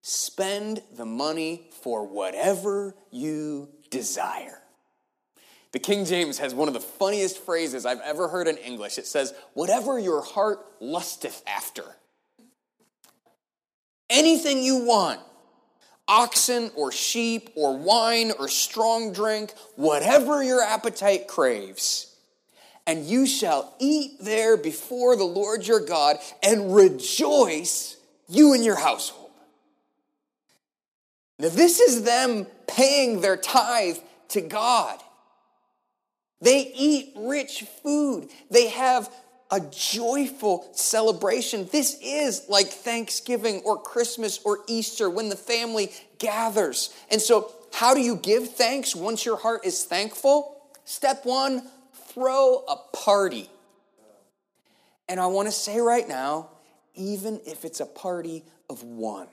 spend 0.00 0.82
the 0.96 1.04
money 1.04 1.68
for 1.82 2.06
whatever 2.06 2.94
you 3.10 3.68
desire. 3.90 4.62
The 5.72 5.78
King 5.78 6.06
James 6.06 6.38
has 6.38 6.54
one 6.54 6.68
of 6.68 6.74
the 6.74 6.80
funniest 6.80 7.38
phrases 7.38 7.84
I've 7.84 8.00
ever 8.00 8.28
heard 8.28 8.48
in 8.48 8.56
English. 8.56 8.96
It 8.96 9.06
says, 9.06 9.34
Whatever 9.52 9.98
your 9.98 10.22
heart 10.22 10.60
lusteth 10.80 11.42
after. 11.46 11.84
Anything 14.08 14.62
you 14.62 14.84
want 14.84 15.20
oxen 16.08 16.70
or 16.74 16.90
sheep 16.90 17.50
or 17.54 17.76
wine 17.76 18.32
or 18.38 18.48
strong 18.48 19.12
drink, 19.12 19.52
whatever 19.76 20.42
your 20.42 20.62
appetite 20.62 21.28
craves 21.28 22.07
and 22.88 23.04
you 23.04 23.26
shall 23.26 23.74
eat 23.78 24.12
there 24.18 24.56
before 24.56 25.14
the 25.14 25.22
Lord 25.22 25.66
your 25.66 25.78
God 25.78 26.16
and 26.42 26.74
rejoice, 26.74 27.98
you 28.30 28.54
and 28.54 28.64
your 28.64 28.76
household. 28.76 29.30
Now, 31.38 31.50
this 31.50 31.80
is 31.80 32.02
them 32.02 32.46
paying 32.66 33.20
their 33.20 33.36
tithe 33.36 33.98
to 34.30 34.40
God. 34.40 34.98
They 36.40 36.72
eat 36.74 37.12
rich 37.14 37.66
food, 37.82 38.30
they 38.50 38.68
have 38.70 39.12
a 39.50 39.60
joyful 39.60 40.68
celebration. 40.72 41.68
This 41.70 41.98
is 42.02 42.48
like 42.48 42.68
Thanksgiving 42.68 43.62
or 43.64 43.78
Christmas 43.80 44.40
or 44.44 44.60
Easter 44.66 45.08
when 45.10 45.28
the 45.28 45.36
family 45.36 45.90
gathers. 46.18 46.94
And 47.10 47.20
so, 47.20 47.52
how 47.72 47.92
do 47.92 48.00
you 48.00 48.16
give 48.16 48.50
thanks 48.54 48.96
once 48.96 49.26
your 49.26 49.36
heart 49.36 49.66
is 49.66 49.84
thankful? 49.84 50.54
Step 50.84 51.24
one, 51.24 51.62
throw 52.18 52.64
a 52.68 52.76
party. 52.96 53.48
And 55.08 55.20
I 55.20 55.26
want 55.26 55.46
to 55.48 55.52
say 55.52 55.78
right 55.78 56.06
now, 56.08 56.50
even 56.94 57.40
if 57.46 57.64
it's 57.64 57.80
a 57.80 57.86
party 57.86 58.44
of 58.68 58.82
one. 58.82 59.28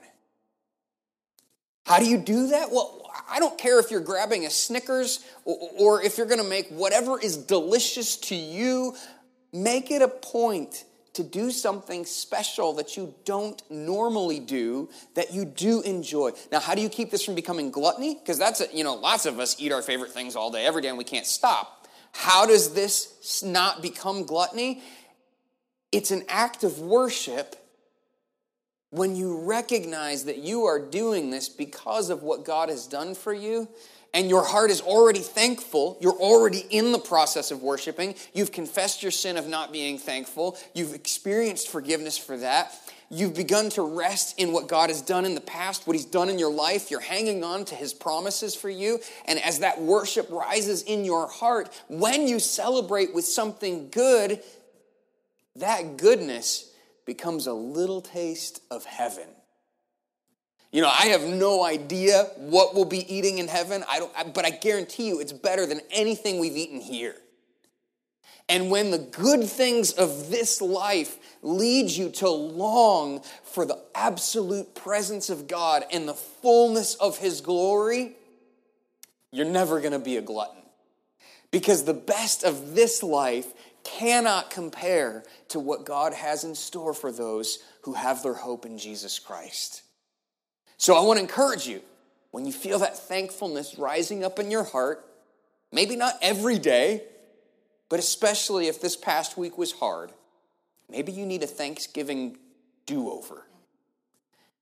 How 1.86 2.00
do 2.00 2.06
you 2.06 2.18
do 2.18 2.48
that? 2.48 2.72
Well, 2.72 3.10
I 3.30 3.40
don't 3.40 3.58
care 3.58 3.80
if 3.80 3.92
you're 3.92 4.00
grabbing 4.00 4.46
a 4.46 4.50
Snickers 4.50 5.24
or, 5.44 6.02
if 6.02 6.18
you're 6.18 6.28
going 6.28 6.42
to 6.42 6.48
make 6.48 6.70
whatever 6.70 7.20
is 7.20 7.38
delicious 7.38 8.18
to 8.18 8.36
you. 8.36 8.96
Make 9.54 9.92
it 9.92 10.02
a 10.02 10.08
point 10.08 10.84
to 11.14 11.24
do 11.24 11.50
something 11.50 12.06
special 12.06 12.74
that 12.74 12.98
you 12.98 13.14
don't 13.24 13.62
normally 13.72 14.40
do 14.40 14.90
that 15.14 15.34
you 15.34 15.46
do 15.46 15.82
enjoy. 15.82 16.32
Now, 16.52 16.60
how 16.60 16.76
do 16.76 16.82
you 16.82 16.90
keep 16.90 17.10
this 17.10 17.24
from 17.24 17.36
becoming 17.36 17.72
gluttony? 17.72 18.16
Because 18.16 18.38
that's, 18.38 18.62
a, 18.62 18.68
you 18.74 18.84
know, 18.84 18.96
lots 18.96 19.26
of 19.26 19.40
us 19.40 19.56
eat 19.60 19.72
our 19.72 19.82
favorite 19.82 20.12
things 20.12 20.36
all 20.36 20.52
day, 20.52 20.66
every 20.66 20.82
day, 20.82 20.90
and 20.90 20.98
we 20.98 21.04
can't 21.04 21.26
stop. 21.26 21.75
How 22.16 22.46
does 22.46 22.74
this 22.74 23.44
not 23.44 23.82
become 23.82 24.24
gluttony? 24.24 24.82
It's 25.92 26.12
an 26.12 26.24
act 26.30 26.64
of 26.64 26.80
worship 26.80 27.56
when 28.90 29.18
you 29.18 29.40
recognize 29.40 30.24
that 30.26 30.38
you 30.38 30.64
are 30.64 30.80
doing 30.80 31.30
this 31.30 31.50
because 31.50 32.10
of 32.10 32.24
what 32.24 32.46
God 32.46 32.70
has 32.70 32.88
done 32.88 33.16
for 33.16 33.34
you 33.34 33.68
and 34.14 34.30
your 34.30 34.46
heart 34.46 34.72
is 34.72 34.80
already 34.80 35.20
thankful, 35.20 35.98
you're 36.00 36.14
already 36.14 36.66
in 36.70 36.94
the 36.94 37.00
process 37.00 37.52
of 37.52 37.62
worshiping, 37.62 38.16
you've 38.34 38.54
confessed 38.54 39.04
your 39.04 39.12
sin 39.12 39.36
of 39.36 39.46
not 39.46 39.74
being 39.74 39.98
thankful, 39.98 40.58
you've 40.74 40.94
experienced 40.94 41.68
forgiveness 41.68 42.18
for 42.18 42.38
that, 42.38 42.74
You've 43.10 43.36
begun 43.36 43.70
to 43.72 43.84
rest 43.84 44.40
in 44.40 44.52
what 44.52 44.68
God 44.68 44.90
has 44.90 45.02
done 45.02 45.26
in 45.26 45.36
the 45.36 45.42
past, 45.42 45.86
what 45.86 45.96
He's 45.96 46.06
done 46.06 46.30
in 46.30 46.40
your 46.40 46.52
life. 46.52 46.90
You're 46.90 47.00
hanging 47.00 47.44
on 47.44 47.66
to 47.66 47.76
His 47.76 47.94
promises 47.94 48.56
for 48.56 48.70
you. 48.70 49.00
And 49.26 49.40
as 49.40 49.60
that 49.60 49.82
worship 49.82 50.28
rises 50.32 50.82
in 50.82 51.06
your 51.06 51.28
heart, 51.28 51.70
when 51.88 52.28
you 52.28 52.40
celebrate 52.40 53.14
with 53.14 53.26
something 53.26 53.90
good, 53.90 54.42
that 55.58 55.98
goodness 55.98 56.72
becomes 57.06 57.48
a 57.48 57.54
little 57.54 58.02
taste 58.02 58.62
of 58.72 58.86
heaven. 58.86 59.28
You 60.72 60.82
know, 60.82 60.90
I 60.90 61.08
have 61.08 61.24
no 61.24 61.64
idea 61.64 62.24
what 62.38 62.76
we'll 62.76 62.84
be 62.84 63.14
eating 63.14 63.38
in 63.38 63.48
heaven. 63.48 63.84
I 63.88 64.00
don't, 64.00 64.34
but 64.34 64.46
I 64.46 64.50
guarantee 64.50 65.08
you 65.08 65.22
it's 65.22 65.32
better 65.32 65.66
than 65.66 65.80
anything 65.92 66.40
we've 66.40 66.58
eaten 66.58 66.82
here. 66.82 67.16
And 68.48 68.70
when 68.70 68.92
the 68.92 69.00
good 69.00 69.44
things 69.46 69.92
of 69.92 70.30
this 70.30 70.62
life 70.62 71.18
lead 71.42 71.90
you 71.90 72.10
to 72.10 72.30
long 72.30 73.22
for 73.44 73.66
the 73.66 73.82
absolute 73.96 74.76
presence 74.76 75.30
of 75.30 75.48
God 75.48 75.84
and 75.92 76.08
the 76.08 76.14
fullness 76.14 76.96
of 76.96 77.18
His 77.18 77.42
glory, 77.42 78.16
you're 79.32 79.46
never 79.46 79.80
going 79.80 79.94
to 79.94 80.00
be 80.00 80.18
a 80.18 80.22
glutton. 80.22 80.62
Because 81.50 81.84
the 81.84 81.94
best 81.94 82.44
of 82.44 82.76
this 82.76 83.02
life 83.02 83.52
cannot 83.84 84.50
compare 84.50 85.24
to 85.50 85.60
what 85.60 85.86
God 85.86 86.14
has 86.14 86.44
in 86.44 86.54
store 86.54 86.94
for 86.94 87.12
those 87.12 87.60
who 87.84 87.94
have 87.94 88.22
their 88.22 88.34
hope 88.34 88.66
in 88.66 88.78
Jesus 88.78 89.20
Christ. 89.20 89.84
So 90.78 90.96
I 90.96 91.02
want 91.02 91.18
to 91.18 91.24
encourage 91.24 91.68
you 91.68 91.82
when 92.32 92.46
you 92.46 92.52
feel 92.52 92.80
that 92.80 92.98
thankfulness 92.98 93.78
rising 93.78 94.24
up 94.24 94.40
in 94.40 94.52
your 94.52 94.64
heart, 94.64 95.06
maybe 95.72 95.96
not 95.96 96.16
every 96.22 96.60
day, 96.60 97.04
but 97.90 98.00
especially 98.00 98.68
if 98.68 98.82
this 98.82 98.96
past 98.96 99.38
week 99.38 99.58
was 99.58 99.72
hard, 99.74 100.12
maybe 100.90 101.12
you 101.12 101.26
need 101.26 101.44
a 101.44 101.48
Thanksgiving 101.48 102.38
do 102.86 103.10
over. 103.10 103.46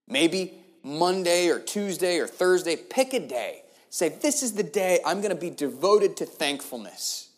Maybe 0.06 0.54
Monday 0.82 1.48
or 1.48 1.58
Tuesday 1.58 2.18
or 2.18 2.26
Thursday, 2.26 2.76
pick 2.76 3.14
a 3.14 3.20
day. 3.20 3.62
Say, 3.88 4.08
this 4.08 4.42
is 4.42 4.52
the 4.52 4.62
day 4.62 5.00
I'm 5.06 5.20
going 5.20 5.34
to 5.34 5.40
be 5.40 5.50
devoted 5.50 6.16
to 6.18 6.26
thankfulness. 6.26 7.30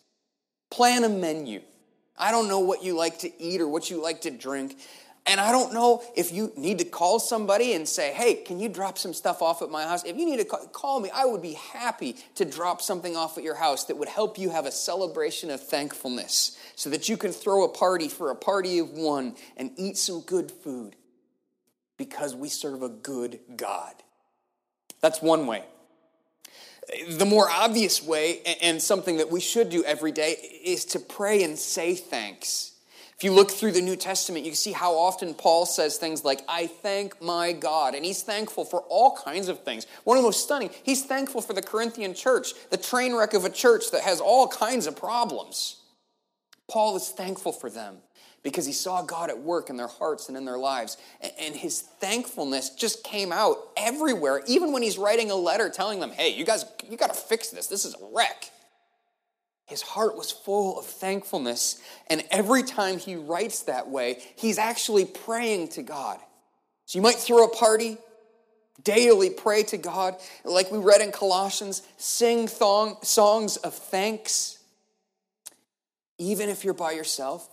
Plan 0.69 1.03
a 1.03 1.09
menu. 1.09 1.61
I 2.17 2.31
don't 2.31 2.47
know 2.47 2.59
what 2.59 2.83
you 2.83 2.95
like 2.95 3.19
to 3.19 3.41
eat 3.41 3.61
or 3.61 3.67
what 3.67 3.89
you 3.89 4.01
like 4.01 4.21
to 4.21 4.31
drink. 4.31 4.77
And 5.27 5.41
I 5.41 5.51
don't 5.51 5.73
know 5.73 6.01
if 6.15 6.31
you 6.31 6.53
need 6.55 6.79
to 6.79 6.85
call 6.85 7.19
somebody 7.19 7.73
and 7.73 7.87
say, 7.87 8.13
hey, 8.13 8.35
can 8.35 8.59
you 8.59 8.69
drop 8.69 8.97
some 8.97 9.13
stuff 9.13 9.41
off 9.41 9.61
at 9.61 9.69
my 9.69 9.83
house? 9.83 10.05
If 10.05 10.15
you 10.15 10.25
need 10.25 10.37
to 10.37 10.45
call 10.45 11.01
me, 11.01 11.09
I 11.13 11.25
would 11.25 11.41
be 11.41 11.53
happy 11.53 12.15
to 12.35 12.45
drop 12.45 12.81
something 12.81 13.17
off 13.17 13.37
at 13.37 13.43
your 13.43 13.55
house 13.55 13.83
that 13.85 13.97
would 13.97 14.07
help 14.07 14.37
you 14.37 14.49
have 14.49 14.65
a 14.65 14.71
celebration 14.71 15.51
of 15.51 15.61
thankfulness 15.61 16.57
so 16.75 16.89
that 16.91 17.09
you 17.09 17.17
can 17.17 17.33
throw 17.33 17.65
a 17.65 17.69
party 17.69 18.07
for 18.07 18.31
a 18.31 18.35
party 18.35 18.79
of 18.79 18.91
one 18.91 19.35
and 19.57 19.71
eat 19.75 19.97
some 19.97 20.21
good 20.21 20.49
food 20.49 20.95
because 21.97 22.33
we 22.33 22.47
serve 22.47 22.81
a 22.81 22.89
good 22.89 23.39
God. 23.57 23.93
That's 25.01 25.21
one 25.21 25.45
way. 25.45 25.63
The 27.09 27.25
more 27.25 27.49
obvious 27.49 28.01
way, 28.01 28.41
and 28.61 28.81
something 28.81 29.17
that 29.17 29.29
we 29.29 29.41
should 29.41 29.69
do 29.69 29.83
every 29.83 30.13
day, 30.13 30.31
is 30.63 30.85
to 30.85 30.99
pray 31.01 31.43
and 31.43 31.59
say 31.59 31.95
thanks. 31.95 32.76
If 33.17 33.23
you 33.23 33.31
look 33.31 33.49
through 33.49 33.71
the 33.71 33.81
New 33.81 33.95
Testament, 33.95 34.45
you 34.45 34.53
see 34.53 34.73
how 34.73 34.93
often 34.95 35.33
Paul 35.33 35.65
says 35.65 35.97
things 35.97 36.23
like, 36.23 36.41
I 36.47 36.67
thank 36.67 37.19
my 37.19 37.51
God. 37.51 37.95
And 37.95 38.05
he's 38.05 38.21
thankful 38.21 38.63
for 38.63 38.81
all 38.89 39.17
kinds 39.17 39.47
of 39.47 39.63
things. 39.63 39.87
One 40.03 40.17
of 40.17 40.23
the 40.23 40.27
most 40.27 40.43
stunning, 40.43 40.69
he's 40.83 41.03
thankful 41.03 41.41
for 41.41 41.53
the 41.53 41.63
Corinthian 41.63 42.13
church, 42.13 42.53
the 42.69 42.77
train 42.77 43.15
wreck 43.15 43.33
of 43.33 43.43
a 43.43 43.49
church 43.49 43.89
that 43.89 44.01
has 44.01 44.21
all 44.21 44.47
kinds 44.47 44.85
of 44.85 44.95
problems. 44.95 45.77
Paul 46.69 46.95
is 46.95 47.09
thankful 47.09 47.53
for 47.53 47.71
them 47.71 47.97
because 48.43 48.67
he 48.67 48.71
saw 48.71 49.01
God 49.01 49.31
at 49.31 49.39
work 49.39 49.71
in 49.71 49.77
their 49.77 49.87
hearts 49.87 50.27
and 50.27 50.37
in 50.37 50.45
their 50.45 50.59
lives. 50.59 50.97
And 51.39 51.55
his 51.55 51.81
thankfulness 51.81 52.69
just 52.69 53.03
came 53.03 53.31
out 53.31 53.57
everywhere, 53.75 54.43
even 54.47 54.71
when 54.71 54.83
he's 54.83 54.99
writing 54.99 55.31
a 55.31 55.35
letter 55.35 55.71
telling 55.71 55.99
them, 55.99 56.11
hey, 56.11 56.29
you 56.29 56.45
guys, 56.45 56.65
you 56.87 56.97
got 56.97 57.11
to 57.11 57.19
fix 57.19 57.49
this. 57.49 57.65
This 57.65 57.83
is 57.83 57.95
a 57.95 58.15
wreck. 58.15 58.51
His 59.67 59.81
heart 59.81 60.15
was 60.17 60.31
full 60.31 60.79
of 60.79 60.85
thankfulness. 60.85 61.79
And 62.09 62.23
every 62.31 62.63
time 62.63 62.97
he 62.97 63.17
writes 63.17 63.63
that 63.63 63.89
way, 63.89 64.23
he's 64.37 64.57
actually 64.57 65.03
praying 65.05 65.67
to 65.69 65.83
God. 65.83 66.19
So 66.85 66.97
you 66.97 67.03
might 67.03 67.17
throw 67.17 67.43
a 67.43 67.53
party, 67.53 67.97
daily 68.81 69.29
pray 69.29 69.63
to 69.63 69.77
God. 69.77 70.15
Like 70.45 70.71
we 70.71 70.77
read 70.77 71.01
in 71.01 71.11
Colossians, 71.11 71.81
sing 71.97 72.47
thong, 72.47 72.95
songs 73.03 73.57
of 73.57 73.73
thanks. 73.73 74.57
Even 76.17 76.47
if 76.47 76.63
you're 76.63 76.73
by 76.73 76.93
yourself, 76.93 77.47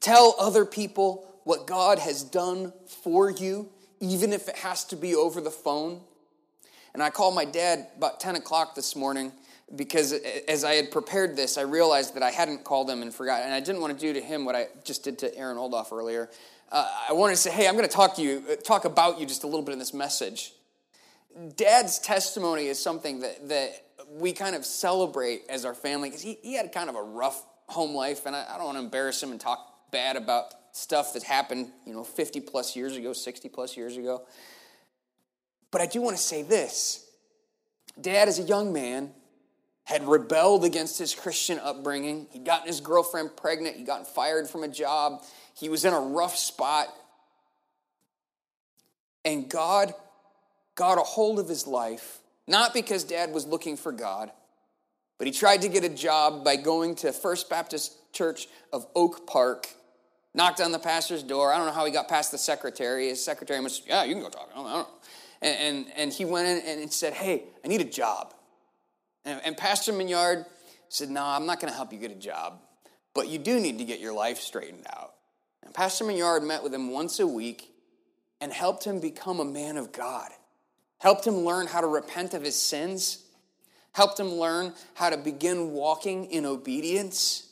tell 0.00 0.36
other 0.38 0.66
people 0.66 1.26
what 1.44 1.66
God 1.66 1.98
has 1.98 2.22
done 2.22 2.74
for 3.02 3.30
you, 3.30 3.70
even 4.00 4.34
if 4.34 4.46
it 4.46 4.56
has 4.56 4.84
to 4.84 4.96
be 4.96 5.14
over 5.14 5.40
the 5.40 5.50
phone. 5.50 6.02
And 6.92 7.02
I 7.02 7.08
called 7.08 7.34
my 7.34 7.46
dad 7.46 7.86
about 7.96 8.20
10 8.20 8.36
o'clock 8.36 8.74
this 8.74 8.94
morning 8.94 9.32
because 9.74 10.12
as 10.46 10.64
I 10.64 10.74
had 10.74 10.90
prepared 10.90 11.36
this, 11.36 11.58
I 11.58 11.62
realized 11.62 12.14
that 12.14 12.22
I 12.22 12.30
hadn't 12.30 12.64
called 12.64 12.88
him 12.88 13.02
and 13.02 13.12
forgot, 13.12 13.42
and 13.42 13.52
I 13.52 13.60
didn't 13.60 13.80
want 13.80 13.98
to 13.98 13.98
do 13.98 14.12
to 14.12 14.20
him 14.20 14.44
what 14.44 14.54
I 14.54 14.68
just 14.84 15.02
did 15.02 15.18
to 15.20 15.36
Erin 15.36 15.56
Oldoff 15.56 15.92
earlier. 15.92 16.30
Uh, 16.70 16.88
I 17.08 17.12
wanted 17.12 17.34
to 17.34 17.40
say, 17.40 17.50
hey, 17.50 17.68
I'm 17.68 17.76
going 17.76 17.88
to 17.88 17.94
talk 17.94 18.16
to 18.16 18.22
you, 18.22 18.42
uh, 18.50 18.56
talk 18.56 18.84
about 18.84 19.18
you 19.18 19.26
just 19.26 19.44
a 19.44 19.46
little 19.46 19.62
bit 19.62 19.72
in 19.72 19.78
this 19.78 19.94
message. 19.94 20.52
Dad's 21.56 21.98
testimony 21.98 22.66
is 22.66 22.80
something 22.80 23.20
that, 23.20 23.48
that 23.48 23.84
we 24.10 24.32
kind 24.32 24.54
of 24.54 24.64
celebrate 24.64 25.42
as 25.48 25.64
our 25.64 25.74
family 25.74 26.08
because 26.08 26.22
he, 26.22 26.38
he 26.42 26.54
had 26.54 26.72
kind 26.72 26.88
of 26.88 26.96
a 26.96 27.02
rough 27.02 27.44
home 27.68 27.94
life, 27.94 28.26
and 28.26 28.36
I, 28.36 28.46
I 28.48 28.56
don't 28.56 28.66
want 28.66 28.78
to 28.78 28.84
embarrass 28.84 29.22
him 29.22 29.32
and 29.32 29.40
talk 29.40 29.90
bad 29.90 30.16
about 30.16 30.54
stuff 30.72 31.14
that 31.14 31.22
happened, 31.22 31.70
you 31.84 31.92
know, 31.92 32.04
50 32.04 32.40
plus 32.40 32.76
years 32.76 32.96
ago, 32.96 33.12
60 33.12 33.48
plus 33.48 33.76
years 33.76 33.96
ago. 33.96 34.22
But 35.70 35.80
I 35.80 35.86
do 35.86 36.00
want 36.00 36.16
to 36.16 36.22
say 36.22 36.42
this 36.42 37.04
Dad, 38.00 38.28
as 38.28 38.38
a 38.38 38.42
young 38.42 38.72
man, 38.72 39.10
had 39.86 40.06
rebelled 40.06 40.64
against 40.64 40.98
his 40.98 41.14
Christian 41.14 41.60
upbringing. 41.60 42.26
He'd 42.32 42.44
gotten 42.44 42.66
his 42.66 42.80
girlfriend 42.80 43.36
pregnant. 43.36 43.76
He'd 43.76 43.86
gotten 43.86 44.04
fired 44.04 44.48
from 44.48 44.64
a 44.64 44.68
job. 44.68 45.22
He 45.54 45.68
was 45.68 45.84
in 45.84 45.94
a 45.94 46.00
rough 46.00 46.36
spot. 46.36 46.88
And 49.24 49.48
God 49.48 49.94
got 50.74 50.98
a 50.98 51.02
hold 51.02 51.38
of 51.38 51.48
his 51.48 51.68
life, 51.68 52.18
not 52.48 52.74
because 52.74 53.04
dad 53.04 53.32
was 53.32 53.46
looking 53.46 53.76
for 53.76 53.92
God, 53.92 54.32
but 55.18 55.28
he 55.28 55.32
tried 55.32 55.62
to 55.62 55.68
get 55.68 55.84
a 55.84 55.88
job 55.88 56.44
by 56.44 56.56
going 56.56 56.96
to 56.96 57.12
First 57.12 57.48
Baptist 57.48 57.96
Church 58.12 58.48
of 58.72 58.86
Oak 58.96 59.24
Park, 59.24 59.68
knocked 60.34 60.60
on 60.60 60.72
the 60.72 60.80
pastor's 60.80 61.22
door. 61.22 61.52
I 61.52 61.58
don't 61.58 61.66
know 61.66 61.72
how 61.72 61.84
he 61.84 61.92
got 61.92 62.08
past 62.08 62.32
the 62.32 62.38
secretary. 62.38 63.08
His 63.08 63.24
secretary 63.24 63.60
must, 63.60 63.86
yeah, 63.86 64.02
you 64.02 64.14
can 64.14 64.22
go 64.22 64.30
talk. 64.30 64.50
I 64.52 64.56
don't 64.56 64.66
know. 64.66 64.88
And, 65.42 65.56
and, 65.58 65.86
and 65.96 66.12
he 66.12 66.24
went 66.24 66.48
in 66.66 66.80
and 66.80 66.92
said, 66.92 67.12
hey, 67.12 67.44
I 67.64 67.68
need 67.68 67.80
a 67.80 67.84
job. 67.84 68.34
And, 69.26 69.40
and 69.44 69.56
Pastor 69.56 69.92
Mignard 69.92 70.46
said, 70.88 71.10
No, 71.10 71.22
I'm 71.22 71.44
not 71.44 71.60
going 71.60 71.70
to 71.70 71.76
help 71.76 71.92
you 71.92 71.98
get 71.98 72.12
a 72.12 72.14
job, 72.14 72.60
but 73.12 73.28
you 73.28 73.38
do 73.38 73.60
need 73.60 73.78
to 73.78 73.84
get 73.84 74.00
your 74.00 74.14
life 74.14 74.38
straightened 74.38 74.86
out. 74.88 75.12
And 75.62 75.74
Pastor 75.74 76.04
Mignard 76.04 76.44
met 76.44 76.62
with 76.62 76.72
him 76.72 76.90
once 76.92 77.18
a 77.18 77.26
week 77.26 77.74
and 78.40 78.52
helped 78.52 78.84
him 78.84 79.00
become 79.00 79.40
a 79.40 79.44
man 79.44 79.76
of 79.76 79.92
God, 79.92 80.30
helped 80.98 81.26
him 81.26 81.38
learn 81.38 81.66
how 81.66 81.80
to 81.80 81.86
repent 81.86 82.32
of 82.34 82.42
his 82.42 82.54
sins, 82.54 83.24
helped 83.92 84.20
him 84.20 84.32
learn 84.34 84.72
how 84.94 85.10
to 85.10 85.16
begin 85.16 85.72
walking 85.72 86.26
in 86.26 86.46
obedience. 86.46 87.48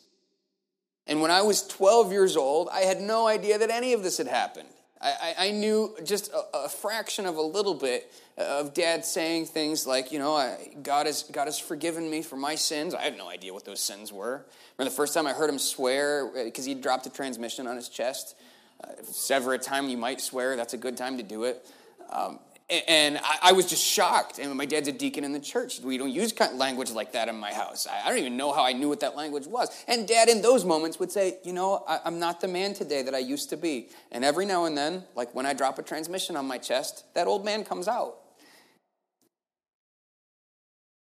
And 1.07 1.20
when 1.20 1.31
I 1.31 1.43
was 1.43 1.66
12 1.66 2.12
years 2.12 2.37
old, 2.37 2.68
I 2.70 2.81
had 2.81 3.01
no 3.01 3.27
idea 3.27 3.59
that 3.59 3.70
any 3.70 3.95
of 3.95 4.03
this 4.03 4.18
had 4.18 4.29
happened. 4.29 4.68
I, 5.01 5.34
I, 5.38 5.51
knew 5.51 5.95
just 6.05 6.32
a, 6.32 6.64
a, 6.64 6.68
fraction 6.68 7.26
of 7.26 7.36
a 7.36 7.42
little 7.42 7.74
bit 7.74 8.11
of 8.38 8.72
dad 8.72 9.05
saying 9.05 9.47
things 9.47 9.86
like, 9.86 10.12
you 10.12 10.18
know, 10.18 10.34
I, 10.34 10.74
God, 10.82 11.07
has, 11.07 11.24
God 11.24 11.45
has 11.45 11.59
forgiven 11.59 12.11
me 12.11 12.22
for 12.22 12.36
my 12.36 12.55
sins. 12.55 12.95
I 12.95 13.03
had 13.03 13.18
no 13.18 13.28
idea 13.28 13.53
what 13.53 13.66
those 13.66 13.80
sins 13.80 14.12
were. 14.12 14.47
Remember 14.78 14.90
the 14.90 14.97
first 14.97 15.12
time 15.12 15.26
I 15.26 15.32
heard 15.32 15.51
him 15.51 15.59
swear 15.59 16.30
because 16.45 16.64
uh, 16.64 16.68
he 16.68 16.74
dropped 16.74 17.07
a 17.07 17.11
transmission 17.11 17.66
on 17.66 17.76
his 17.76 17.90
chest? 17.90 18.34
Uh, 18.82 18.92
if 18.99 19.30
ever 19.30 19.53
a 19.53 19.59
time 19.59 19.88
you 19.88 19.99
might 19.99 20.20
swear, 20.20 20.57
that's 20.57 20.72
a 20.72 20.78
good 20.78 20.97
time 20.97 21.18
to 21.18 21.22
do 21.22 21.45
it. 21.45 21.66
Um, 22.11 22.38
and 22.71 23.21
I, 23.43 23.53
was 23.53 23.67
just 23.67 23.85
shocked. 23.85 24.39
And 24.39 24.55
my 24.55 24.65
dad's 24.65 24.89
a 24.89 24.93
deacon 24.93 25.23
in 25.23 25.33
the 25.33 25.41
church. 25.41 25.81
We 25.81 25.99
don't 25.99 26.11
use 26.11 26.33
language 26.55 26.91
like 26.91 27.12
that 27.12 27.29
in 27.29 27.37
my 27.37 27.53
house. 27.53 27.87
I, 27.87 28.09
don't 28.09 28.19
even 28.19 28.39
know 28.39 28.53
how 28.53 28.65
I 28.65 28.73
knew 28.73 28.89
what 28.89 29.01
that 29.01 29.17
language 29.17 29.47
was. 29.47 29.69
And 29.87 30.09
dad, 30.09 30.29
in 30.29 30.41
those 30.41 30.65
moments, 30.65 30.99
would 30.99 31.12
say, 31.12 31.39
You 31.45 31.53
know, 31.53 31.85
I, 31.87 32.01
I'm 32.05 32.19
not 32.19 32.41
the 32.41 32.49
man 32.49 32.73
today 32.73 33.03
that 33.03 33.15
I 33.15 33.19
used 33.19 33.51
to 33.51 33.59
be. 33.59 33.89
And 34.11 34.25
every 34.25 34.47
now 34.47 34.65
and 34.65 34.77
then, 34.77 35.05
like 35.15 35.35
when 35.35 35.45
I 35.45 35.53
drop 35.53 35.79
a 35.79 35.83
transmission 35.83 36.37
on 36.37 36.47
my 36.47 36.57
chest, 36.57 37.05
that 37.15 37.27
old 37.27 37.45
man 37.45 37.65
comes 37.65 37.87
out. 37.87 38.17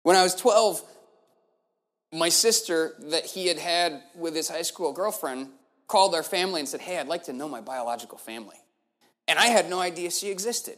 When 0.02 0.16
I 0.16 0.24
was 0.24 0.34
12, 0.36 0.82
my 2.12 2.30
sister 2.30 2.96
that 3.10 3.26
he 3.26 3.48
had 3.48 3.60
had 3.60 4.02
with 4.16 4.36
his 4.36 4.50
high 4.50 4.64
school 4.64 4.94
girlfriend 4.94 5.50
called 5.88 6.16
our 6.16 6.24
family 6.24 6.60
and 6.60 6.68
said, 6.68 6.82
Hey, 6.82 6.98
I'd 6.98 7.08
like 7.08 7.26
to 7.26 7.34
know 7.34 7.48
my 7.48 7.62
biological 7.62 8.18
family. 8.18 8.58
And 9.28 9.38
I 9.38 9.48
had 9.48 9.70
no 9.70 9.80
idea 9.80 10.10
she 10.10 10.30
existed. 10.30 10.78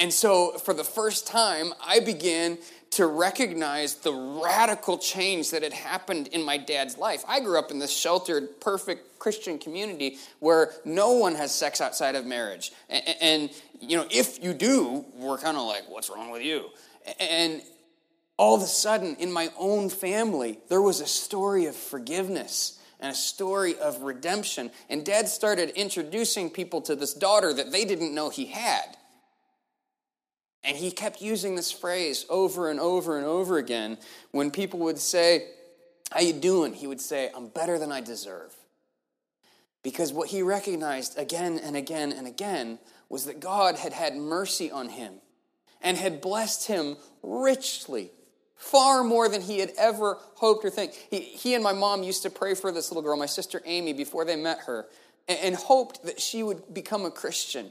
And 0.00 0.10
so, 0.10 0.52
for 0.52 0.72
the 0.72 0.82
first 0.82 1.26
time, 1.26 1.74
I 1.78 2.00
began 2.00 2.56
to 2.92 3.06
recognize 3.06 3.96
the 3.96 4.12
radical 4.12 4.96
change 4.96 5.50
that 5.50 5.62
had 5.62 5.74
happened 5.74 6.28
in 6.28 6.42
my 6.42 6.56
dad's 6.56 6.96
life. 6.96 7.22
I 7.28 7.40
grew 7.40 7.58
up 7.58 7.70
in 7.70 7.78
this 7.78 7.94
sheltered, 7.94 8.60
perfect 8.60 9.18
Christian 9.18 9.58
community 9.58 10.16
where 10.40 10.72
no 10.86 11.12
one 11.12 11.34
has 11.34 11.54
sex 11.54 11.82
outside 11.82 12.14
of 12.14 12.24
marriage. 12.24 12.72
And, 12.88 13.16
and 13.20 13.50
you 13.78 13.98
know, 13.98 14.06
if 14.10 14.42
you 14.42 14.54
do, 14.54 15.04
we're 15.14 15.36
kind 15.36 15.58
of 15.58 15.66
like, 15.66 15.82
what's 15.86 16.08
wrong 16.08 16.30
with 16.30 16.42
you? 16.42 16.70
And 17.20 17.60
all 18.38 18.56
of 18.56 18.62
a 18.62 18.66
sudden, 18.66 19.16
in 19.16 19.30
my 19.30 19.50
own 19.58 19.90
family, 19.90 20.60
there 20.70 20.80
was 20.80 21.02
a 21.02 21.06
story 21.06 21.66
of 21.66 21.76
forgiveness 21.76 22.80
and 23.00 23.12
a 23.12 23.14
story 23.14 23.78
of 23.78 24.00
redemption. 24.00 24.70
And 24.88 25.04
dad 25.04 25.28
started 25.28 25.70
introducing 25.70 26.48
people 26.48 26.80
to 26.82 26.96
this 26.96 27.12
daughter 27.12 27.52
that 27.52 27.70
they 27.70 27.84
didn't 27.84 28.14
know 28.14 28.30
he 28.30 28.46
had. 28.46 28.96
And 30.62 30.76
he 30.76 30.90
kept 30.90 31.22
using 31.22 31.54
this 31.54 31.72
phrase 31.72 32.26
over 32.28 32.70
and 32.70 32.78
over 32.78 33.16
and 33.16 33.26
over 33.26 33.58
again. 33.58 33.98
When 34.30 34.50
people 34.50 34.80
would 34.80 34.98
say, 34.98 35.46
How 36.10 36.20
you 36.20 36.34
doing? 36.34 36.74
He 36.74 36.86
would 36.86 37.00
say, 37.00 37.30
I'm 37.34 37.48
better 37.48 37.78
than 37.78 37.90
I 37.90 38.00
deserve. 38.00 38.54
Because 39.82 40.12
what 40.12 40.28
he 40.28 40.42
recognized 40.42 41.18
again 41.18 41.58
and 41.62 41.76
again 41.76 42.12
and 42.12 42.26
again 42.26 42.78
was 43.08 43.24
that 43.24 43.40
God 43.40 43.76
had 43.76 43.92
had 43.92 44.14
mercy 44.16 44.70
on 44.70 44.90
him 44.90 45.14
and 45.80 45.96
had 45.96 46.20
blessed 46.20 46.66
him 46.66 46.96
richly, 47.22 48.10
far 48.56 49.02
more 49.02 49.28
than 49.28 49.40
he 49.40 49.58
had 49.58 49.72
ever 49.78 50.18
hoped 50.34 50.64
or 50.64 50.70
think. 50.70 50.92
He, 51.10 51.20
he 51.20 51.54
and 51.54 51.64
my 51.64 51.72
mom 51.72 52.02
used 52.02 52.22
to 52.24 52.30
pray 52.30 52.54
for 52.54 52.70
this 52.70 52.90
little 52.90 53.02
girl, 53.02 53.16
my 53.16 53.24
sister 53.24 53.62
Amy, 53.64 53.94
before 53.94 54.26
they 54.26 54.36
met 54.36 54.60
her, 54.66 54.86
and, 55.26 55.38
and 55.38 55.54
hoped 55.54 56.04
that 56.04 56.20
she 56.20 56.42
would 56.42 56.74
become 56.74 57.06
a 57.06 57.10
Christian 57.10 57.70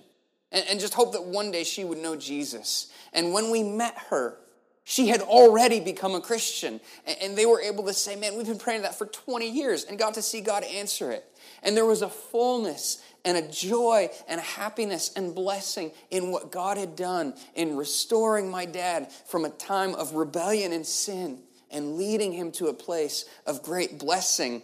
and, 0.52 0.66
and 0.70 0.80
just 0.80 0.94
hope 0.94 1.14
that 1.14 1.24
one 1.24 1.52
day 1.52 1.64
she 1.64 1.84
would 1.84 1.98
know 1.98 2.16
Jesus. 2.16 2.92
And 3.14 3.34
when 3.34 3.52
we 3.52 3.64
met 3.64 3.98
her, 4.10 4.38
she 4.84 5.08
had 5.10 5.22
already 5.22 5.80
become 5.80 6.16
a 6.16 6.22
Christian. 6.22 6.82
And 7.22 7.38
they 7.38 7.46
were 7.46 7.62
able 7.62 7.86
to 7.86 7.94
say, 7.94 8.16
Man, 8.16 8.36
we've 8.36 8.48
been 8.48 8.58
praying 8.58 8.82
that 8.82 8.98
for 8.98 9.06
20 9.06 9.48
years 9.48 9.84
and 9.84 10.00
got 10.00 10.16
to 10.16 10.22
see 10.22 10.42
God 10.42 10.64
answer 10.64 11.12
it. 11.12 11.26
And 11.62 11.78
there 11.78 11.86
was 11.86 12.02
a 12.02 12.10
fullness 12.10 13.04
and 13.24 13.38
a 13.38 13.48
joy 13.52 14.10
and 14.28 14.40
a 14.40 14.44
happiness 14.44 15.12
and 15.16 15.36
blessing 15.36 15.92
in 16.10 16.32
what 16.32 16.52
God 16.52 16.78
had 16.78 16.96
done 16.96 17.36
in 17.54 17.78
restoring 17.78 18.50
my 18.50 18.66
dad 18.66 19.12
from 19.28 19.46
a 19.46 19.50
time 19.50 19.94
of 19.94 20.16
rebellion 20.16 20.74
and 20.74 20.86
sin 20.86 21.40
and 21.70 21.98
leading 21.98 22.32
him 22.32 22.52
to 22.54 22.68
a 22.68 22.74
place 22.74 23.26
of 23.46 23.62
great 23.62 24.00
blessing. 24.00 24.64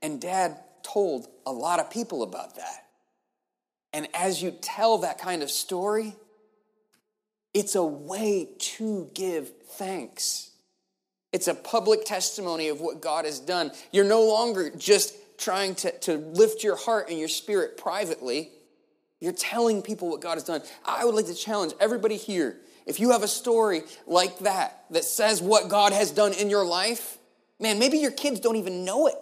And 0.00 0.20
dad 0.20 0.58
told 0.82 1.28
a 1.44 1.52
lot 1.52 1.80
of 1.80 1.90
people 1.90 2.22
about 2.22 2.56
that. 2.56 2.85
And 3.96 4.08
as 4.12 4.42
you 4.42 4.50
tell 4.50 4.98
that 4.98 5.16
kind 5.16 5.42
of 5.42 5.50
story, 5.50 6.14
it's 7.54 7.76
a 7.76 7.82
way 7.82 8.50
to 8.58 9.10
give 9.14 9.50
thanks. 9.70 10.50
It's 11.32 11.48
a 11.48 11.54
public 11.54 12.04
testimony 12.04 12.68
of 12.68 12.82
what 12.82 13.00
God 13.00 13.24
has 13.24 13.40
done. 13.40 13.72
You're 13.92 14.04
no 14.04 14.22
longer 14.26 14.68
just 14.68 15.14
trying 15.38 15.76
to, 15.76 15.98
to 16.00 16.18
lift 16.18 16.62
your 16.62 16.76
heart 16.76 17.08
and 17.08 17.18
your 17.18 17.28
spirit 17.28 17.78
privately. 17.78 18.50
You're 19.18 19.32
telling 19.32 19.80
people 19.80 20.10
what 20.10 20.20
God 20.20 20.34
has 20.34 20.44
done. 20.44 20.60
I 20.84 21.06
would 21.06 21.14
like 21.14 21.28
to 21.28 21.34
challenge 21.34 21.72
everybody 21.80 22.18
here. 22.18 22.58
If 22.84 23.00
you 23.00 23.12
have 23.12 23.22
a 23.22 23.28
story 23.28 23.80
like 24.06 24.40
that, 24.40 24.84
that 24.90 25.04
says 25.04 25.40
what 25.40 25.70
God 25.70 25.94
has 25.94 26.10
done 26.10 26.34
in 26.34 26.50
your 26.50 26.66
life, 26.66 27.16
man, 27.58 27.78
maybe 27.78 27.96
your 27.96 28.10
kids 28.10 28.40
don't 28.40 28.56
even 28.56 28.84
know 28.84 29.06
it. 29.06 29.16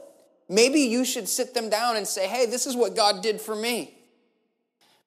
Maybe 0.48 0.80
you 0.80 1.04
should 1.04 1.28
sit 1.28 1.54
them 1.54 1.70
down 1.70 1.94
and 1.94 2.08
say, 2.08 2.26
hey, 2.26 2.46
this 2.46 2.66
is 2.66 2.74
what 2.74 2.96
God 2.96 3.22
did 3.22 3.40
for 3.40 3.54
me. 3.54 3.94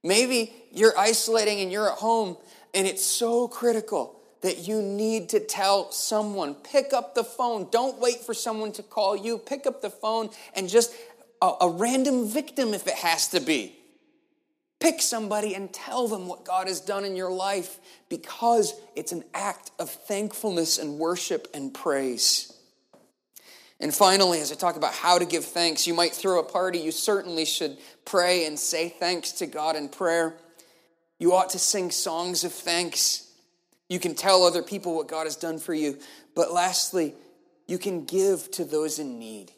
Maybe 0.04 0.54
you're 0.72 0.98
isolating 0.98 1.62
and 1.62 1.72
you're 1.72 1.90
at 1.92 1.98
home 1.98 2.38
and 2.74 2.88
it's 2.88 3.04
so 3.04 3.48
critical 3.48 4.20
that 4.42 4.68
you 4.68 4.82
need 4.82 5.30
to 5.30 5.40
tell 5.40 5.92
someone. 5.92 6.54
Pick 6.56 6.94
up 6.94 7.16
the 7.16 7.24
phone. 7.24 7.68
Don't 7.72 8.00
wait 8.00 8.20
for 8.20 8.34
someone 8.34 8.72
to 8.74 8.84
call 8.84 9.16
you. 9.16 9.38
Pick 9.38 9.66
up 9.66 9.82
the 9.82 9.90
phone 9.90 10.30
and 10.56 10.70
just 10.70 10.94
a, 11.42 11.52
a 11.62 11.70
random 11.70 12.28
victim 12.28 12.74
if 12.74 12.88
it 12.88 12.94
has 12.94 13.30
to 13.30 13.40
be. 13.40 13.76
Pick 14.80 15.02
somebody 15.02 15.56
and 15.56 15.74
tell 15.74 16.08
them 16.08 16.28
what 16.28 16.46
God 16.46 16.68
has 16.68 16.80
done 16.82 17.04
in 17.04 17.16
your 17.16 17.32
life 17.32 17.80
because 18.10 18.80
it's 18.96 19.12
an 19.12 19.24
act 19.34 19.72
of 19.80 19.90
thankfulness 19.90 20.78
and 20.78 21.00
worship 21.00 21.48
and 21.54 21.74
praise. 21.74 22.54
And 23.80 23.94
finally, 23.94 24.40
as 24.40 24.52
I 24.52 24.56
talk 24.56 24.76
about 24.76 24.94
how 24.94 25.20
to 25.20 25.26
give 25.26 25.46
thanks, 25.46 25.86
you 25.86 25.94
might 25.94 26.14
throw 26.14 26.40
a 26.40 26.44
party. 26.44 26.80
You 26.80 26.92
certainly 26.92 27.46
should 27.46 27.78
pray 28.06 28.46
and 28.46 28.58
say 28.58 28.90
thanks 28.90 29.34
to 29.34 29.46
God 29.46 29.76
in 29.76 29.90
prayer. 29.90 30.36
You 31.20 31.34
ought 31.34 31.52
to 31.52 31.60
sing 31.60 31.92
songs 31.92 32.44
of 32.44 32.52
thanks. 32.52 33.30
You 33.88 34.00
can 34.00 34.16
tell 34.16 34.44
other 34.44 34.64
people 34.64 34.96
what 34.96 35.08
God 35.08 35.26
has 35.26 35.36
done 35.36 35.60
for 35.60 35.74
you. 35.74 36.00
But 36.36 36.52
lastly, 36.52 37.14
you 37.68 37.78
can 37.78 38.06
give 38.06 38.50
to 38.52 38.66
those 38.66 38.98
in 38.98 39.20
need. 39.20 39.52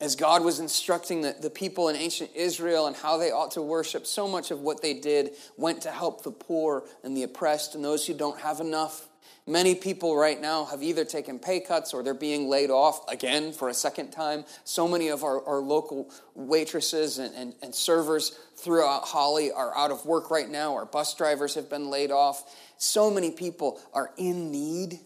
As 0.00 0.14
God 0.14 0.44
was 0.44 0.60
instructing 0.60 1.22
the, 1.22 1.34
the 1.40 1.50
people 1.50 1.88
in 1.88 1.96
ancient 1.96 2.30
Israel 2.34 2.86
and 2.86 2.94
how 2.94 3.16
they 3.16 3.32
ought 3.32 3.50
to 3.52 3.62
worship, 3.62 4.06
so 4.06 4.28
much 4.28 4.50
of 4.50 4.60
what 4.60 4.80
they 4.80 4.94
did 4.94 5.32
went 5.56 5.82
to 5.82 5.90
help 5.90 6.22
the 6.22 6.30
poor 6.30 6.84
and 7.02 7.16
the 7.16 7.24
oppressed 7.24 7.74
and 7.74 7.84
those 7.84 8.06
who 8.06 8.14
don't 8.14 8.40
have 8.40 8.60
enough. 8.60 9.08
Many 9.48 9.74
people 9.74 10.14
right 10.14 10.38
now 10.38 10.66
have 10.66 10.82
either 10.82 11.06
taken 11.06 11.38
pay 11.38 11.60
cuts 11.60 11.94
or 11.94 12.02
they're 12.02 12.12
being 12.12 12.50
laid 12.50 12.70
off 12.70 13.10
again 13.10 13.52
for 13.52 13.70
a 13.70 13.74
second 13.74 14.10
time. 14.10 14.44
So 14.64 14.86
many 14.86 15.08
of 15.08 15.24
our, 15.24 15.42
our 15.46 15.60
local 15.60 16.10
waitresses 16.34 17.16
and, 17.16 17.34
and, 17.34 17.54
and 17.62 17.74
servers 17.74 18.38
throughout 18.56 19.04
Holly 19.04 19.50
are 19.50 19.74
out 19.74 19.90
of 19.90 20.04
work 20.04 20.30
right 20.30 20.50
now. 20.50 20.74
Our 20.74 20.84
bus 20.84 21.14
drivers 21.14 21.54
have 21.54 21.70
been 21.70 21.88
laid 21.88 22.10
off. 22.10 22.54
So 22.76 23.10
many 23.10 23.30
people 23.30 23.80
are 23.94 24.10
in 24.18 24.52
need. 24.52 25.00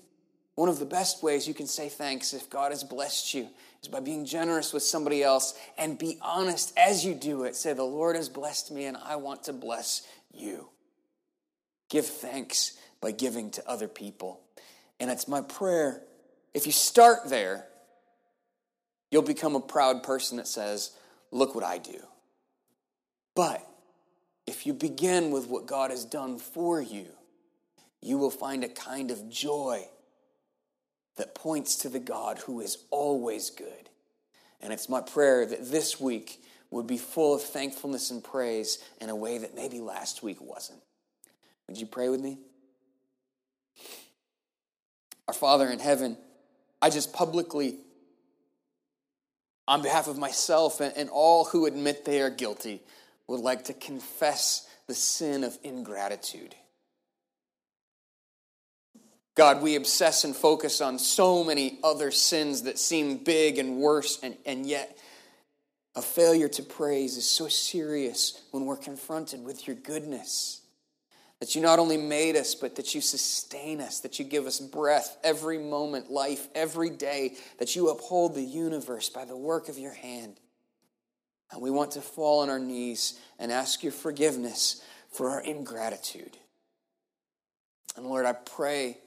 One 0.57 0.69
of 0.69 0.81
the 0.81 0.87
best 0.87 1.23
ways 1.23 1.47
you 1.47 1.55
can 1.55 1.69
say 1.69 1.89
thanks 1.89 2.35
if 2.35 2.51
God 2.51 2.73
has 2.73 2.83
blessed 2.83 3.35
you 3.35 3.49
is 3.81 3.89
by 3.89 4.01
being 4.01 4.25
generous 4.25 4.73
with 4.73 4.83
somebody 4.83 5.23
else 5.23 5.55
and 5.79 5.97
be 5.97 6.19
honest 6.21 6.77
as 6.77 7.05
you 7.05 7.15
do 7.15 7.45
it. 7.45 7.55
Say, 7.55 7.75
The 7.75 7.85
Lord 7.85 8.17
has 8.17 8.29
blessed 8.29 8.73
me 8.73 8.87
and 8.87 8.97
I 8.97 9.15
want 9.15 9.45
to 9.45 9.53
bless 9.53 10.03
you. 10.35 10.69
Give 11.89 12.05
thanks 12.05 12.77
by 13.03 13.11
giving 13.11 13.51
to 13.51 13.69
other 13.69 13.89
people. 13.89 14.41
And 14.99 15.11
it's 15.11 15.29
my 15.29 15.43
prayer 15.43 16.03
if 16.55 16.67
you 16.67 16.73
start 16.73 17.29
there, 17.29 17.67
you'll 19.11 19.23
become 19.23 19.57
a 19.57 19.61
proud 19.61 20.03
person 20.03 20.37
that 20.37 20.49
says, 20.49 20.93
Look 21.31 21.55
what 21.55 21.65
I 21.65 21.79
do. 21.79 21.99
But 23.35 23.67
if 24.47 24.67
you 24.67 24.75
begin 24.75 25.31
with 25.31 25.49
what 25.49 25.67
God 25.67 25.91
has 25.91 26.05
done 26.05 26.39
for 26.39 26.81
you, 26.83 27.07
you 28.03 28.19
will 28.19 28.31
find 28.31 28.65
a 28.65 28.69
kind 28.69 29.11
of 29.11 29.31
joy 29.31 29.89
that 31.17 31.35
points 31.35 31.77
to 31.77 31.89
the 31.89 32.01
God 32.01 32.39
who 32.39 32.61
is 32.61 32.77
always 32.91 33.49
good. 33.49 33.89
And 34.61 34.75
it's 34.75 34.91
my 34.91 35.01
prayer 35.01 35.47
that 35.47 35.71
this 35.71 35.99
week 35.99 36.43
would 36.71 36.87
be 36.87 36.99
full 36.99 37.35
of 37.35 37.43
thankfulness 37.43 38.11
and 38.11 38.23
praise 38.23 38.79
in 39.01 39.09
a 39.09 39.17
way 39.17 39.39
that 39.39 39.55
maybe 39.55 39.81
last 39.81 40.23
week 40.23 40.39
wasn't. 40.41 40.81
Would 41.67 41.79
you 41.79 41.87
pray 41.87 42.11
with 42.11 42.21
me? 42.21 42.39
Our 45.29 45.35
Father 45.35 45.71
in 45.71 45.79
heaven, 45.79 46.17
I 46.81 46.91
just 46.91 47.13
publicly, 47.13 47.77
on 49.69 49.83
behalf 49.83 50.09
of 50.09 50.19
myself 50.19 50.81
and, 50.81 50.93
and 50.97 51.09
all 51.11 51.45
who 51.45 51.67
admit 51.67 52.05
they 52.05 52.21
are 52.21 52.31
guilty, 52.31 52.83
would 53.29 53.41
like 53.41 53.65
to 53.65 53.75
confess 53.75 54.69
the 54.87 54.95
sin 54.95 55.45
of 55.45 55.57
ingratitude. 55.63 56.55
God, 59.35 59.63
we 59.63 59.77
obsess 59.77 60.25
and 60.25 60.37
focus 60.37 60.81
on 60.81 60.99
so 60.99 61.43
many 61.43 61.79
other 61.83 62.11
sins 62.11 62.63
that 62.63 62.79
seem 62.79 63.19
big 63.19 63.59
and 63.59 63.79
worse, 63.79 64.19
and, 64.23 64.37
and 64.45 64.67
yet 64.67 64.99
a 65.95 66.03
failure 66.03 66.49
to 66.49 66.63
praise 66.63 67.17
is 67.17 67.31
so 67.31 67.49
serious 67.49 68.41
when 68.51 68.67
we're 68.67 68.77
confronted 68.77 69.45
with 69.45 69.67
your 69.67 69.77
goodness. 69.77 70.62
That 71.43 71.57
you 71.57 71.61
not 71.61 71.81
only 71.81 71.97
made 71.97 72.37
us, 72.37 72.55
but 72.55 72.77
that 72.77 72.95
you 72.95 73.01
sustain 73.01 73.81
us, 73.81 73.99
that 73.99 74.21
you 74.21 74.25
give 74.25 74.47
us 74.47 74.61
breath 74.61 75.17
every 75.25 75.59
moment, 75.59 76.09
life 76.09 76.47
every 76.55 76.89
day, 76.89 77.35
that 77.59 77.75
you 77.75 77.89
uphold 77.89 78.37
the 78.37 78.45
universe 78.45 79.09
by 79.09 79.25
the 79.25 79.37
work 79.37 79.69
of 79.69 79.77
your 79.77 79.93
hand. 79.93 80.37
And 81.51 81.61
we 81.61 81.69
want 81.69 81.91
to 81.91 82.01
fall 82.01 82.43
on 82.43 82.49
our 82.49 82.61
knees 82.61 83.19
and 83.41 83.51
ask 83.51 83.83
your 83.83 83.91
forgiveness 83.91 84.85
for 85.11 85.31
our 85.31 85.41
ingratitude. 85.41 86.37
And 87.97 88.07
Lord, 88.07 88.25
I 88.25 88.35
pray 88.35 88.99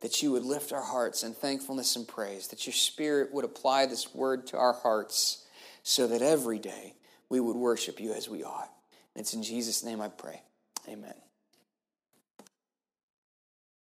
that 0.00 0.22
you 0.22 0.30
would 0.30 0.44
lift 0.44 0.72
our 0.72 0.84
hearts 0.84 1.24
in 1.24 1.32
thankfulness 1.32 1.96
and 1.96 2.06
praise, 2.06 2.46
that 2.46 2.68
your 2.68 2.72
Spirit 2.72 3.34
would 3.34 3.44
apply 3.44 3.86
this 3.86 4.14
word 4.14 4.46
to 4.46 4.56
our 4.56 4.74
hearts 4.74 5.44
so 5.82 6.06
that 6.06 6.22
every 6.22 6.60
day 6.60 6.94
we 7.28 7.40
would 7.40 7.56
worship 7.56 7.98
you 7.98 8.12
as 8.12 8.28
we 8.28 8.44
ought. 8.44 8.70
And 9.16 9.22
it's 9.22 9.34
in 9.34 9.42
Jesus' 9.42 9.82
name 9.82 10.00
I 10.00 10.06
pray. 10.06 10.40
Amen. 10.88 11.14